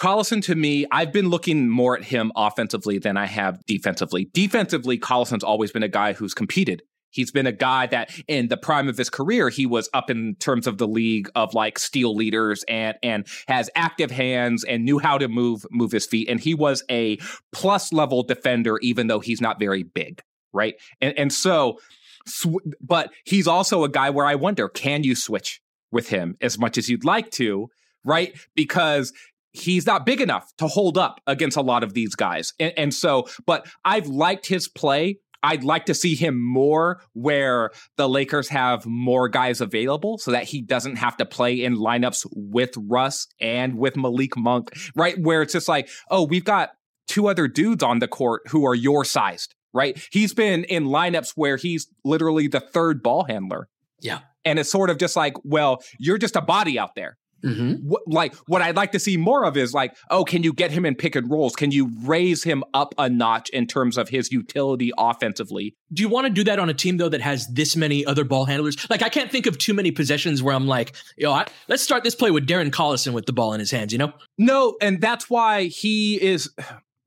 Collison 0.00 0.42
to 0.44 0.54
me, 0.54 0.86
I've 0.90 1.12
been 1.12 1.28
looking 1.28 1.68
more 1.68 1.96
at 1.96 2.04
him 2.04 2.32
offensively 2.36 2.98
than 2.98 3.16
I 3.16 3.26
have 3.26 3.64
defensively. 3.66 4.30
Defensively, 4.32 4.98
Collison's 4.98 5.44
always 5.44 5.72
been 5.72 5.82
a 5.82 5.88
guy 5.88 6.12
who's 6.12 6.34
competed 6.34 6.82
He's 7.10 7.30
been 7.30 7.46
a 7.46 7.52
guy 7.52 7.86
that 7.86 8.10
in 8.28 8.48
the 8.48 8.56
prime 8.56 8.88
of 8.88 8.96
his 8.96 9.10
career, 9.10 9.48
he 9.48 9.66
was 9.66 9.88
up 9.92 10.10
in 10.10 10.36
terms 10.36 10.66
of 10.66 10.78
the 10.78 10.88
league 10.88 11.28
of 11.34 11.54
like 11.54 11.78
steal 11.78 12.14
leaders 12.14 12.64
and 12.68 12.96
and 13.02 13.26
has 13.48 13.68
active 13.74 14.10
hands 14.10 14.64
and 14.64 14.84
knew 14.84 14.98
how 14.98 15.18
to 15.18 15.28
move 15.28 15.66
move 15.70 15.92
his 15.92 16.06
feet. 16.06 16.28
And 16.28 16.40
he 16.40 16.54
was 16.54 16.82
a 16.90 17.18
plus 17.52 17.92
level 17.92 18.22
defender, 18.22 18.78
even 18.78 19.08
though 19.08 19.20
he's 19.20 19.40
not 19.40 19.58
very 19.58 19.82
big, 19.82 20.22
right? 20.52 20.74
And 21.00 21.18
and 21.18 21.32
so, 21.32 21.78
sw- 22.26 22.64
but 22.80 23.12
he's 23.24 23.46
also 23.46 23.84
a 23.84 23.88
guy 23.88 24.10
where 24.10 24.26
I 24.26 24.34
wonder, 24.34 24.68
can 24.68 25.04
you 25.04 25.14
switch 25.14 25.60
with 25.92 26.08
him 26.08 26.36
as 26.40 26.58
much 26.58 26.78
as 26.78 26.88
you'd 26.88 27.04
like 27.04 27.30
to, 27.32 27.68
right? 28.04 28.38
Because 28.54 29.12
he's 29.52 29.86
not 29.86 30.06
big 30.06 30.20
enough 30.20 30.52
to 30.58 30.66
hold 30.66 30.96
up 30.96 31.20
against 31.26 31.56
a 31.56 31.62
lot 31.62 31.82
of 31.82 31.94
these 31.94 32.14
guys. 32.14 32.52
And, 32.60 32.72
and, 32.76 32.94
so, 32.94 33.26
but 33.46 33.66
I've 33.84 34.06
liked 34.06 34.46
his 34.46 34.68
play 34.68 35.18
I'd 35.42 35.64
like 35.64 35.86
to 35.86 35.94
see 35.94 36.14
him 36.14 36.40
more 36.40 37.00
where 37.12 37.70
the 37.96 38.08
Lakers 38.08 38.48
have 38.48 38.84
more 38.86 39.28
guys 39.28 39.60
available 39.60 40.18
so 40.18 40.30
that 40.30 40.44
he 40.44 40.60
doesn't 40.60 40.96
have 40.96 41.16
to 41.18 41.24
play 41.24 41.62
in 41.62 41.76
lineups 41.76 42.26
with 42.32 42.70
Russ 42.76 43.26
and 43.40 43.78
with 43.78 43.96
Malik 43.96 44.36
Monk, 44.36 44.70
right? 44.94 45.18
Where 45.18 45.42
it's 45.42 45.52
just 45.52 45.68
like, 45.68 45.88
oh, 46.10 46.24
we've 46.24 46.44
got 46.44 46.70
two 47.08 47.28
other 47.28 47.48
dudes 47.48 47.82
on 47.82 47.98
the 47.98 48.08
court 48.08 48.42
who 48.48 48.66
are 48.66 48.74
your 48.74 49.04
sized, 49.04 49.54
right? 49.72 50.00
He's 50.12 50.34
been 50.34 50.64
in 50.64 50.84
lineups 50.84 51.32
where 51.34 51.56
he's 51.56 51.88
literally 52.04 52.46
the 52.46 52.60
third 52.60 53.02
ball 53.02 53.24
handler. 53.24 53.68
Yeah. 54.00 54.20
And 54.44 54.58
it's 54.58 54.70
sort 54.70 54.90
of 54.90 54.98
just 54.98 55.16
like, 55.16 55.34
well, 55.44 55.82
you're 55.98 56.18
just 56.18 56.36
a 56.36 56.40
body 56.40 56.78
out 56.78 56.94
there. 56.94 57.18
Mm-hmm. 57.44 57.86
What, 57.88 58.02
like 58.06 58.34
what 58.46 58.62
I'd 58.62 58.76
like 58.76 58.92
to 58.92 58.98
see 58.98 59.16
more 59.16 59.44
of 59.44 59.56
is 59.56 59.72
like, 59.72 59.96
oh, 60.10 60.24
can 60.24 60.42
you 60.42 60.52
get 60.52 60.70
him 60.70 60.84
in 60.84 60.94
pick 60.94 61.16
and 61.16 61.30
rolls? 61.30 61.56
Can 61.56 61.70
you 61.70 61.90
raise 62.02 62.44
him 62.44 62.64
up 62.74 62.94
a 62.98 63.08
notch 63.08 63.48
in 63.50 63.66
terms 63.66 63.96
of 63.96 64.08
his 64.08 64.30
utility 64.30 64.92
offensively? 64.98 65.74
Do 65.92 66.02
you 66.02 66.08
want 66.08 66.26
to 66.26 66.32
do 66.32 66.44
that 66.44 66.58
on 66.58 66.68
a 66.68 66.74
team 66.74 66.96
though 66.96 67.08
that 67.08 67.20
has 67.20 67.46
this 67.48 67.76
many 67.76 68.04
other 68.04 68.24
ball 68.24 68.44
handlers? 68.44 68.76
Like 68.90 69.02
I 69.02 69.08
can't 69.08 69.30
think 69.30 69.46
of 69.46 69.58
too 69.58 69.74
many 69.74 69.90
possessions 69.90 70.42
where 70.42 70.54
I'm 70.54 70.66
like, 70.66 70.92
yo, 71.16 71.32
I, 71.32 71.46
let's 71.68 71.82
start 71.82 72.04
this 72.04 72.14
play 72.14 72.30
with 72.30 72.46
Darren 72.46 72.70
Collison 72.70 73.12
with 73.12 73.26
the 73.26 73.32
ball 73.32 73.52
in 73.52 73.60
his 73.60 73.70
hands. 73.70 73.92
You 73.92 73.98
know? 73.98 74.12
No, 74.38 74.76
and 74.80 75.00
that's 75.00 75.30
why 75.30 75.64
he 75.64 76.20
is. 76.20 76.50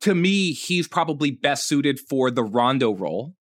To 0.02 0.14
me, 0.14 0.52
he's 0.52 0.86
probably 0.86 1.32
best 1.32 1.66
suited 1.66 1.98
for 1.98 2.30
the 2.30 2.44
Rondo 2.44 2.94
role. 2.94 3.36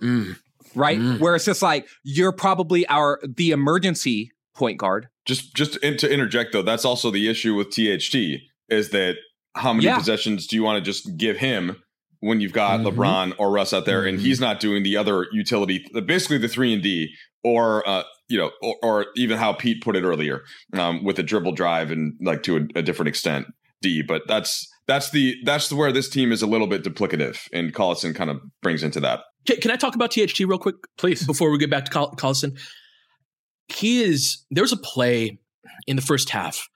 Mm. 0.00 0.38
Right, 0.74 0.98
mm. 0.98 1.18
where 1.18 1.34
it's 1.34 1.46
just 1.46 1.62
like 1.62 1.88
you're 2.04 2.30
probably 2.30 2.86
our 2.86 3.20
the 3.26 3.50
emergency 3.50 4.30
point 4.54 4.78
guard 4.78 5.08
just 5.28 5.54
just 5.54 5.76
in, 5.76 5.96
to 5.98 6.12
interject 6.12 6.52
though, 6.52 6.62
that's 6.62 6.84
also 6.84 7.10
the 7.10 7.28
issue 7.28 7.54
with 7.54 7.70
THT 7.70 8.40
is 8.68 8.90
that 8.90 9.16
how 9.54 9.72
many 9.72 9.86
yeah. 9.86 9.98
possessions 9.98 10.46
do 10.46 10.56
you 10.56 10.62
want 10.62 10.82
to 10.82 10.90
just 10.90 11.16
give 11.16 11.36
him 11.36 11.76
when 12.20 12.40
you've 12.40 12.52
got 12.52 12.80
mm-hmm. 12.80 12.98
LeBron 12.98 13.34
or 13.38 13.50
Russ 13.50 13.72
out 13.72 13.84
there 13.84 14.00
mm-hmm. 14.00 14.08
and 14.08 14.20
he's 14.20 14.40
not 14.40 14.58
doing 14.58 14.82
the 14.82 14.96
other 14.96 15.26
utility, 15.30 15.84
basically 16.06 16.38
the 16.38 16.48
three 16.48 16.72
and 16.72 16.82
D, 16.82 17.14
or 17.44 17.86
uh, 17.88 18.02
you 18.28 18.38
know, 18.38 18.50
or, 18.62 18.76
or, 18.82 19.06
even 19.16 19.38
how 19.38 19.52
Pete 19.52 19.82
put 19.82 19.96
it 19.96 20.02
earlier 20.02 20.42
um, 20.72 21.04
with 21.04 21.18
a 21.18 21.22
dribble 21.22 21.52
drive 21.52 21.90
and 21.90 22.14
like 22.20 22.42
to 22.42 22.56
a, 22.56 22.60
a, 22.78 22.82
different 22.82 23.08
extent 23.08 23.46
D. 23.80 24.02
But 24.02 24.22
that's 24.26 24.66
that's 24.86 25.10
the 25.10 25.36
that's 25.44 25.72
where 25.72 25.92
this 25.92 26.08
team 26.08 26.32
is 26.32 26.42
a 26.42 26.46
little 26.46 26.66
bit 26.66 26.82
duplicative, 26.82 27.38
and 27.52 27.72
Collison 27.72 28.14
kind 28.14 28.30
of 28.30 28.40
brings 28.62 28.82
into 28.82 29.00
that. 29.00 29.20
Can, 29.46 29.58
can 29.58 29.70
I 29.70 29.76
talk 29.76 29.94
about 29.94 30.10
THT 30.10 30.40
real 30.40 30.58
quick, 30.58 30.76
please, 30.96 31.26
before 31.26 31.50
we 31.50 31.58
get 31.58 31.70
back 31.70 31.84
to 31.84 31.90
Collison? 31.90 32.58
He 33.68 34.02
is 34.02 34.44
there's 34.50 34.72
a 34.72 34.76
play 34.76 35.38
in 35.86 35.96
the 35.96 36.02
first 36.02 36.30
half 36.30 36.68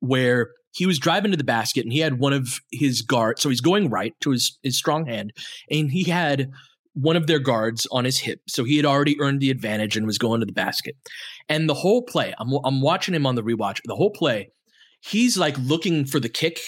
where 0.00 0.50
he 0.72 0.86
was 0.86 0.98
driving 0.98 1.30
to 1.30 1.36
the 1.36 1.44
basket 1.44 1.84
and 1.84 1.92
he 1.92 2.00
had 2.00 2.18
one 2.18 2.32
of 2.32 2.60
his 2.72 3.02
guards 3.02 3.42
so 3.42 3.48
he's 3.48 3.60
going 3.60 3.88
right 3.90 4.14
to 4.20 4.30
his, 4.30 4.58
his 4.62 4.76
strong 4.76 5.06
hand 5.06 5.32
and 5.70 5.90
he 5.90 6.04
had 6.04 6.50
one 6.94 7.16
of 7.16 7.26
their 7.26 7.38
guards 7.38 7.86
on 7.92 8.04
his 8.04 8.18
hip 8.18 8.40
so 8.48 8.64
he 8.64 8.76
had 8.76 8.86
already 8.86 9.20
earned 9.20 9.40
the 9.40 9.50
advantage 9.50 9.96
and 9.96 10.06
was 10.06 10.18
going 10.18 10.40
to 10.40 10.46
the 10.46 10.52
basket. 10.52 10.96
And 11.48 11.68
the 11.68 11.74
whole 11.74 12.02
play 12.02 12.34
i'm, 12.38 12.52
I'm 12.64 12.80
watching 12.80 13.14
him 13.14 13.26
on 13.26 13.34
the 13.34 13.42
rewatch 13.42 13.80
the 13.84 13.96
whole 13.96 14.10
play 14.10 14.50
he's 15.00 15.36
like 15.36 15.56
looking 15.58 16.04
for 16.04 16.18
the 16.18 16.28
kick 16.28 16.60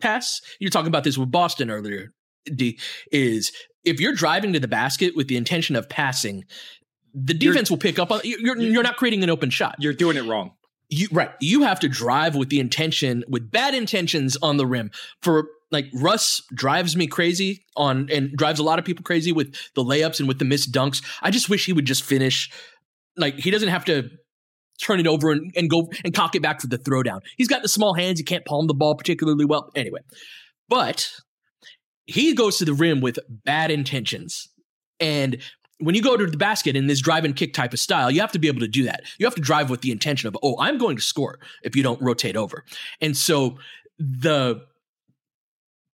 pass. 0.00 0.42
You're 0.60 0.70
talking 0.70 0.88
about 0.88 1.04
this 1.04 1.18
with 1.18 1.30
boston 1.30 1.70
earlier 1.70 2.12
d 2.54 2.78
is 3.12 3.52
if 3.84 4.00
you're 4.00 4.14
driving 4.14 4.52
to 4.52 4.60
the 4.60 4.68
basket 4.68 5.14
with 5.16 5.28
the 5.28 5.36
intention 5.36 5.76
of 5.76 5.88
passing 5.88 6.44
the 7.24 7.34
defense 7.34 7.70
you're, 7.70 7.74
will 7.74 7.80
pick 7.80 7.98
up 7.98 8.10
on 8.10 8.20
you're 8.24 8.58
you're 8.58 8.82
not 8.82 8.96
creating 8.96 9.22
an 9.22 9.30
open 9.30 9.50
shot. 9.50 9.76
You're 9.78 9.92
doing 9.92 10.16
it 10.16 10.24
wrong. 10.24 10.52
You 10.88 11.08
right. 11.12 11.30
You 11.40 11.62
have 11.62 11.80
to 11.80 11.88
drive 11.88 12.34
with 12.34 12.48
the 12.48 12.60
intention 12.60 13.24
with 13.28 13.50
bad 13.50 13.74
intentions 13.74 14.36
on 14.42 14.56
the 14.56 14.66
rim. 14.66 14.90
For 15.22 15.48
like 15.70 15.86
Russ 15.92 16.42
drives 16.54 16.96
me 16.96 17.06
crazy 17.06 17.64
on 17.76 18.08
and 18.10 18.32
drives 18.32 18.58
a 18.58 18.62
lot 18.62 18.78
of 18.78 18.84
people 18.84 19.02
crazy 19.02 19.32
with 19.32 19.54
the 19.74 19.84
layups 19.84 20.18
and 20.18 20.28
with 20.28 20.38
the 20.38 20.44
missed 20.44 20.72
dunks. 20.72 21.04
I 21.22 21.30
just 21.30 21.48
wish 21.48 21.66
he 21.66 21.72
would 21.72 21.84
just 21.84 22.02
finish 22.02 22.50
like 23.16 23.34
he 23.34 23.50
doesn't 23.50 23.68
have 23.68 23.84
to 23.86 24.10
turn 24.80 25.00
it 25.00 25.06
over 25.06 25.30
and, 25.30 25.52
and 25.56 25.68
go 25.68 25.90
and 26.04 26.14
cock 26.14 26.34
it 26.34 26.42
back 26.42 26.60
for 26.60 26.68
the 26.68 26.78
throwdown. 26.78 27.20
He's 27.36 27.48
got 27.48 27.62
the 27.62 27.68
small 27.68 27.94
hands, 27.94 28.18
he 28.18 28.24
can't 28.24 28.44
palm 28.44 28.66
the 28.66 28.74
ball 28.74 28.94
particularly 28.94 29.44
well. 29.44 29.70
Anyway. 29.74 30.00
But 30.68 31.10
he 32.06 32.34
goes 32.34 32.58
to 32.58 32.64
the 32.64 32.74
rim 32.74 33.00
with 33.00 33.18
bad 33.28 33.70
intentions. 33.70 34.48
And 35.00 35.38
when 35.78 35.94
you 35.94 36.02
go 36.02 36.16
to 36.16 36.26
the 36.26 36.36
basket 36.36 36.76
in 36.76 36.86
this 36.86 37.00
drive 37.00 37.24
and 37.24 37.36
kick 37.36 37.54
type 37.54 37.72
of 37.72 37.78
style, 37.78 38.10
you 38.10 38.20
have 38.20 38.32
to 38.32 38.38
be 38.38 38.48
able 38.48 38.60
to 38.60 38.68
do 38.68 38.84
that. 38.84 39.02
You 39.18 39.26
have 39.26 39.34
to 39.36 39.40
drive 39.40 39.70
with 39.70 39.80
the 39.80 39.92
intention 39.92 40.28
of, 40.28 40.36
oh, 40.42 40.56
I'm 40.58 40.78
going 40.78 40.96
to 40.96 41.02
score 41.02 41.38
if 41.62 41.76
you 41.76 41.82
don't 41.82 42.00
rotate 42.02 42.36
over. 42.36 42.64
And 43.00 43.16
so 43.16 43.58
the 43.98 44.62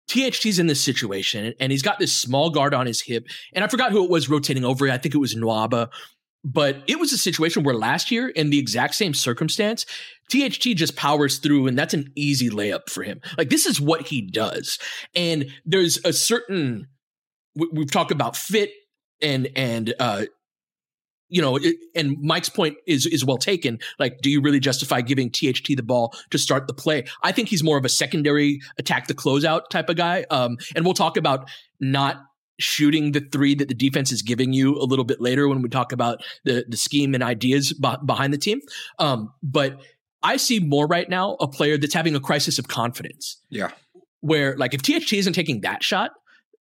THT's 0.09 0.59
in 0.59 0.67
this 0.67 0.81
situation 0.81 1.55
and 1.61 1.73
he's 1.73 1.83
got 1.83 1.99
this 1.99 2.15
small 2.15 2.51
guard 2.51 2.75
on 2.75 2.87
his 2.87 3.01
hip. 3.01 3.27
And 3.53 3.65
I 3.65 3.69
forgot 3.69 3.93
who 3.93 4.05
it 4.05 4.11
was 4.11 4.29
rotating 4.29 4.65
over. 4.65 4.91
I 4.91 4.99
think 4.99 5.15
it 5.15 5.19
was 5.19 5.35
Nwaba. 5.35 5.91
But 6.47 6.83
it 6.87 6.99
was 6.99 7.11
a 7.11 7.17
situation 7.17 7.63
where 7.63 7.75
last 7.75 8.11
year, 8.11 8.29
in 8.29 8.51
the 8.51 8.59
exact 8.59 8.95
same 8.97 9.15
circumstance, 9.15 9.87
THT 10.29 10.77
just 10.77 10.95
powers 10.95 11.39
through 11.39 11.67
and 11.67 11.79
that's 11.79 11.95
an 11.95 12.13
easy 12.17 12.51
layup 12.51 12.91
for 12.91 13.03
him. 13.03 13.23
Like 13.39 13.49
this 13.49 13.65
is 13.65 13.81
what 13.81 14.07
he 14.09 14.21
does. 14.21 14.79
And 15.15 15.47
there's 15.65 15.99
a 16.05 16.13
certain, 16.13 16.89
we've 17.55 17.91
talked 17.91 18.11
about 18.11 18.37
fit 18.37 18.73
and 19.21 19.49
and 19.57 19.95
uh 20.01 20.25
you 21.35 21.43
know, 21.43 21.57
it, 21.57 21.77
and 21.97 22.17
Mike's 22.21 22.49
point 22.49 22.77
is 22.87 23.07
is 23.07 23.25
well 23.25 23.39
taken. 23.39 23.81
Like, 23.99 24.19
do 24.21 24.31
you 24.31 24.41
really 24.41 24.61
justify 24.61 25.01
giving 25.01 25.31
THT 25.31 25.77
the 25.77 25.83
ball 25.83 26.15
to 26.31 26.39
start 26.39 26.69
the 26.69 26.75
play? 26.75 27.07
I 27.23 27.33
think 27.33 27.49
he's 27.49 27.65
more 27.65 27.77
of 27.77 27.85
a 27.85 27.89
secondary 27.89 28.61
attack 28.79 29.09
the 29.09 29.15
closeout 29.15 29.69
type 29.69 29.89
of 29.89 29.97
guy. 29.97 30.27
Um, 30.31 30.59
and 30.77 30.85
we'll 30.85 30.95
talk 30.95 31.17
about 31.17 31.51
not 31.81 32.23
shooting 32.61 33.13
the 33.13 33.21
three 33.33 33.55
that 33.57 33.69
the 33.69 33.75
defense 33.75 34.13
is 34.13 34.23
giving 34.23 34.53
you 34.53 34.77
a 34.77 34.85
little 34.85 35.05
bit 35.05 35.21
later 35.21 35.49
when 35.49 35.61
we 35.61 35.69
talk 35.69 35.93
about 35.93 36.23
the 36.45 36.65
the 36.69 36.77
scheme 36.77 37.15
and 37.15 37.23
ideas 37.23 37.73
b- 37.73 37.97
behind 38.05 38.33
the 38.33 38.39
team. 38.39 38.61
Um, 38.99 39.33
but 39.43 39.81
I 40.23 40.37
see 40.37 40.61
more 40.61 40.87
right 40.87 41.09
now 41.09 41.37
a 41.41 41.49
player 41.49 41.77
that's 41.79 41.95
having 41.95 42.15
a 42.15 42.21
crisis 42.21 42.59
of 42.59 42.69
confidence. 42.69 43.41
Yeah, 43.51 43.71
where 44.21 44.57
like 44.57 44.75
if 44.75 44.83
THT 44.83 45.15
isn't 45.15 45.33
taking 45.33 45.63
that 45.63 45.83
shot 45.83 46.13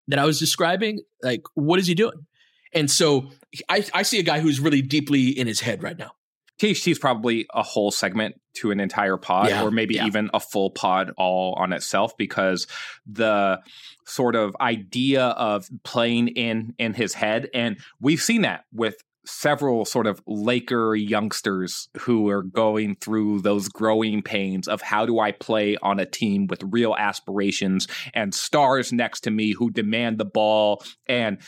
that 0.08 0.18
I 0.18 0.24
was 0.24 0.40
describing, 0.40 1.00
like 1.22 1.42
what 1.54 1.78
is 1.78 1.86
he 1.86 1.94
doing? 1.94 2.26
And 2.74 2.90
so 2.90 3.30
I, 3.68 3.84
I 3.94 4.02
see 4.02 4.18
a 4.18 4.22
guy 4.22 4.40
who's 4.40 4.60
really 4.60 4.82
deeply 4.82 5.28
in 5.28 5.46
his 5.46 5.60
head 5.60 5.82
right 5.82 5.98
now. 5.98 6.12
THT 6.58 6.86
is 6.88 6.98
probably 6.98 7.46
a 7.52 7.62
whole 7.62 7.90
segment 7.90 8.36
to 8.58 8.70
an 8.70 8.78
entire 8.78 9.16
pod, 9.16 9.48
yeah, 9.48 9.64
or 9.64 9.72
maybe 9.72 9.94
yeah. 9.94 10.06
even 10.06 10.30
a 10.32 10.38
full 10.38 10.70
pod 10.70 11.10
all 11.16 11.54
on 11.58 11.72
itself, 11.72 12.16
because 12.16 12.68
the 13.06 13.60
sort 14.06 14.36
of 14.36 14.54
idea 14.60 15.26
of 15.26 15.68
playing 15.82 16.28
in 16.28 16.74
in 16.78 16.94
his 16.94 17.14
head, 17.14 17.48
and 17.52 17.78
we've 18.00 18.22
seen 18.22 18.42
that 18.42 18.64
with 18.72 18.96
several 19.26 19.84
sort 19.84 20.06
of 20.06 20.22
Laker 20.26 20.94
youngsters 20.94 21.88
who 21.98 22.28
are 22.28 22.42
going 22.42 22.94
through 22.94 23.40
those 23.40 23.68
growing 23.68 24.22
pains 24.22 24.68
of 24.68 24.82
how 24.82 25.06
do 25.06 25.18
I 25.18 25.32
play 25.32 25.76
on 25.82 25.98
a 25.98 26.06
team 26.06 26.46
with 26.46 26.62
real 26.62 26.94
aspirations 26.94 27.88
and 28.12 28.34
stars 28.34 28.92
next 28.92 29.20
to 29.22 29.30
me 29.30 29.52
who 29.52 29.70
demand 29.70 30.18
the 30.18 30.24
ball 30.24 30.84
and 31.06 31.38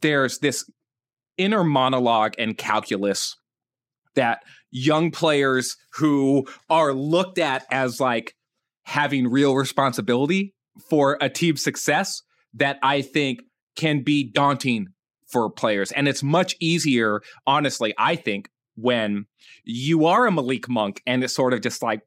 there's 0.00 0.38
this 0.38 0.68
inner 1.36 1.64
monologue 1.64 2.34
and 2.38 2.56
calculus 2.56 3.36
that 4.14 4.42
young 4.70 5.10
players 5.10 5.76
who 5.94 6.46
are 6.70 6.92
looked 6.92 7.38
at 7.38 7.66
as 7.70 8.00
like 8.00 8.34
having 8.84 9.28
real 9.28 9.54
responsibility 9.54 10.54
for 10.88 11.18
a 11.20 11.28
team's 11.28 11.62
success 11.62 12.22
that 12.54 12.78
I 12.82 13.02
think 13.02 13.40
can 13.76 14.02
be 14.02 14.24
daunting 14.24 14.88
for 15.26 15.50
players. 15.50 15.92
And 15.92 16.08
it's 16.08 16.22
much 16.22 16.56
easier, 16.60 17.20
honestly, 17.46 17.94
I 17.98 18.16
think, 18.16 18.48
when 18.76 19.24
you 19.64 20.04
are 20.04 20.26
a 20.26 20.32
Malik 20.32 20.68
Monk 20.68 21.02
and 21.06 21.24
it's 21.24 21.34
sort 21.34 21.54
of 21.54 21.62
just 21.62 21.82
like, 21.82 22.02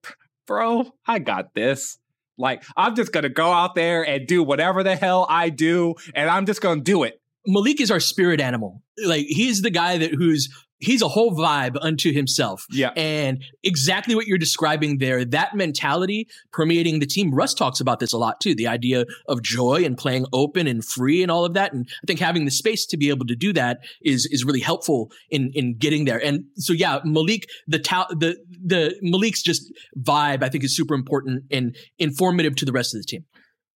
bro, 0.46 0.92
I 1.08 1.20
got 1.20 1.54
this. 1.54 1.98
Like, 2.38 2.64
I'm 2.78 2.96
just 2.96 3.12
going 3.12 3.24
to 3.24 3.30
go 3.30 3.52
out 3.52 3.76
there 3.76 4.08
and 4.08 4.26
do 4.26 4.44
whatever 4.44 4.84
the 4.84 4.96
hell 4.96 5.26
I 5.30 5.50
do, 5.50 5.96
and 6.16 6.30
I'm 6.30 6.46
just 6.46 6.62
going 6.62 6.80
to 6.80 6.84
do 6.84 7.04
it. 7.04 7.19
Malik 7.48 7.82
is 7.82 7.92
our 7.92 8.00
spirit 8.00 8.42
animal. 8.42 8.82
Like 9.04 9.26
he's 9.28 9.62
the 9.62 9.72
guy 9.72 9.98
that 9.98 10.14
who's 10.14 10.50
he's 10.82 11.02
a 11.02 11.08
whole 11.08 11.36
vibe 11.36 11.78
unto 11.82 12.14
himself. 12.14 12.66
Yeah. 12.72 12.92
And 12.96 13.44
exactly 13.64 14.16
what 14.16 14.28
you're 14.28 14.38
describing 14.38 15.00
there, 15.00 15.26
that 15.26 15.54
mentality 15.54 16.28
permeating 16.54 17.00
the 17.00 17.06
team. 17.06 17.34
Russ 17.34 17.54
talks 17.54 17.82
about 17.82 18.00
this 18.00 18.14
a 18.14 18.18
lot 18.18 18.40
too. 18.40 18.56
The 18.56 18.68
idea 18.68 19.06
of 19.28 19.42
joy 19.42 19.84
and 19.84 19.98
playing 19.98 20.26
open 20.32 20.68
and 20.68 20.84
free 20.84 21.22
and 21.22 21.30
all 21.30 21.44
of 21.44 21.54
that. 21.54 21.74
And 21.74 21.86
I 21.90 22.06
think 22.08 22.20
having 22.20 22.46
the 22.46 22.52
space 22.52 22.86
to 22.88 22.98
be 22.98 23.10
able 23.10 23.26
to 23.26 23.36
do 23.36 23.52
that 23.54 23.80
is 24.02 24.26
is 24.28 24.46
really 24.46 24.62
helpful 24.62 25.12
in 25.30 25.52
in 25.54 25.78
getting 25.78 26.06
there. 26.06 26.24
And 26.24 26.46
so 26.56 26.74
yeah, 26.74 27.00
Malik, 27.04 27.48
the 27.68 27.80
ta- 27.80 28.08
the 28.10 28.38
the 28.50 28.96
Malik's 29.02 29.42
just 29.42 29.72
vibe, 29.98 30.44
I 30.44 30.50
think 30.50 30.64
is 30.64 30.76
super 30.76 30.94
important 30.94 31.44
and 31.52 31.76
informative 31.98 32.56
to 32.58 32.66
the 32.66 32.72
rest 32.72 32.96
of 32.96 33.02
the 33.02 33.06
team. 33.06 33.26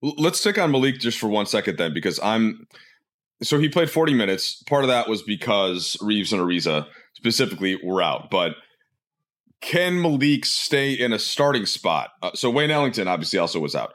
Let's 0.01 0.39
stick 0.39 0.57
on 0.57 0.71
Malik 0.71 0.99
just 0.99 1.17
for 1.17 1.27
one 1.29 1.45
second 1.45 1.77
then, 1.77 1.93
because 1.93 2.19
I'm 2.21 2.67
so 3.43 3.59
he 3.59 3.69
played 3.69 3.89
40 3.89 4.13
minutes. 4.13 4.63
Part 4.63 4.83
of 4.83 4.89
that 4.89 5.07
was 5.07 5.21
because 5.21 5.97
Reaves 6.01 6.33
and 6.33 6.41
Ariza 6.41 6.87
specifically 7.15 7.79
were 7.83 8.01
out. 8.01 8.29
But 8.29 8.55
can 9.61 10.01
Malik 10.01 10.45
stay 10.45 10.93
in 10.93 11.13
a 11.13 11.19
starting 11.19 11.65
spot? 11.65 12.11
Uh, 12.21 12.31
so 12.33 12.49
Wayne 12.49 12.71
Ellington 12.71 13.07
obviously 13.07 13.39
also 13.39 13.59
was 13.59 13.75
out. 13.75 13.93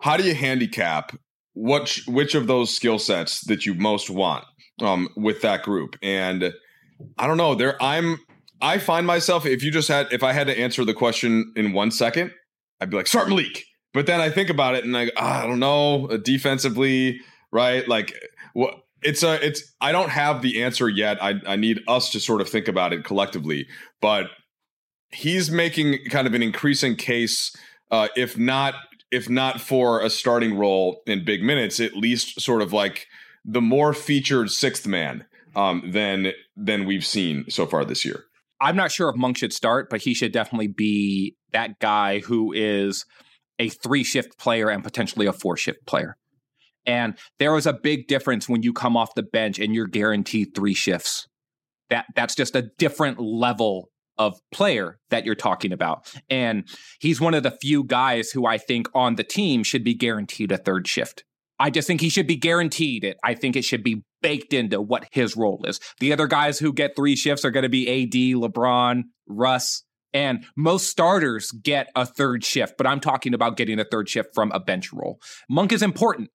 How 0.00 0.16
do 0.16 0.24
you 0.24 0.34
handicap 0.34 1.12
what 1.54 1.98
which 2.06 2.34
of 2.34 2.46
those 2.46 2.74
skill 2.74 2.98
sets 2.98 3.42
that 3.42 3.66
you 3.66 3.74
most 3.74 4.08
want 4.08 4.44
um, 4.80 5.08
with 5.16 5.42
that 5.42 5.62
group. 5.62 5.96
And 6.02 6.52
I 7.18 7.26
don't 7.26 7.36
know. 7.36 7.54
There, 7.54 7.80
I'm. 7.82 8.18
I 8.62 8.76
find 8.76 9.06
myself 9.06 9.46
if 9.46 9.62
you 9.62 9.70
just 9.70 9.88
had 9.88 10.12
if 10.12 10.22
I 10.22 10.32
had 10.32 10.46
to 10.46 10.58
answer 10.58 10.84
the 10.84 10.94
question 10.94 11.52
in 11.56 11.72
one 11.72 11.90
second, 11.90 12.32
I'd 12.80 12.90
be 12.90 12.96
like 12.96 13.06
start 13.06 13.28
Malik. 13.28 13.64
But 13.92 14.06
then 14.06 14.20
I 14.20 14.30
think 14.30 14.50
about 14.50 14.74
it 14.74 14.84
and 14.84 14.96
I, 14.96 15.10
ah, 15.16 15.42
I 15.42 15.46
don't 15.46 15.58
know, 15.58 16.06
defensively, 16.22 17.20
right? 17.50 17.88
Like 17.88 18.14
what 18.52 18.74
it's 19.02 19.22
a 19.22 19.44
it's 19.44 19.74
I 19.80 19.92
don't 19.92 20.10
have 20.10 20.42
the 20.42 20.62
answer 20.62 20.88
yet. 20.88 21.22
I 21.22 21.34
I 21.46 21.56
need 21.56 21.80
us 21.88 22.10
to 22.10 22.20
sort 22.20 22.40
of 22.40 22.48
think 22.48 22.68
about 22.68 22.92
it 22.92 23.04
collectively. 23.04 23.66
But 24.00 24.26
he's 25.10 25.50
making 25.50 25.98
kind 26.10 26.26
of 26.26 26.34
an 26.34 26.42
increasing 26.42 26.96
case, 26.96 27.54
uh, 27.90 28.08
if 28.16 28.38
not 28.38 28.74
if 29.10 29.28
not 29.28 29.60
for 29.60 30.00
a 30.00 30.10
starting 30.10 30.56
role 30.56 31.02
in 31.06 31.24
big 31.24 31.42
minutes, 31.42 31.80
at 31.80 31.96
least 31.96 32.40
sort 32.40 32.62
of 32.62 32.72
like 32.72 33.06
the 33.44 33.60
more 33.60 33.92
featured 33.92 34.50
sixth 34.50 34.86
man 34.86 35.24
um, 35.56 35.90
than 35.90 36.32
than 36.56 36.84
we've 36.86 37.06
seen 37.06 37.44
so 37.48 37.66
far 37.66 37.84
this 37.84 38.04
year. 38.04 38.24
I'm 38.60 38.76
not 38.76 38.92
sure 38.92 39.08
if 39.08 39.16
Monk 39.16 39.38
should 39.38 39.54
start, 39.54 39.88
but 39.88 40.02
he 40.02 40.12
should 40.12 40.32
definitely 40.32 40.68
be 40.68 41.34
that 41.52 41.78
guy 41.78 42.20
who 42.20 42.52
is 42.52 43.06
a 43.58 43.68
three 43.68 44.04
shift 44.04 44.38
player 44.38 44.68
and 44.68 44.84
potentially 44.84 45.26
a 45.26 45.32
four 45.32 45.56
shift 45.56 45.86
player. 45.86 46.16
And 46.86 47.18
there 47.38 47.56
is 47.56 47.66
a 47.66 47.72
big 47.72 48.06
difference 48.06 48.48
when 48.48 48.62
you 48.62 48.72
come 48.72 48.96
off 48.96 49.14
the 49.14 49.22
bench 49.22 49.58
and 49.58 49.74
you're 49.74 49.86
guaranteed 49.86 50.54
three 50.54 50.74
shifts. 50.74 51.26
That 51.90 52.06
that's 52.14 52.34
just 52.34 52.54
a 52.54 52.70
different 52.78 53.20
level 53.20 53.90
of 54.16 54.38
player 54.52 54.98
that 55.08 55.24
you're 55.24 55.34
talking 55.34 55.72
about. 55.72 56.12
And 56.28 56.68
he's 57.00 57.20
one 57.20 57.34
of 57.34 57.42
the 57.42 57.50
few 57.50 57.84
guys 57.84 58.30
who 58.30 58.46
I 58.46 58.58
think 58.58 58.88
on 58.94 59.16
the 59.16 59.24
team 59.24 59.62
should 59.62 59.82
be 59.82 59.94
guaranteed 59.94 60.52
a 60.52 60.58
third 60.58 60.86
shift. 60.86 61.24
I 61.58 61.70
just 61.70 61.86
think 61.86 62.00
he 62.00 62.08
should 62.08 62.26
be 62.26 62.36
guaranteed 62.36 63.04
it. 63.04 63.18
I 63.24 63.34
think 63.34 63.56
it 63.56 63.64
should 63.64 63.82
be 63.82 64.02
baked 64.22 64.52
into 64.52 64.80
what 64.80 65.06
his 65.10 65.36
role 65.36 65.64
is. 65.66 65.80
The 66.00 66.12
other 66.12 66.26
guys 66.26 66.58
who 66.58 66.72
get 66.72 66.96
three 66.96 67.16
shifts 67.16 67.44
are 67.44 67.50
going 67.50 67.64
to 67.64 67.68
be 67.68 67.88
AD, 67.88 68.12
LeBron, 68.40 69.02
Russ, 69.26 69.84
and 70.12 70.44
most 70.56 70.88
starters 70.88 71.50
get 71.50 71.88
a 71.94 72.04
third 72.04 72.44
shift, 72.44 72.74
but 72.76 72.86
I'm 72.86 73.00
talking 73.00 73.34
about 73.34 73.56
getting 73.56 73.78
a 73.78 73.84
third 73.84 74.08
shift 74.08 74.30
from 74.34 74.50
a 74.52 74.60
bench 74.60 74.92
role. 74.92 75.18
Monk 75.48 75.72
is 75.72 75.82
important. 75.82 76.30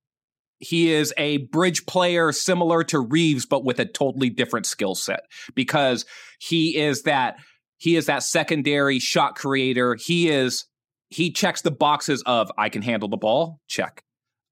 He 0.66 0.92
is 0.92 1.14
a 1.18 1.38
bridge 1.38 1.86
player 1.86 2.32
similar 2.32 2.84
to 2.86 3.00
Reaves, 3.00 3.46
but 3.46 3.64
with 3.64 3.80
a 3.80 3.86
totally 3.86 4.30
different 4.30 4.66
skill 4.66 4.96
set 4.96 5.22
because 5.54 6.06
he 6.40 6.78
is 6.78 7.04
that 7.04 7.38
he 7.78 7.96
is 7.96 8.08
that 8.08 8.24
secondary 8.24 9.00
shot 9.00 9.36
creator. 9.36 9.96
He 9.96 10.30
is 10.30 10.66
he 11.10 11.32
checks 11.32 11.62
the 11.62 11.72
boxes 11.72 12.24
of 12.26 12.52
I 12.58 12.70
can 12.70 12.82
handle 12.82 13.10
the 13.10 13.18
ball, 13.18 13.60
check. 13.68 14.04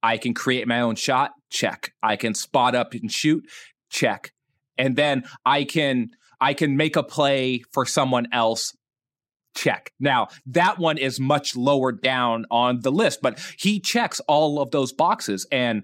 I 0.04 0.18
can 0.18 0.34
create 0.34 0.68
my 0.68 0.82
own 0.82 0.96
shot. 0.96 1.32
Check. 1.50 1.94
I 2.04 2.18
can 2.18 2.34
spot 2.34 2.76
up 2.76 2.94
and 2.94 3.12
shoot. 3.12 3.46
Check. 3.90 4.34
And 4.78 4.96
then 4.96 5.24
I 5.46 5.64
can 5.64 6.10
I 6.42 6.54
can 6.54 6.76
make 6.76 6.98
a 6.98 7.04
play 7.04 7.64
for 7.72 7.86
someone 7.86 8.28
else. 8.34 8.74
Check. 9.56 9.92
Now, 10.00 10.30
that 10.48 10.80
one 10.80 10.98
is 10.98 11.20
much 11.20 11.56
lower 11.56 11.92
down 11.92 12.46
on 12.50 12.82
the 12.82 12.92
list, 12.92 13.20
but 13.22 13.40
he 13.58 13.80
checks 13.80 14.20
all 14.22 14.60
of 14.60 14.72
those 14.72 14.92
boxes 14.92 15.46
and 15.52 15.84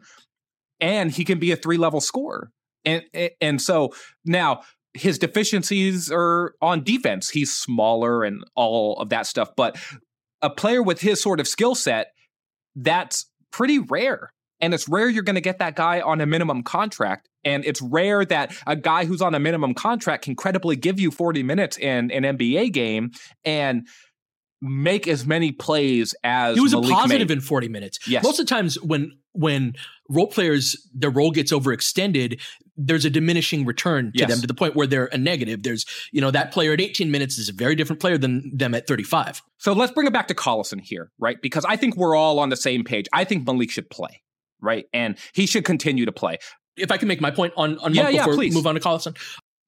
and 0.79 1.11
he 1.11 1.25
can 1.25 1.39
be 1.39 1.51
a 1.51 1.55
three-level 1.55 2.01
scorer. 2.01 2.51
And 2.85 3.03
and 3.41 3.61
so 3.61 3.93
now 4.25 4.61
his 4.93 5.19
deficiencies 5.19 6.11
are 6.11 6.55
on 6.61 6.83
defense. 6.83 7.29
He's 7.29 7.53
smaller 7.53 8.23
and 8.23 8.43
all 8.55 8.97
of 8.97 9.09
that 9.09 9.27
stuff, 9.27 9.51
but 9.55 9.77
a 10.41 10.49
player 10.49 10.81
with 10.81 11.01
his 11.01 11.21
sort 11.21 11.39
of 11.39 11.47
skill 11.47 11.75
set, 11.75 12.07
that's 12.75 13.29
pretty 13.51 13.79
rare. 13.79 14.33
And 14.61 14.73
it's 14.73 14.87
rare 14.89 15.09
you're 15.09 15.23
going 15.23 15.35
to 15.35 15.41
get 15.41 15.59
that 15.59 15.75
guy 15.75 16.01
on 16.01 16.19
a 16.21 16.25
minimum 16.25 16.63
contract. 16.63 17.29
And 17.45 17.63
it's 17.65 17.81
rare 17.81 18.25
that 18.25 18.53
a 18.67 18.75
guy 18.75 19.05
who's 19.05 19.21
on 19.21 19.33
a 19.33 19.39
minimum 19.39 19.73
contract 19.73 20.25
can 20.25 20.35
credibly 20.35 20.75
give 20.75 20.99
you 20.99 21.11
40 21.11 21.43
minutes 21.43 21.77
in 21.77 22.11
an 22.11 22.23
NBA 22.37 22.73
game 22.73 23.11
and 23.45 23.87
make 24.61 25.07
as 25.07 25.25
many 25.25 25.53
plays 25.53 26.13
as 26.23 26.55
he 26.55 26.61
was 26.61 26.73
Malik 26.73 26.89
a 26.89 26.93
positive 26.93 27.29
made. 27.29 27.37
in 27.37 27.41
40 27.41 27.69
minutes. 27.69 27.99
Yes. 28.07 28.23
Most 28.23 28.39
of 28.39 28.45
the 28.45 28.49
times 28.49 28.75
when 28.81 29.13
when 29.33 29.73
role 30.09 30.27
players 30.27 30.75
their 30.93 31.09
role 31.11 31.31
gets 31.31 31.53
overextended, 31.53 32.41
there's 32.75 33.05
a 33.05 33.09
diminishing 33.09 33.63
return 33.65 34.11
to 34.11 34.19
Yes. 34.19 34.29
them 34.29 34.41
to 34.41 34.47
the 34.47 34.53
point 34.53 34.75
where 34.75 34.85
they're 34.87 35.05
a 35.13 35.17
negative. 35.17 35.63
There's 35.63 35.85
you 36.11 36.19
know 36.19 36.31
that 36.31 36.51
player 36.51 36.73
at 36.73 36.81
18 36.81 37.09
minutes 37.09 37.37
is 37.37 37.47
a 37.47 37.53
very 37.53 37.75
different 37.75 38.01
player 38.01 38.17
than 38.17 38.51
them 38.53 38.73
at 38.75 38.85
35. 38.85 39.41
So 39.59 39.71
let's 39.71 39.93
bring 39.93 40.07
it 40.07 40.13
back 40.13 40.27
to 40.27 40.33
Collison 40.33 40.81
here, 40.81 41.09
right? 41.19 41.41
Because 41.41 41.63
I 41.63 41.77
think 41.77 41.95
we're 41.95 42.15
all 42.15 42.39
on 42.39 42.49
the 42.49 42.57
same 42.57 42.83
page. 42.83 43.05
I 43.13 43.23
think 43.23 43.45
Malik 43.47 43.71
should 43.71 43.89
play, 43.89 44.21
right? 44.61 44.85
And 44.93 45.17
he 45.33 45.45
should 45.45 45.65
continue 45.65 46.05
to 46.05 46.11
play. 46.11 46.37
If 46.77 46.91
I 46.91 46.97
can 46.97 47.07
make 47.07 47.21
my 47.21 47.31
point 47.31 47.53
on 47.57 47.77
on 47.79 47.93
Yeah, 47.93 48.09
yeah, 48.09 48.21
before 48.21 48.35
please. 48.35 48.51
we 48.51 48.55
move 48.55 48.67
on 48.67 48.75
to 48.75 48.81
Collison. 48.81 49.17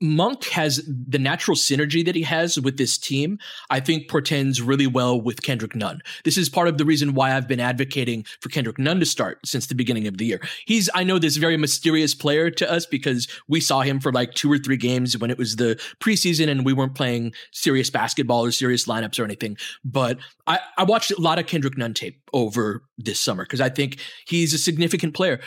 Monk 0.01 0.45
has 0.45 0.83
the 0.87 1.19
natural 1.19 1.55
synergy 1.55 2.03
that 2.03 2.15
he 2.15 2.23
has 2.23 2.59
with 2.59 2.77
this 2.77 2.97
team, 2.97 3.37
I 3.69 3.79
think 3.79 4.09
portends 4.09 4.61
really 4.61 4.87
well 4.87 5.21
with 5.21 5.43
Kendrick 5.43 5.75
Nunn. 5.75 6.01
This 6.23 6.37
is 6.37 6.49
part 6.49 6.67
of 6.67 6.77
the 6.77 6.85
reason 6.85 7.13
why 7.13 7.35
I've 7.35 7.47
been 7.47 7.59
advocating 7.59 8.25
for 8.41 8.49
Kendrick 8.49 8.79
Nunn 8.79 8.99
to 8.99 9.05
start 9.05 9.39
since 9.45 9.67
the 9.67 9.75
beginning 9.75 10.07
of 10.07 10.17
the 10.17 10.25
year. 10.25 10.41
He's, 10.65 10.89
I 10.95 11.03
know, 11.03 11.19
this 11.19 11.37
very 11.37 11.55
mysterious 11.55 12.15
player 12.15 12.49
to 12.49 12.71
us 12.71 12.85
because 12.85 13.27
we 13.47 13.61
saw 13.61 13.81
him 13.81 13.99
for 13.99 14.11
like 14.11 14.33
two 14.33 14.51
or 14.51 14.57
three 14.57 14.77
games 14.77 15.17
when 15.17 15.29
it 15.29 15.37
was 15.37 15.57
the 15.57 15.79
preseason 15.99 16.49
and 16.49 16.65
we 16.65 16.73
weren't 16.73 16.95
playing 16.95 17.33
serious 17.51 17.89
basketball 17.89 18.43
or 18.43 18.51
serious 18.51 18.87
lineups 18.87 19.19
or 19.19 19.23
anything. 19.23 19.55
But 19.85 20.17
I, 20.47 20.59
I 20.77 20.83
watched 20.83 21.11
a 21.11 21.21
lot 21.21 21.37
of 21.37 21.45
Kendrick 21.45 21.77
Nunn 21.77 21.93
tape 21.93 22.21
over 22.33 22.83
this 22.97 23.19
summer 23.19 23.43
because 23.43 23.61
I 23.61 23.69
think 23.69 23.99
he's 24.25 24.53
a 24.53 24.57
significant 24.57 25.13
player 25.13 25.39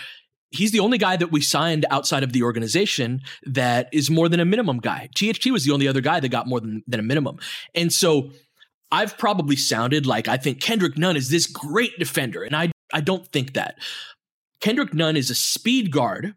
he's 0.55 0.73
the 0.73 0.81
only 0.81 0.99
guy 0.99 1.17
that 1.17 1.33
we 1.33 1.41
signed 1.41 1.85
outside 1.91 2.23
of 2.23 2.33
the 2.33 2.43
organization 2.43 3.23
that 3.45 3.89
is 3.93 4.11
more 4.11 4.29
than 4.29 4.41
a 4.41 4.45
minimum 4.45 4.79
guy. 4.79 5.09
THT 5.15 5.51
was 5.51 5.65
the 5.65 5.73
only 5.73 5.89
other 5.89 6.01
guy 6.01 6.21
that 6.21 6.29
got 6.29 6.47
more 6.47 6.61
than, 6.61 6.83
than 6.87 7.01
a 7.01 7.03
minimum. 7.03 7.39
And 7.75 7.93
so 7.93 8.31
I've 8.91 9.19
probably 9.19 9.57
sounded 9.57 10.07
like 10.07 10.29
I 10.29 10.37
think 10.37 10.61
Kendrick 10.61 10.97
Nunn 10.97 11.17
is 11.17 11.29
this 11.29 11.47
great 11.47 11.99
defender. 11.99 12.43
And 12.43 12.55
I, 12.55 12.71
I 12.93 13.01
don't 13.01 13.27
think 13.29 13.55
that. 13.55 13.77
Kendrick 14.61 14.95
Nunn 14.95 15.17
is 15.17 15.31
a 15.31 15.35
speed 15.35 15.91
guard 15.91 16.35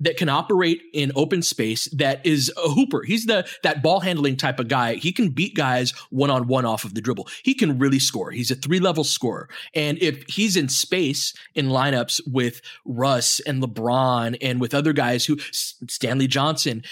that 0.00 0.16
can 0.16 0.28
operate 0.28 0.82
in 0.92 1.12
open 1.14 1.42
space 1.42 1.86
that 1.92 2.24
is 2.24 2.52
a 2.56 2.68
hooper. 2.70 3.02
He's 3.02 3.26
the 3.26 3.46
that 3.62 3.82
ball 3.82 4.00
handling 4.00 4.36
type 4.36 4.58
of 4.58 4.68
guy. 4.68 4.94
He 4.94 5.12
can 5.12 5.30
beat 5.30 5.54
guys 5.54 5.92
one 6.10 6.30
on 6.30 6.48
one 6.48 6.64
off 6.64 6.84
of 6.84 6.94
the 6.94 7.00
dribble. 7.00 7.28
He 7.42 7.54
can 7.54 7.78
really 7.78 7.98
score. 7.98 8.30
He's 8.30 8.50
a 8.50 8.54
three 8.54 8.80
level 8.80 9.04
scorer. 9.04 9.48
And 9.74 9.98
if 10.02 10.24
he's 10.28 10.56
in 10.56 10.68
space 10.68 11.34
in 11.54 11.68
lineups 11.68 12.20
with 12.26 12.60
Russ 12.84 13.40
and 13.40 13.62
LeBron 13.62 14.36
and 14.40 14.60
with 14.60 14.74
other 14.74 14.92
guys 14.92 15.24
who 15.24 15.38
Stanley 15.52 16.26
Johnson, 16.26 16.82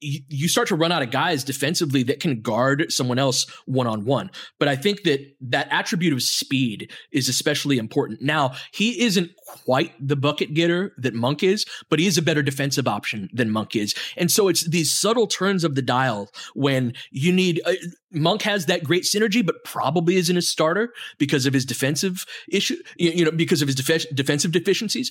you, 0.00 0.48
start 0.48 0.68
to 0.68 0.74
run 0.74 0.92
out 0.92 1.02
of 1.02 1.10
guys 1.10 1.42
defensively 1.42 2.02
that 2.04 2.20
can 2.20 2.40
guard 2.40 2.86
someone 2.92 3.18
else 3.18 3.46
one 3.64 3.86
on 3.86 4.04
one. 4.04 4.30
But 4.58 4.68
I 4.68 4.76
think 4.76 5.02
that 5.04 5.20
that 5.40 5.68
attribute 5.70 6.12
of 6.12 6.22
speed 6.22 6.90
is 7.12 7.28
especially 7.28 7.78
important. 7.78 8.22
Now, 8.22 8.52
he 8.72 9.02
isn't 9.02 9.30
quite 9.46 9.92
the 10.00 10.16
bucket 10.16 10.54
getter 10.54 10.92
that 10.98 11.14
Monk 11.14 11.42
is, 11.42 11.64
but 11.88 11.98
he 11.98 12.06
is 12.06 12.18
a 12.18 12.22
better 12.22 12.42
defensive 12.42 12.86
option 12.86 13.28
than 13.32 13.50
Monk 13.50 13.74
is. 13.74 13.94
And 14.16 14.30
so 14.30 14.48
it's 14.48 14.68
these 14.68 14.92
subtle 14.92 15.26
turns 15.26 15.64
of 15.64 15.74
the 15.74 15.82
dial 15.82 16.30
when 16.54 16.92
you 17.10 17.32
need 17.32 17.60
uh, 17.64 17.72
Monk 18.12 18.42
has 18.42 18.66
that 18.66 18.84
great 18.84 19.04
synergy, 19.04 19.44
but 19.44 19.64
probably 19.64 20.16
isn't 20.16 20.36
a 20.36 20.42
starter 20.42 20.92
because 21.18 21.46
of 21.46 21.54
his 21.54 21.64
defensive 21.64 22.24
issue, 22.50 22.76
you, 22.96 23.10
you 23.10 23.24
know, 23.24 23.30
because 23.30 23.62
of 23.62 23.68
his 23.68 23.76
defe- 23.76 24.14
defensive 24.14 24.52
deficiencies. 24.52 25.10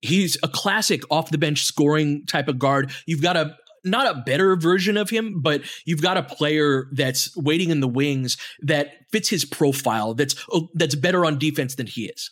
He's 0.00 0.36
a 0.42 0.48
classic 0.48 1.02
off 1.10 1.30
the 1.30 1.38
bench 1.38 1.62
scoring 1.62 2.26
type 2.26 2.48
of 2.48 2.58
guard. 2.58 2.90
You've 3.06 3.22
got 3.22 3.36
a 3.36 3.56
not 3.84 4.06
a 4.06 4.20
better 4.20 4.56
version 4.56 4.96
of 4.96 5.10
him, 5.10 5.40
but 5.40 5.62
you've 5.84 6.02
got 6.02 6.16
a 6.16 6.22
player 6.22 6.88
that's 6.92 7.36
waiting 7.36 7.70
in 7.70 7.80
the 7.80 7.88
wings 7.88 8.36
that 8.60 8.92
fits 9.10 9.28
his 9.28 9.44
profile. 9.44 10.14
That's 10.14 10.34
oh, 10.52 10.68
that's 10.74 10.94
better 10.94 11.24
on 11.24 11.38
defense 11.38 11.74
than 11.74 11.86
he 11.86 12.06
is. 12.06 12.30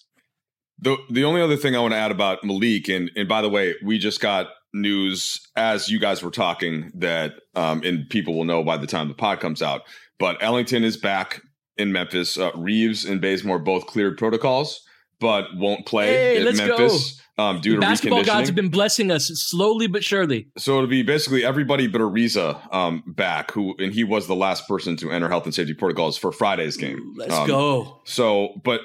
The 0.79 0.97
the 1.11 1.25
only 1.25 1.43
other 1.43 1.57
thing 1.57 1.77
I 1.77 1.81
want 1.81 1.93
to 1.93 1.99
add 1.99 2.11
about 2.11 2.45
Malik, 2.45 2.89
and 2.89 3.11
and 3.17 3.29
by 3.29 3.43
the 3.43 3.51
way, 3.51 3.75
we 3.85 3.99
just 3.99 4.21
got 4.21 4.49
news 4.73 5.41
as 5.57 5.89
you 5.89 5.99
guys 5.99 6.23
were 6.23 6.31
talking 6.31 6.91
that, 6.95 7.35
um, 7.55 7.83
and 7.83 8.09
people 8.09 8.35
will 8.35 8.45
know 8.45 8.63
by 8.63 8.77
the 8.77 8.87
time 8.87 9.09
the 9.09 9.15
pod 9.15 9.41
comes 9.41 9.63
out. 9.63 9.83
But 10.19 10.43
Ellington 10.43 10.85
is 10.85 10.97
back 10.97 11.43
in 11.77 11.93
Memphis. 11.93 12.39
Uh, 12.39 12.53
Reaves 12.55 13.05
and 13.05 13.21
Bazemore 13.21 13.59
both 13.59 13.87
cleared 13.87 14.17
protocols, 14.17 14.83
but 15.21 15.55
won't 15.55 15.87
play 15.87 16.07
Hey, 16.07 16.37
at 16.39 16.45
let's 16.45 16.59
Memphis 16.59 17.21
um, 17.39 17.61
due 17.61 17.75
to 17.77 17.81
basketball 17.81 18.21
reconditioning. 18.23 18.27
gods 18.27 18.49
have 18.49 18.57
been 18.57 18.68
blessing 18.71 19.11
us 19.11 19.29
slowly 19.35 19.87
but 19.87 20.03
surely. 20.05 20.49
So 20.59 20.77
it'll 20.77 20.89
be 20.89 21.03
basically 21.03 21.45
everybody 21.45 21.87
but 21.87 22.01
Ariza 22.01 22.75
um, 22.75 23.03
back, 23.07 23.51
who 23.53 23.75
and 23.79 23.93
he 23.93 24.05
was 24.05 24.27
the 24.27 24.35
last 24.35 24.66
person 24.68 24.97
to 24.99 25.11
enter 25.11 25.29
health 25.29 25.45
and 25.45 25.55
safety 25.55 25.75
protocols 25.75 26.18
for 26.18 26.33
Friday's 26.33 26.77
game. 26.77 27.14
Let's 27.16 27.35
Um, 27.35 27.47
go. 27.47 28.01
So, 28.05 28.61
but 28.64 28.81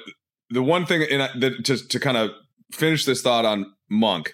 the 0.50 0.62
one 0.62 0.86
thing, 0.86 1.04
and 1.10 1.22
I, 1.22 1.28
that, 1.40 1.64
to 1.64 1.76
to 1.88 2.00
kind 2.00 2.16
of 2.16 2.30
finish 2.72 3.04
this 3.04 3.20
thought 3.22 3.44
on 3.44 3.66
Monk, 3.90 4.32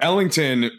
Ellington, 0.00 0.70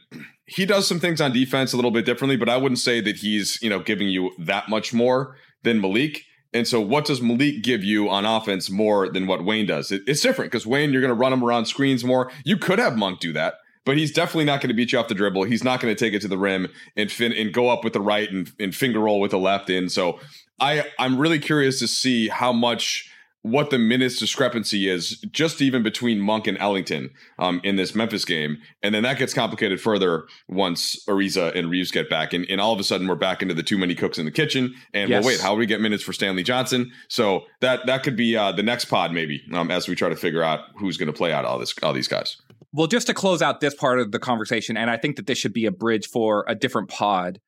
he 0.45 0.65
does 0.65 0.87
some 0.87 0.99
things 0.99 1.21
on 1.21 1.31
defense 1.31 1.71
a 1.73 1.75
little 1.75 1.91
bit 1.91 2.05
differently, 2.05 2.35
but 2.35 2.49
I 2.49 2.57
wouldn't 2.57 2.79
say 2.79 2.99
that 3.01 3.17
he's 3.17 3.57
you 3.61 3.69
know 3.69 3.79
giving 3.79 4.09
you 4.09 4.31
that 4.39 4.69
much 4.69 4.93
more 4.93 5.37
than 5.63 5.79
Malik. 5.81 6.23
And 6.53 6.67
so, 6.67 6.79
what 6.79 7.05
does 7.05 7.21
Malik 7.21 7.63
give 7.63 7.83
you 7.83 8.09
on 8.09 8.25
offense 8.25 8.69
more 8.69 9.09
than 9.09 9.27
what 9.27 9.43
Wayne 9.43 9.65
does? 9.65 9.91
It, 9.91 10.03
it's 10.07 10.21
different 10.21 10.51
because 10.51 10.65
Wayne, 10.67 10.91
you're 10.91 11.01
going 11.01 11.09
to 11.09 11.15
run 11.15 11.33
him 11.33 11.43
around 11.43 11.65
screens 11.65 12.03
more. 12.03 12.31
You 12.43 12.57
could 12.57 12.79
have 12.79 12.95
Monk 12.95 13.19
do 13.19 13.33
that, 13.33 13.55
but 13.85 13.97
he's 13.97 14.11
definitely 14.11 14.45
not 14.45 14.61
going 14.61 14.69
to 14.69 14.75
beat 14.75 14.91
you 14.91 14.99
off 14.99 15.07
the 15.07 15.15
dribble. 15.15 15.43
He's 15.43 15.63
not 15.63 15.79
going 15.79 15.93
to 15.93 15.99
take 15.99 16.13
it 16.13 16.21
to 16.21 16.27
the 16.27 16.37
rim 16.37 16.67
and 16.95 17.11
fin- 17.11 17.33
and 17.33 17.53
go 17.53 17.69
up 17.69 17.83
with 17.83 17.93
the 17.93 18.01
right 18.01 18.29
and, 18.31 18.51
and 18.59 18.75
finger 18.75 18.99
roll 18.99 19.19
with 19.19 19.31
the 19.31 19.39
left 19.39 19.69
in. 19.69 19.89
So, 19.89 20.19
I 20.59 20.85
I'm 20.99 21.17
really 21.17 21.39
curious 21.39 21.79
to 21.79 21.87
see 21.87 22.29
how 22.29 22.53
much 22.53 23.09
what 23.43 23.69
the 23.69 23.77
minutes 23.77 24.17
discrepancy 24.17 24.89
is 24.89 25.19
just 25.31 25.61
even 25.61 25.83
between 25.83 26.19
Monk 26.19 26.47
and 26.47 26.57
Ellington 26.59 27.09
um, 27.37 27.59
in 27.63 27.75
this 27.75 27.93
Memphis 27.93 28.23
game. 28.23 28.57
And 28.81 28.95
then 28.95 29.03
that 29.03 29.17
gets 29.17 29.33
complicated 29.33 29.81
further 29.81 30.23
once 30.47 31.03
Ariza 31.07 31.53
and 31.53 31.69
Reaves 31.69 31.91
get 31.91 32.09
back. 32.09 32.31
And, 32.31 32.45
and 32.49 32.61
all 32.61 32.71
of 32.71 32.79
a 32.79 32.85
sudden 32.85 33.05
we're 33.05 33.15
back 33.15 33.41
into 33.41 33.53
the 33.53 33.61
too 33.61 33.77
many 33.77 33.95
cooks 33.95 34.17
in 34.17 34.23
the 34.23 34.31
kitchen. 34.31 34.73
And 34.93 35.09
yes. 35.09 35.23
well, 35.23 35.33
wait, 35.33 35.41
how 35.41 35.51
do 35.53 35.59
we 35.59 35.65
get 35.65 35.81
minutes 35.81 36.03
for 36.03 36.13
Stanley 36.13 36.41
Johnson? 36.43 36.91
So 37.09 37.43
that 37.59 37.85
that 37.85 38.01
could 38.03 38.15
be 38.15 38.35
uh, 38.37 38.53
the 38.53 38.63
next 38.63 38.85
pod 38.85 39.11
maybe 39.11 39.43
um, 39.53 39.69
as 39.69 39.89
we 39.89 39.95
try 39.95 40.07
to 40.07 40.15
figure 40.15 40.41
out 40.41 40.61
who's 40.77 40.95
going 40.95 41.07
to 41.07 41.13
play 41.13 41.33
out 41.33 41.43
all 41.43 41.59
this 41.59 41.73
all 41.83 41.91
these 41.91 42.07
guys. 42.07 42.37
Well, 42.71 42.87
just 42.87 43.07
to 43.07 43.13
close 43.13 43.41
out 43.41 43.59
this 43.59 43.75
part 43.75 43.99
of 43.99 44.11
the 44.11 44.19
conversation, 44.19 44.77
and 44.77 44.89
I 44.89 44.97
think 44.97 45.17
that 45.17 45.27
this 45.27 45.37
should 45.37 45.53
be 45.53 45.65
a 45.65 45.71
bridge 45.71 46.07
for 46.07 46.43
a 46.47 46.55
different 46.55 46.89
pod, 46.89 47.39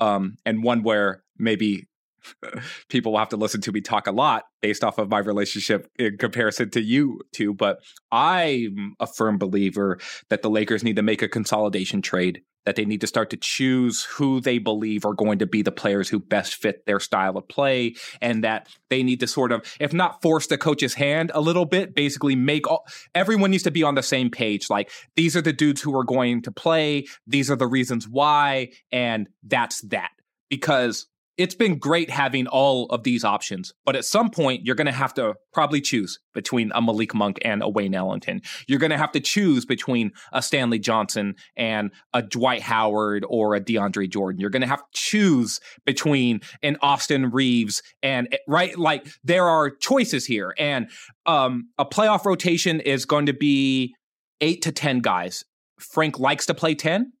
um, 0.00 0.34
and 0.44 0.62
one 0.62 0.82
where 0.82 1.22
maybe 1.38 1.86
people 2.88 3.12
will 3.12 3.18
have 3.18 3.28
to 3.30 3.36
listen 3.36 3.60
to 3.62 3.72
me 3.72 3.80
talk 3.80 4.06
a 4.06 4.12
lot 4.12 4.44
based 4.62 4.84
off 4.84 4.98
of 4.98 5.10
my 5.10 5.18
relationship 5.18 5.88
in 5.98 6.16
comparison 6.18 6.70
to 6.70 6.80
you 6.80 7.20
two. 7.32 7.54
But 7.54 7.78
I'm 8.10 8.94
a 9.00 9.06
firm 9.06 9.38
believer 9.38 9.98
that 10.30 10.42
the 10.42 10.50
Lakers 10.50 10.82
need 10.82 10.96
to 10.96 11.02
make 11.02 11.22
a 11.22 11.28
consolidation 11.28 12.02
trade, 12.02 12.42
that 12.64 12.76
they 12.76 12.84
need 12.84 13.00
to 13.02 13.06
start 13.06 13.30
to 13.30 13.36
choose 13.36 14.04
who 14.04 14.40
they 14.40 14.58
believe 14.58 15.04
are 15.04 15.14
going 15.14 15.38
to 15.38 15.46
be 15.46 15.62
the 15.62 15.72
players 15.72 16.08
who 16.08 16.18
best 16.18 16.54
fit 16.54 16.86
their 16.86 17.00
style 17.00 17.36
of 17.36 17.46
play, 17.48 17.94
and 18.20 18.42
that 18.44 18.68
they 18.90 19.02
need 19.02 19.20
to 19.20 19.26
sort 19.26 19.52
of, 19.52 19.64
if 19.80 19.92
not 19.92 20.22
force 20.22 20.46
the 20.46 20.58
coach's 20.58 20.94
hand 20.94 21.30
a 21.34 21.40
little 21.40 21.66
bit, 21.66 21.94
basically 21.94 22.36
make 22.36 22.66
all, 22.68 22.86
everyone 23.14 23.50
needs 23.50 23.64
to 23.64 23.70
be 23.70 23.82
on 23.82 23.94
the 23.94 24.02
same 24.02 24.30
page. 24.30 24.70
Like, 24.70 24.90
these 25.16 25.36
are 25.36 25.42
the 25.42 25.52
dudes 25.52 25.82
who 25.82 25.96
are 25.96 26.04
going 26.04 26.42
to 26.42 26.52
play, 26.52 27.06
these 27.26 27.50
are 27.50 27.56
the 27.56 27.66
reasons 27.66 28.08
why, 28.08 28.70
and 28.90 29.28
that's 29.42 29.82
that. 29.82 30.10
Because 30.48 31.06
it's 31.36 31.54
been 31.54 31.78
great 31.78 32.10
having 32.10 32.46
all 32.46 32.86
of 32.86 33.02
these 33.02 33.24
options, 33.24 33.72
but 33.84 33.96
at 33.96 34.04
some 34.04 34.30
point 34.30 34.64
you're 34.64 34.74
going 34.74 34.86
to 34.86 34.92
have 34.92 35.14
to 35.14 35.34
probably 35.52 35.80
choose 35.80 36.18
between 36.32 36.70
a 36.74 36.80
Malik 36.80 37.14
Monk 37.14 37.38
and 37.44 37.62
a 37.62 37.68
Wayne 37.68 37.94
Ellington. 37.94 38.40
You're 38.68 38.78
going 38.78 38.90
to 38.90 38.98
have 38.98 39.12
to 39.12 39.20
choose 39.20 39.64
between 39.64 40.12
a 40.32 40.42
Stanley 40.42 40.78
Johnson 40.78 41.34
and 41.56 41.90
a 42.12 42.22
Dwight 42.22 42.62
Howard 42.62 43.24
or 43.28 43.54
a 43.54 43.60
DeAndre 43.60 44.08
Jordan. 44.08 44.40
You're 44.40 44.50
going 44.50 44.62
to 44.62 44.68
have 44.68 44.80
to 44.80 44.86
choose 44.92 45.60
between 45.84 46.40
an 46.62 46.76
Austin 46.82 47.30
Reaves 47.30 47.82
and 48.02 48.36
right 48.46 48.78
like 48.78 49.08
there 49.24 49.46
are 49.46 49.70
choices 49.70 50.26
here 50.26 50.54
and 50.58 50.88
um 51.26 51.68
a 51.78 51.84
playoff 51.84 52.24
rotation 52.24 52.80
is 52.80 53.04
going 53.04 53.26
to 53.26 53.32
be 53.32 53.94
8 54.40 54.62
to 54.62 54.72
10 54.72 55.00
guys. 55.00 55.44
Frank 55.78 56.18
likes 56.18 56.46
to 56.46 56.54
play 56.54 56.74
10 56.74 57.12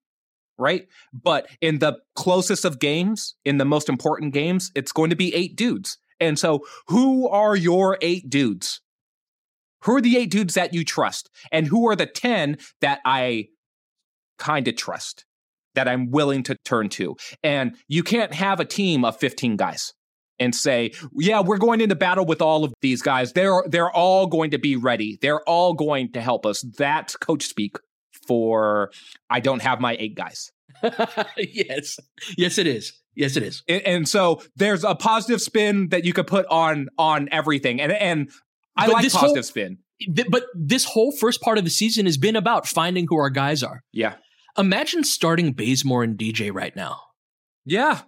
right? 0.58 0.86
But 1.12 1.48
in 1.60 1.78
the 1.78 1.98
closest 2.14 2.64
of 2.64 2.78
games, 2.78 3.34
in 3.44 3.58
the 3.58 3.64
most 3.64 3.88
important 3.88 4.34
games, 4.34 4.70
it's 4.74 4.92
going 4.92 5.10
to 5.10 5.16
be 5.16 5.34
eight 5.34 5.56
dudes. 5.56 5.98
And 6.20 6.38
so, 6.38 6.64
who 6.88 7.28
are 7.28 7.56
your 7.56 7.98
eight 8.00 8.30
dudes? 8.30 8.80
Who 9.82 9.96
are 9.96 10.00
the 10.00 10.16
eight 10.16 10.30
dudes 10.30 10.54
that 10.54 10.72
you 10.72 10.84
trust? 10.84 11.28
And 11.52 11.66
who 11.66 11.88
are 11.88 11.96
the 11.96 12.06
10 12.06 12.56
that 12.80 13.00
I 13.04 13.48
kind 14.38 14.66
of 14.66 14.76
trust, 14.76 15.26
that 15.74 15.88
I'm 15.88 16.10
willing 16.10 16.42
to 16.44 16.56
turn 16.64 16.88
to? 16.90 17.16
And 17.42 17.76
you 17.86 18.02
can't 18.02 18.32
have 18.32 18.60
a 18.60 18.64
team 18.64 19.04
of 19.04 19.18
15 19.18 19.56
guys 19.56 19.92
and 20.38 20.54
say, 20.54 20.92
yeah, 21.16 21.40
we're 21.40 21.58
going 21.58 21.80
into 21.80 21.94
battle 21.94 22.24
with 22.24 22.40
all 22.40 22.64
of 22.64 22.72
these 22.80 23.02
guys. 23.02 23.34
They're 23.34 23.62
they're 23.68 23.90
all 23.90 24.26
going 24.26 24.50
to 24.52 24.58
be 24.58 24.74
ready. 24.74 25.18
They're 25.20 25.42
all 25.42 25.74
going 25.74 26.12
to 26.12 26.20
help 26.20 26.46
us. 26.46 26.62
That's 26.62 27.16
coach 27.16 27.44
speak 27.44 27.76
for 28.26 28.90
I 29.30 29.40
don't 29.40 29.62
have 29.62 29.80
my 29.80 29.96
eight 29.98 30.16
guys. 30.16 30.50
yes. 31.36 31.98
Yes, 32.36 32.58
it 32.58 32.66
is. 32.66 32.92
Yes, 33.14 33.36
it 33.36 33.42
is. 33.42 33.62
And, 33.68 33.82
and, 33.82 34.08
so 34.08 34.42
there's 34.56 34.82
a 34.82 34.94
positive 34.94 35.40
spin 35.40 35.88
that 35.90 36.04
you 36.04 36.12
could 36.12 36.26
put 36.26 36.46
on 36.46 36.88
on 36.98 37.28
everything. 37.30 37.80
And 37.80 37.92
and 37.92 38.30
I 38.76 38.86
but 38.86 38.94
like 38.94 39.12
positive 39.12 39.34
whole, 39.34 39.42
spin. 39.42 39.78
Th- 40.00 40.26
but 40.28 40.46
this 40.54 40.84
whole 40.84 41.12
first 41.12 41.40
part 41.40 41.58
of 41.58 41.64
the 41.64 41.70
season 41.70 42.06
has 42.06 42.18
been 42.18 42.36
about 42.36 42.66
finding 42.66 43.06
who 43.08 43.16
our 43.18 43.30
guys 43.30 43.62
are. 43.62 43.82
Yeah. 43.92 44.14
Imagine 44.58 45.04
starting 45.04 45.52
Bazemore 45.52 46.02
and 46.02 46.18
DJ 46.18 46.52
right 46.52 46.74
now. 46.74 47.00
Yeah. 47.64 48.02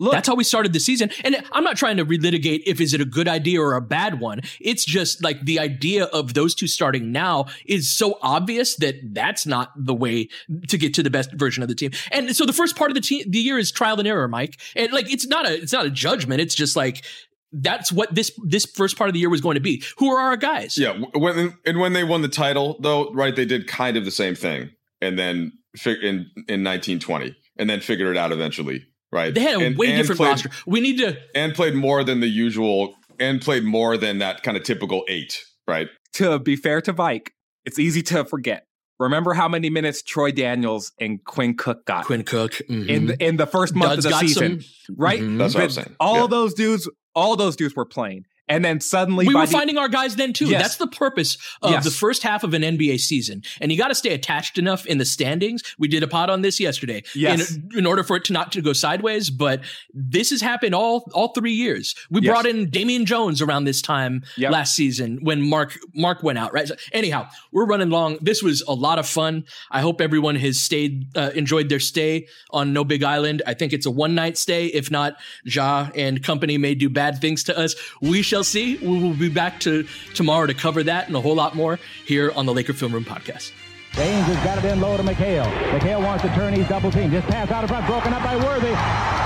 Look, 0.00 0.12
that's 0.12 0.28
how 0.28 0.34
we 0.34 0.44
started 0.44 0.72
the 0.72 0.80
season. 0.80 1.10
And 1.24 1.42
I'm 1.52 1.64
not 1.64 1.76
trying 1.76 1.96
to 1.96 2.04
relitigate 2.04 2.62
if 2.66 2.80
is 2.80 2.94
it 2.94 3.00
a 3.00 3.04
good 3.04 3.26
idea 3.26 3.60
or 3.60 3.74
a 3.74 3.80
bad 3.80 4.20
one. 4.20 4.40
It's 4.60 4.84
just 4.84 5.24
like 5.24 5.44
the 5.44 5.58
idea 5.58 6.04
of 6.04 6.34
those 6.34 6.54
two 6.54 6.68
starting 6.68 7.10
now 7.10 7.46
is 7.66 7.90
so 7.90 8.18
obvious 8.22 8.76
that 8.76 8.94
that's 9.12 9.46
not 9.46 9.72
the 9.76 9.94
way 9.94 10.28
to 10.68 10.78
get 10.78 10.94
to 10.94 11.02
the 11.02 11.10
best 11.10 11.32
version 11.32 11.62
of 11.62 11.68
the 11.68 11.74
team. 11.74 11.90
And 12.12 12.34
so 12.36 12.46
the 12.46 12.52
first 12.52 12.76
part 12.76 12.90
of 12.90 12.94
the 12.94 13.00
team, 13.00 13.24
the 13.28 13.38
year 13.38 13.58
is 13.58 13.72
trial 13.72 13.98
and 13.98 14.06
error, 14.06 14.28
Mike. 14.28 14.60
And 14.76 14.92
like 14.92 15.12
it's 15.12 15.26
not 15.26 15.48
a 15.48 15.60
it's 15.60 15.72
not 15.72 15.86
a 15.86 15.90
judgment. 15.90 16.40
It's 16.40 16.54
just 16.54 16.76
like 16.76 17.04
that's 17.52 17.90
what 17.90 18.14
this 18.14 18.30
this 18.44 18.66
first 18.66 18.96
part 18.96 19.08
of 19.08 19.14
the 19.14 19.20
year 19.20 19.30
was 19.30 19.40
going 19.40 19.54
to 19.54 19.60
be. 19.60 19.82
Who 19.98 20.10
are 20.14 20.20
our 20.20 20.36
guys? 20.36 20.78
Yeah, 20.78 20.96
when 21.14 21.54
and 21.66 21.80
when 21.80 21.92
they 21.92 22.04
won 22.04 22.22
the 22.22 22.28
title, 22.28 22.78
though, 22.80 23.12
right? 23.12 23.34
They 23.34 23.46
did 23.46 23.66
kind 23.66 23.96
of 23.96 24.04
the 24.04 24.10
same 24.10 24.34
thing, 24.34 24.70
and 25.00 25.18
then 25.18 25.52
in 25.84 26.30
in 26.46 26.62
1920, 26.62 27.34
and 27.56 27.68
then 27.68 27.80
figured 27.80 28.08
it 28.08 28.16
out 28.16 28.32
eventually 28.32 28.86
right? 29.12 29.34
They 29.34 29.40
had 29.40 29.60
a 29.60 29.66
and, 29.66 29.78
way 29.78 29.88
and 29.88 29.96
different 29.98 30.18
played, 30.18 30.28
roster. 30.28 30.50
We 30.66 30.80
need 30.80 30.98
to 30.98 31.18
and 31.34 31.54
played 31.54 31.74
more 31.74 32.04
than 32.04 32.20
the 32.20 32.28
usual 32.28 32.94
and 33.18 33.40
played 33.40 33.64
more 33.64 33.96
than 33.96 34.18
that 34.18 34.42
kind 34.42 34.56
of 34.56 34.62
typical 34.62 35.04
eight, 35.08 35.44
right? 35.66 35.88
To 36.14 36.38
be 36.38 36.56
fair 36.56 36.80
to 36.82 36.92
Mike, 36.92 37.32
it's 37.64 37.78
easy 37.78 38.02
to 38.04 38.24
forget. 38.24 38.64
Remember 38.98 39.32
how 39.32 39.48
many 39.48 39.70
minutes 39.70 40.02
Troy 40.02 40.32
Daniels 40.32 40.92
and 41.00 41.22
Quinn 41.24 41.56
Cook 41.56 41.86
got? 41.86 42.06
Quinn 42.06 42.24
Cook 42.24 42.52
mm-hmm. 42.68 42.88
in 42.88 43.06
the, 43.06 43.24
in 43.24 43.36
the 43.36 43.46
first 43.46 43.74
month 43.74 44.02
Dud's 44.02 44.06
of 44.06 44.12
the 44.12 44.18
season, 44.18 44.60
some, 44.60 44.96
right? 44.96 45.20
Mm-hmm. 45.20 45.38
That's 45.38 45.54
what 45.54 45.62
I'm 45.64 45.70
saying. 45.70 45.96
All 46.00 46.22
yeah. 46.22 46.26
those 46.26 46.54
dudes, 46.54 46.90
all 47.14 47.36
those 47.36 47.54
dudes 47.54 47.76
were 47.76 47.84
playing. 47.84 48.24
And 48.48 48.64
then 48.64 48.80
suddenly 48.80 49.26
we 49.26 49.34
were 49.34 49.46
the, 49.46 49.52
finding 49.52 49.78
our 49.78 49.88
guys 49.88 50.16
then 50.16 50.32
too. 50.32 50.46
Yes. 50.46 50.62
That's 50.62 50.76
the 50.76 50.86
purpose 50.86 51.36
of 51.62 51.70
yes. 51.70 51.84
the 51.84 51.90
first 51.90 52.22
half 52.22 52.44
of 52.44 52.54
an 52.54 52.62
NBA 52.62 53.00
season. 53.00 53.42
And 53.60 53.70
you 53.70 53.78
got 53.78 53.88
to 53.88 53.94
stay 53.94 54.14
attached 54.14 54.58
enough 54.58 54.86
in 54.86 54.98
the 54.98 55.04
standings. 55.04 55.62
We 55.78 55.88
did 55.88 56.02
a 56.02 56.08
pod 56.08 56.30
on 56.30 56.42
this 56.42 56.58
yesterday. 56.58 57.02
Yes. 57.14 57.54
In, 57.54 57.70
in 57.78 57.86
order 57.86 58.02
for 58.02 58.16
it 58.16 58.24
to 58.24 58.32
not 58.32 58.52
to 58.52 58.62
go 58.62 58.72
sideways, 58.72 59.30
but 59.30 59.60
this 59.92 60.30
has 60.30 60.40
happened 60.40 60.74
all 60.74 61.10
all 61.14 61.28
three 61.28 61.52
years. 61.52 61.94
We 62.10 62.22
yes. 62.22 62.32
brought 62.32 62.46
in 62.46 62.70
Damian 62.70 63.06
Jones 63.06 63.42
around 63.42 63.64
this 63.64 63.82
time 63.82 64.22
yep. 64.36 64.52
last 64.52 64.74
season 64.74 65.18
when 65.22 65.42
Mark 65.42 65.78
Mark 65.94 66.22
went 66.22 66.38
out. 66.38 66.52
Right. 66.52 66.68
So 66.68 66.76
anyhow, 66.92 67.28
we're 67.52 67.66
running 67.66 67.90
long. 67.90 68.18
This 68.20 68.42
was 68.42 68.62
a 68.62 68.74
lot 68.74 68.98
of 68.98 69.06
fun. 69.06 69.44
I 69.70 69.80
hope 69.80 70.00
everyone 70.00 70.36
has 70.36 70.58
stayed 70.58 71.16
uh, 71.16 71.30
enjoyed 71.34 71.68
their 71.68 71.80
stay 71.80 72.28
on 72.50 72.72
No 72.72 72.84
Big 72.84 73.02
Island. 73.02 73.42
I 73.46 73.54
think 73.54 73.72
it's 73.72 73.86
a 73.86 73.90
one 73.90 74.14
night 74.14 74.38
stay. 74.38 74.66
If 74.66 74.90
not, 74.90 75.16
Ja 75.44 75.90
and 75.94 76.22
company 76.22 76.58
may 76.58 76.74
do 76.74 76.88
bad 76.88 77.20
things 77.20 77.44
to 77.44 77.58
us. 77.58 77.74
We 78.00 78.22
shall 78.22 78.37
shall 78.38 78.44
see. 78.44 78.78
We 78.78 79.02
will 79.02 79.18
be 79.18 79.28
back 79.28 79.58
to 79.66 79.82
tomorrow 80.14 80.46
to 80.46 80.54
cover 80.54 80.86
that 80.86 81.08
and 81.10 81.16
a 81.16 81.20
whole 81.20 81.34
lot 81.34 81.58
more 81.58 81.82
here 82.06 82.30
on 82.38 82.46
the 82.46 82.54
Laker 82.54 82.72
Film 82.72 82.94
Room 82.94 83.04
podcast. 83.04 83.50
James 83.98 84.26
has 84.30 84.38
got 84.46 84.62
it 84.62 84.64
in 84.70 84.78
low 84.78 84.94
to 84.94 85.02
McHale. 85.02 85.50
McHale 85.74 85.98
wants 85.98 86.22
to 86.22 86.30
turn. 86.38 86.54
He's 86.54 86.68
double 86.68 86.92
team. 86.92 87.10
Just 87.10 87.26
pass 87.26 87.50
out 87.50 87.64
in 87.64 87.68
front. 87.68 87.82
Broken 87.90 88.14
up 88.14 88.22
by 88.22 88.38
Worthy. 88.38 88.70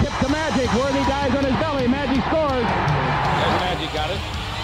Tip 0.00 0.14
to 0.24 0.28
Magic. 0.32 0.64
Worthy 0.72 1.04
dies 1.04 1.34
on 1.36 1.44
his 1.44 1.52
belly. 1.60 1.84
Magic 1.92 2.24
scores. 2.32 2.64
There's 2.64 3.58
Magic 3.60 3.90
got 3.92 4.08
it. 4.08 4.20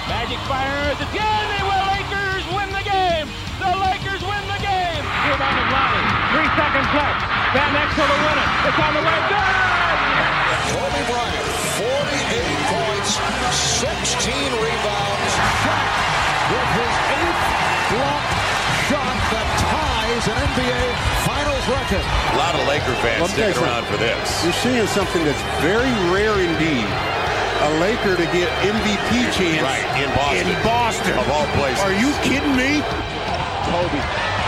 Magic 0.09 0.41
fires. 0.49 0.97
It's 0.97 1.13
good. 1.13 1.45
They 1.53 1.63
will. 1.69 1.85
Lakers 1.93 2.45
win 2.57 2.73
the 2.73 2.85
game. 2.89 3.29
The 3.61 3.69
Lakers 3.85 4.23
win 4.25 4.45
the 4.49 4.61
game. 4.65 5.03
Rebound 5.29 5.57
is 5.61 5.69
Lonnie. 5.77 6.09
Three 6.33 6.49
seconds 6.57 6.89
left. 6.97 7.21
Van 7.53 7.73
Exel 7.85 8.07
to 8.09 8.17
win 8.17 8.37
it. 8.41 8.49
It's 8.65 8.81
on 8.81 8.93
the 8.97 9.03
way. 9.05 9.19
Good. 9.29 9.68
Rebounds, 14.17 15.33
shot 15.65 15.89
with 16.49 16.69
his 16.81 16.95
eighth 17.13 17.43
block 17.93 18.39
shot 18.89 19.17
that 19.37 19.49
ties 19.69 20.25
an 20.33 20.39
NBA 20.57 20.81
Finals 21.29 21.67
record. 21.69 22.01
A 22.01 22.39
lot 22.41 22.57
of 22.57 22.65
Laker 22.65 22.97
fans 23.05 23.29
sticking 23.29 23.61
around 23.61 23.85
for 23.85 24.01
this. 24.01 24.17
You're 24.41 24.57
seeing 24.65 24.89
something 24.89 25.21
that's 25.29 25.45
very 25.61 25.93
rare 26.09 26.41
indeed. 26.41 26.89
A 26.89 27.71
Laker 27.85 28.17
to 28.17 28.27
get 28.33 28.49
MVP 28.65 29.29
chance 29.37 29.61
right, 29.61 29.85
in 30.01 30.09
Boston. 30.17 30.49
In 30.49 30.59
Boston. 30.65 31.15
Of 31.21 31.29
all 31.29 31.45
places. 31.61 31.85
Are 31.85 31.93
you 31.93 32.09
kidding 32.25 32.57
me? 32.57 32.81
Kobe. 33.69 34.01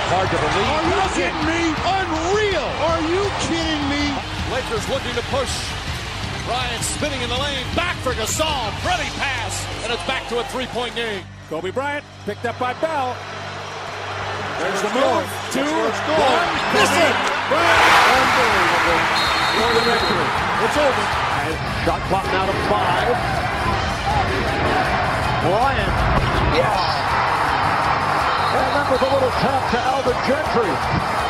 Hard 0.09 0.29
to 0.33 0.39
believe. 0.41 0.73
Are 0.73 0.89
you 0.89 1.05
kidding 1.13 1.45
me? 1.45 1.63
Unreal. 1.85 2.69
Are 2.89 3.03
you 3.13 3.25
kidding 3.45 3.85
me? 3.93 4.09
Lakers 4.49 4.89
looking 4.89 5.13
to 5.21 5.25
push 5.29 5.53
Bryant 6.47 6.83
spinning 6.83 7.21
in 7.23 7.29
the 7.29 7.39
lane. 7.39 7.67
Back 7.75 7.97
for 7.99 8.13
Gasol. 8.13 8.71
Pretty 8.81 9.11
pass. 9.17 9.67
And 9.85 9.93
it's 9.93 10.05
back 10.07 10.29
to 10.29 10.41
a 10.41 10.45
three-point 10.45 10.95
game. 10.95 11.25
Kobe 11.49 11.71
Bryant 11.71 12.05
picked 12.25 12.45
up 12.47 12.59
by 12.59 12.75
Bell. 12.81 13.17
There's 14.61 14.83
the 14.83 14.93
move. 14.93 15.25
Two, 15.51 15.65
one. 15.65 16.49
Miss 16.77 16.93
it. 16.93 17.17
Unbelievable. 17.51 19.01
For 19.57 19.71
the 19.73 19.83
victory. 19.89 20.29
It's 20.63 20.77
over. 20.77 21.05
Shot 21.85 22.01
clock 22.13 22.27
now 22.29 22.45
to 22.47 22.53
five. 22.69 23.17
Bryant. 25.41 25.95
Yes. 26.53 26.81
And 28.51 28.71
that 28.77 28.87
was 28.91 29.01
a 29.01 29.11
little 29.15 29.33
tap 29.41 29.63
to 29.73 29.79
Alvin 29.81 30.19
Gentry. 30.29 31.30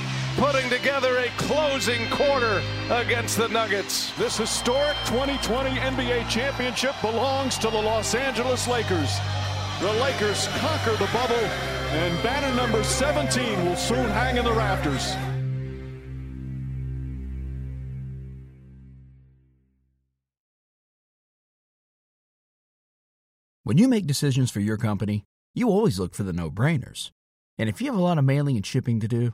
putting 0.37 0.69
together 0.69 1.17
a 1.17 1.27
closing 1.37 2.09
quarter 2.09 2.61
against 2.89 3.37
the 3.37 3.47
Nuggets. 3.49 4.11
This 4.17 4.37
historic 4.37 4.95
2020 5.05 5.69
NBA 5.71 6.29
championship 6.29 6.95
belongs 7.01 7.57
to 7.59 7.69
the 7.69 7.77
Los 7.81 8.15
Angeles 8.15 8.67
Lakers. 8.67 9.17
The 9.81 9.93
Lakers 9.93 10.47
conquer 10.59 10.91
the 10.91 11.09
bubble, 11.11 11.35
and 11.35 12.23
banner 12.23 12.55
number 12.55 12.83
17 12.83 13.65
will 13.65 13.75
soon 13.75 14.09
hang 14.11 14.37
in 14.37 14.45
the 14.45 14.53
rafters. 14.53 15.15
When 23.63 23.77
you 23.77 23.87
make 23.87 24.07
decisions 24.07 24.51
for 24.51 24.59
your 24.59 24.77
company, 24.77 25.23
you 25.53 25.69
always 25.69 25.99
look 25.99 26.13
for 26.13 26.23
the 26.23 26.33
no 26.33 26.49
brainers. 26.49 27.11
And 27.57 27.69
if 27.69 27.79
you 27.79 27.87
have 27.91 27.99
a 27.99 28.03
lot 28.03 28.17
of 28.17 28.25
mailing 28.25 28.55
and 28.55 28.65
shipping 28.65 28.99
to 28.99 29.07
do, 29.07 29.33